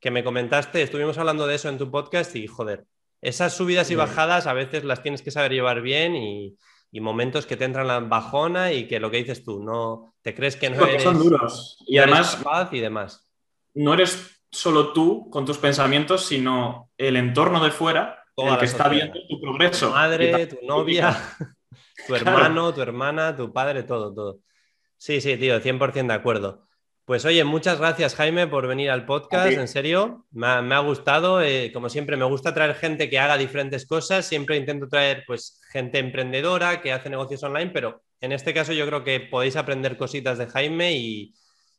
Que 0.01 0.11
me 0.11 0.23
comentaste, 0.23 0.83
estuvimos 0.83 1.17
hablando 1.17 1.47
de 1.47 1.55
eso 1.55 1.71
en 1.71 1.79
tu 1.79 1.91
podcast 1.91 2.37
y 2.37 2.47
joder, 2.47 2.85
esas 3.25 3.57
subidas 3.57 3.91
y 3.91 3.95
bajadas 3.95 4.47
a 4.47 4.53
veces 4.53 4.85
las 4.85 5.03
tienes 5.03 5.23
que 5.23 5.31
saber 5.31 5.53
llevar 5.53 5.81
bien 5.81 6.15
y, 6.15 6.57
momentos 7.01 7.45
que 7.47 7.57
te 7.57 7.65
entran 7.65 7.89
la 7.89 7.99
bajona 7.99 8.73
y 8.73 8.87
que 8.87 9.01
lo 9.01 9.11
que 9.11 9.17
dices 9.17 9.43
tú, 9.43 9.65
no 9.65 10.15
te 10.23 10.33
crees 10.33 10.55
que 10.57 10.71
no 10.71 10.87
eres. 10.87 11.03
Son 11.03 11.19
duros. 11.19 11.77
Y 11.89 11.99
además. 11.99 12.39
y 12.71 12.79
demás. 12.79 13.33
No 13.73 13.95
eres 13.95 14.43
solo 14.51 14.93
tú 14.93 15.29
con 15.29 15.45
tus 15.45 15.59
pensamientos, 15.59 16.27
sino 16.27 16.91
el 16.97 17.17
entorno 17.17 17.65
de 17.65 17.73
fuera, 17.73 18.23
el 18.37 18.59
que 18.59 18.67
está 18.67 18.89
viendo 18.89 19.19
tu 19.29 19.41
progreso. 19.41 19.89
Tu 19.89 19.93
madre, 19.93 20.47
tu 20.47 20.65
novia, 20.65 21.19
tu 22.07 22.15
hermano, 22.15 22.73
tu 22.75 22.81
hermana, 22.81 23.37
tu 23.37 23.53
padre, 23.53 23.83
todo, 23.83 24.15
todo. 24.15 24.41
Sí, 24.97 25.21
sí, 25.21 25.37
tío, 25.37 25.61
100% 25.61 26.07
de 26.07 26.15
acuerdo. 26.15 26.67
Pues 27.05 27.27
oye, 27.27 27.45
muchas 27.45 27.79
gracias 27.79 28.15
Jaime 28.15 28.47
por 28.47 28.67
venir 28.67 28.91
al 28.91 29.05
podcast, 29.05 29.53
en 29.53 29.69
serio, 29.69 30.25
me 30.31 30.47
ha, 30.47 30.79
gustado, 30.79 31.43
eh, 31.43 31.71
como 31.75 31.91
siempre 31.91 32.17
me 32.17 32.25
gusta 32.25 32.55
traer 32.55 32.75
gente 32.77 33.11
que 33.11 33.19
haga 33.19 33.37
diferentes 33.37 33.87
cosas, 33.87 34.25
siempre 34.25 34.57
intento 34.57 34.89
traer 34.89 35.23
pues 35.27 35.61
gente 35.71 35.99
emprendedora 35.99 36.81
que 36.81 36.93
hace 36.93 37.11
negocios 37.11 37.43
online, 37.43 37.73
pero 37.73 38.03
en 38.23 38.33
este 38.33 38.55
caso 38.55 38.73
yo 38.73 38.87
creo 38.87 39.05
que 39.05 39.21
podéis 39.21 39.57
aprender 39.57 39.99
cositas 39.99 40.39
de 40.39 40.47
Jaime 40.47 40.93
y, 40.95 41.35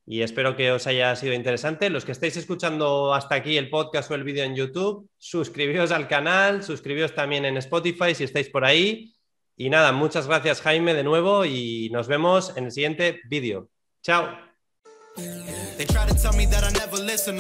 y 0.05 0.21
espero 0.21 0.55
que 0.55 0.71
os 0.71 0.85
haya 0.85 1.15
sido 1.15 1.33
interesante. 1.33 1.89
Los 1.89 2.05
que 2.05 2.11
estáis 2.11 2.37
escuchando 2.37 3.13
hasta 3.13 3.33
aquí 3.33 3.57
el 3.57 3.71
podcast 3.71 4.11
o 4.11 4.15
el 4.15 4.23
vídeo 4.23 4.43
en 4.43 4.55
YouTube, 4.55 5.09
suscribíos 5.17 5.91
al 5.91 6.07
canal, 6.07 6.63
suscribíos 6.63 7.15
también 7.15 7.45
en 7.45 7.57
Spotify 7.57 8.13
si 8.13 8.25
estáis 8.25 8.49
por 8.49 8.63
ahí. 8.63 9.14
Y 9.57 9.69
nada, 9.69 9.91
muchas 9.91 10.27
gracias 10.27 10.61
Jaime 10.61 10.93
de 10.93 11.03
nuevo 11.03 11.45
y 11.45 11.89
nos 11.91 12.07
vemos 12.07 12.55
en 12.57 12.65
el 12.65 12.71
siguiente 12.71 13.21
vídeo. 13.29 13.69
Chao. 14.03 14.37
They 15.77 15.85
try 15.85 16.05
to 16.07 16.13
tell 16.13 16.33
me 16.35 16.45
that 16.47 16.63
I 16.63 16.71
never 16.77 16.97
listen. 16.97 17.37